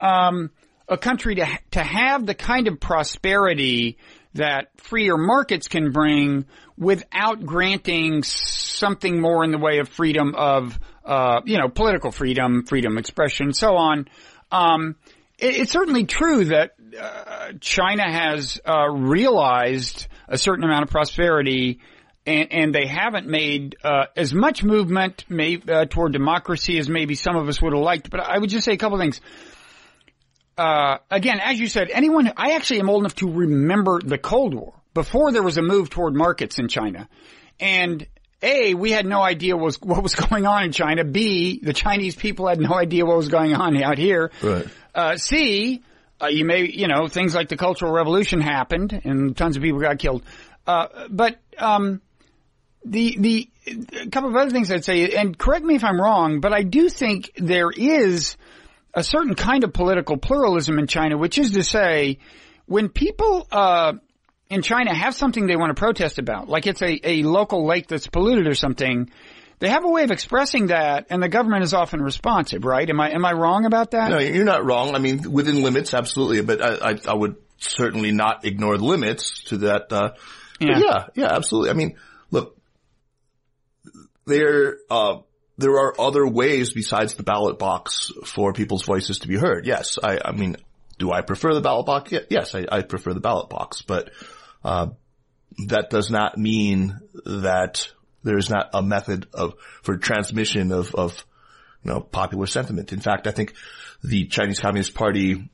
[0.00, 0.50] um,
[0.88, 3.98] a country to to have the kind of prosperity
[4.34, 6.46] that freer markets can bring
[6.76, 12.64] without granting something more in the way of freedom of, uh, you know, political freedom,
[12.66, 14.08] freedom of expression, so on.
[14.50, 14.96] Um,
[15.38, 21.80] it, it's certainly true that uh, China has uh, realized a certain amount of prosperity
[22.26, 27.14] and, and they haven't made uh, as much movement may, uh, toward democracy as maybe
[27.14, 28.10] some of us would have liked.
[28.10, 29.20] But I would just say a couple things.
[30.60, 34.52] Uh, again, as you said, anyone, I actually am old enough to remember the Cold
[34.52, 37.08] War before there was a move toward markets in China.
[37.58, 38.06] And
[38.42, 41.02] A, we had no idea what was, what was going on in China.
[41.02, 44.32] B, the Chinese people had no idea what was going on out here.
[44.42, 44.66] Right.
[44.94, 45.82] Uh, C,
[46.20, 49.80] uh, you may, you know, things like the Cultural Revolution happened and tons of people
[49.80, 50.24] got killed.
[50.66, 52.02] Uh, but, um,
[52.84, 53.50] the, the,
[53.98, 56.64] a couple of other things I'd say, and correct me if I'm wrong, but I
[56.64, 58.36] do think there is
[58.94, 62.18] a certain kind of political pluralism in China, which is to say,
[62.66, 63.94] when people, uh,
[64.48, 67.86] in China have something they want to protest about, like it's a, a local lake
[67.88, 69.10] that's polluted or something,
[69.60, 72.88] they have a way of expressing that, and the government is often responsive, right?
[72.88, 74.10] Am I am I wrong about that?
[74.10, 74.94] No, you're not wrong.
[74.94, 76.40] I mean, within limits, absolutely.
[76.40, 79.92] But I I, I would certainly not ignore the limits to that.
[79.92, 80.12] Uh,
[80.60, 80.78] yeah.
[80.78, 81.70] yeah, yeah, absolutely.
[81.70, 81.96] I mean,
[82.30, 82.58] look,
[84.26, 85.18] there uh,
[85.60, 89.66] there are other ways besides the ballot box for people's voices to be heard.
[89.66, 90.56] Yes, I I mean,
[90.98, 92.12] do I prefer the ballot box?
[92.28, 94.10] Yes, I, I prefer the ballot box, but
[94.64, 94.88] uh,
[95.68, 97.92] that does not mean that
[98.22, 101.24] there is not a method of for transmission of of
[101.84, 102.92] you know popular sentiment.
[102.92, 103.54] In fact, I think
[104.02, 105.50] the Chinese Communist Party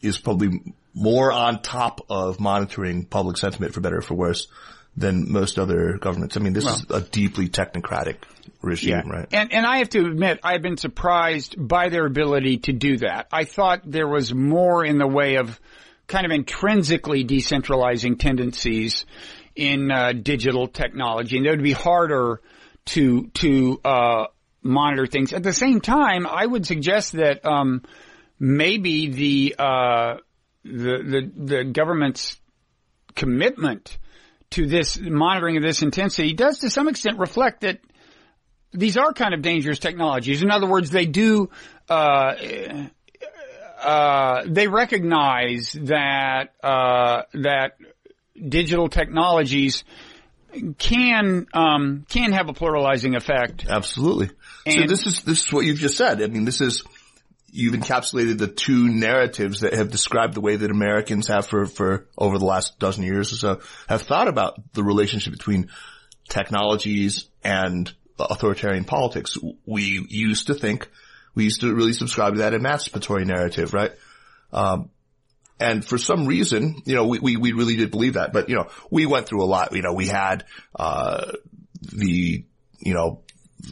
[0.00, 4.46] is probably more on top of monitoring public sentiment for better or for worse
[4.98, 6.36] than most other governments.
[6.36, 8.16] I mean, this well, is a deeply technocratic
[8.62, 9.02] regime, yeah.
[9.10, 9.28] right?
[9.32, 13.28] And, and I have to admit, I've been surprised by their ability to do that.
[13.32, 15.60] I thought there was more in the way of
[16.06, 19.04] kind of intrinsically decentralizing tendencies
[19.54, 22.40] in uh, digital technology, and it would be harder
[22.86, 24.26] to to uh,
[24.62, 25.32] monitor things.
[25.32, 27.82] At the same time, I would suggest that um,
[28.38, 30.16] maybe the, uh,
[30.64, 32.40] the the the government's
[33.14, 33.98] commitment
[34.50, 37.80] to this monitoring of this intensity does to some extent reflect that
[38.72, 40.42] these are kind of dangerous technologies.
[40.42, 41.50] In other words, they do
[41.88, 42.34] uh,
[43.82, 47.76] uh, they recognize that uh, that
[48.48, 49.84] digital technologies
[50.78, 53.66] can um, can have a pluralizing effect.
[53.68, 54.30] Absolutely.
[54.66, 56.22] And so this is this is what you've just said.
[56.22, 56.82] I mean, this is
[57.50, 62.06] you've encapsulated the two narratives that have described the way that Americans have for for
[62.16, 65.68] over the last dozen years or so have thought about the relationship between
[66.28, 69.36] technologies and authoritarian politics.
[69.64, 70.88] We used to think
[71.34, 73.92] we used to really subscribe to that emancipatory narrative, right?
[74.52, 74.90] Um,
[75.60, 78.56] and for some reason, you know, we, we, we really did believe that, but you
[78.56, 79.72] know, we went through a lot.
[79.72, 80.44] You know, we had,
[80.74, 81.32] uh,
[81.80, 82.44] the,
[82.78, 83.22] you know,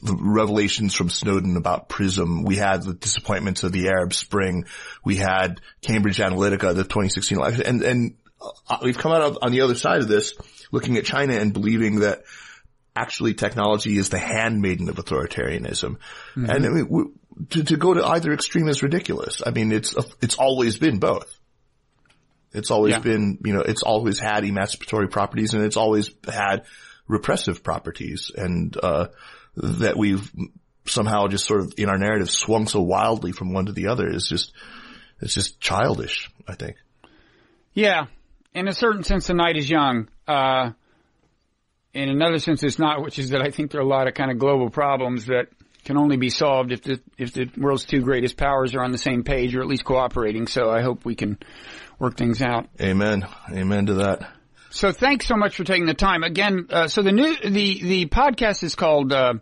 [0.03, 2.45] the revelations from Snowden about PRISM.
[2.45, 4.67] We had the disappointments of the Arab Spring.
[5.05, 8.15] We had Cambridge Analytica, the 2016 election, and, and
[8.69, 10.35] uh, we've come out on the other side of this
[10.73, 12.23] looking at China and believing that
[12.95, 15.99] actually technology is the handmaiden of authoritarianism.
[16.35, 16.51] Mm-hmm.
[16.51, 17.15] And I mean,
[17.51, 19.43] to, to go to either extreme is ridiculous.
[19.45, 21.33] I mean, it's, it's always been both.
[22.53, 23.01] It's always yeah.
[23.01, 26.65] been, you know, it's always had emancipatory properties and it's always had
[27.07, 29.09] repressive properties and, uh,
[29.57, 30.31] that we've
[30.87, 34.09] somehow just sort of in our narrative swung so wildly from one to the other
[34.09, 34.53] is just,
[35.21, 36.77] it's just childish, I think.
[37.73, 38.07] Yeah.
[38.55, 40.09] In a certain sense, the night is young.
[40.27, 40.71] Uh,
[41.93, 44.15] in another sense, it's not, which is that I think there are a lot of
[44.15, 45.49] kind of global problems that
[45.85, 48.99] can only be solved if the if the world's two greatest powers are on the
[48.99, 50.47] same page or at least cooperating.
[50.47, 51.39] So I hope we can
[51.99, 52.69] work things out.
[52.81, 53.27] Amen.
[53.51, 54.29] Amen to that.
[54.71, 56.67] So thanks so much for taking the time again.
[56.71, 59.35] Uh, so the new the the podcast is called uh,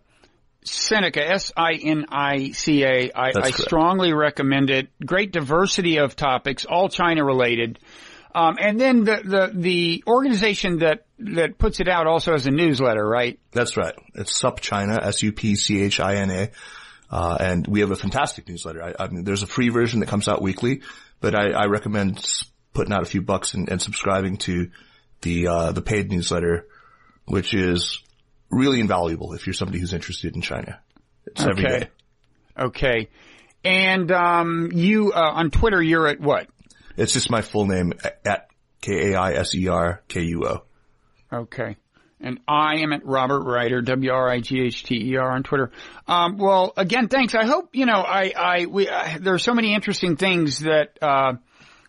[0.64, 3.10] Sinica S I N I C A.
[3.14, 4.88] I, I strongly recommend it.
[5.04, 7.78] Great diversity of topics, all China related.
[8.34, 12.50] Um, and then the, the, the organization that, that puts it out also has a
[12.50, 13.38] newsletter, right?
[13.52, 13.94] That's right.
[14.14, 16.50] It's SupChina, S-U-P-C-H-I-N-A.
[17.10, 18.82] Uh, and we have a fantastic newsletter.
[18.82, 20.82] I, I, mean, there's a free version that comes out weekly,
[21.20, 22.26] but I, I recommend
[22.72, 24.70] putting out a few bucks and, and subscribing to
[25.24, 26.68] the, uh, the paid newsletter,
[27.24, 28.00] which is
[28.50, 30.78] really invaluable if you're somebody who's interested in China.
[31.26, 31.50] It's okay.
[31.50, 31.88] every day.
[32.56, 33.08] Okay.
[33.64, 36.46] And, um, you, uh, on Twitter, you're at what?
[36.96, 37.94] It's just my full name
[38.24, 38.48] at
[38.82, 40.62] K-A-I-S-E-R-K-U-O.
[41.32, 41.76] Okay.
[42.20, 45.72] And I am at Robert Wrighter, W-R-I-G-H-T-E-R on Twitter.
[46.06, 47.34] Um, well, again, thanks.
[47.34, 50.98] I hope, you know, I, I, we, uh, there are so many interesting things that,
[51.02, 51.34] uh,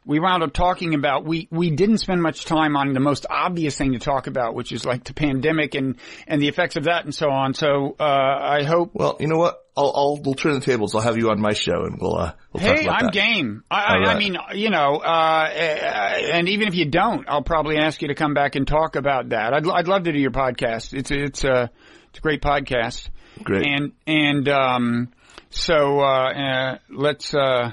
[0.05, 3.75] we wound up talking about, we, we didn't spend much time on the most obvious
[3.75, 5.95] thing to talk about, which is like the pandemic and,
[6.27, 7.55] and the effects of that and so on.
[7.55, 8.91] So, uh, I hope.
[8.93, 9.63] Well, you know what?
[9.75, 10.93] I'll, I'll, we'll turn the tables.
[10.93, 13.13] I'll have you on my show and we'll, uh, we'll talk hey, I'm that.
[13.13, 13.63] game.
[13.69, 14.07] I, right.
[14.09, 18.15] I, mean, you know, uh, and even if you don't, I'll probably ask you to
[18.15, 19.53] come back and talk about that.
[19.53, 20.93] I'd, I'd love to do your podcast.
[20.93, 21.71] It's, it's a,
[22.09, 23.09] it's a great podcast.
[23.43, 23.65] Great.
[23.67, 25.11] And, and, um,
[25.49, 27.71] so, uh, uh let's, uh,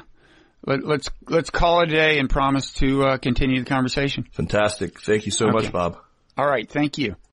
[0.65, 4.27] let, let's, let's call it a day and promise to uh, continue the conversation.
[4.33, 5.01] Fantastic.
[5.01, 5.55] Thank you so okay.
[5.55, 5.99] much, Bob.
[6.37, 6.69] All right.
[6.71, 7.17] Thank you.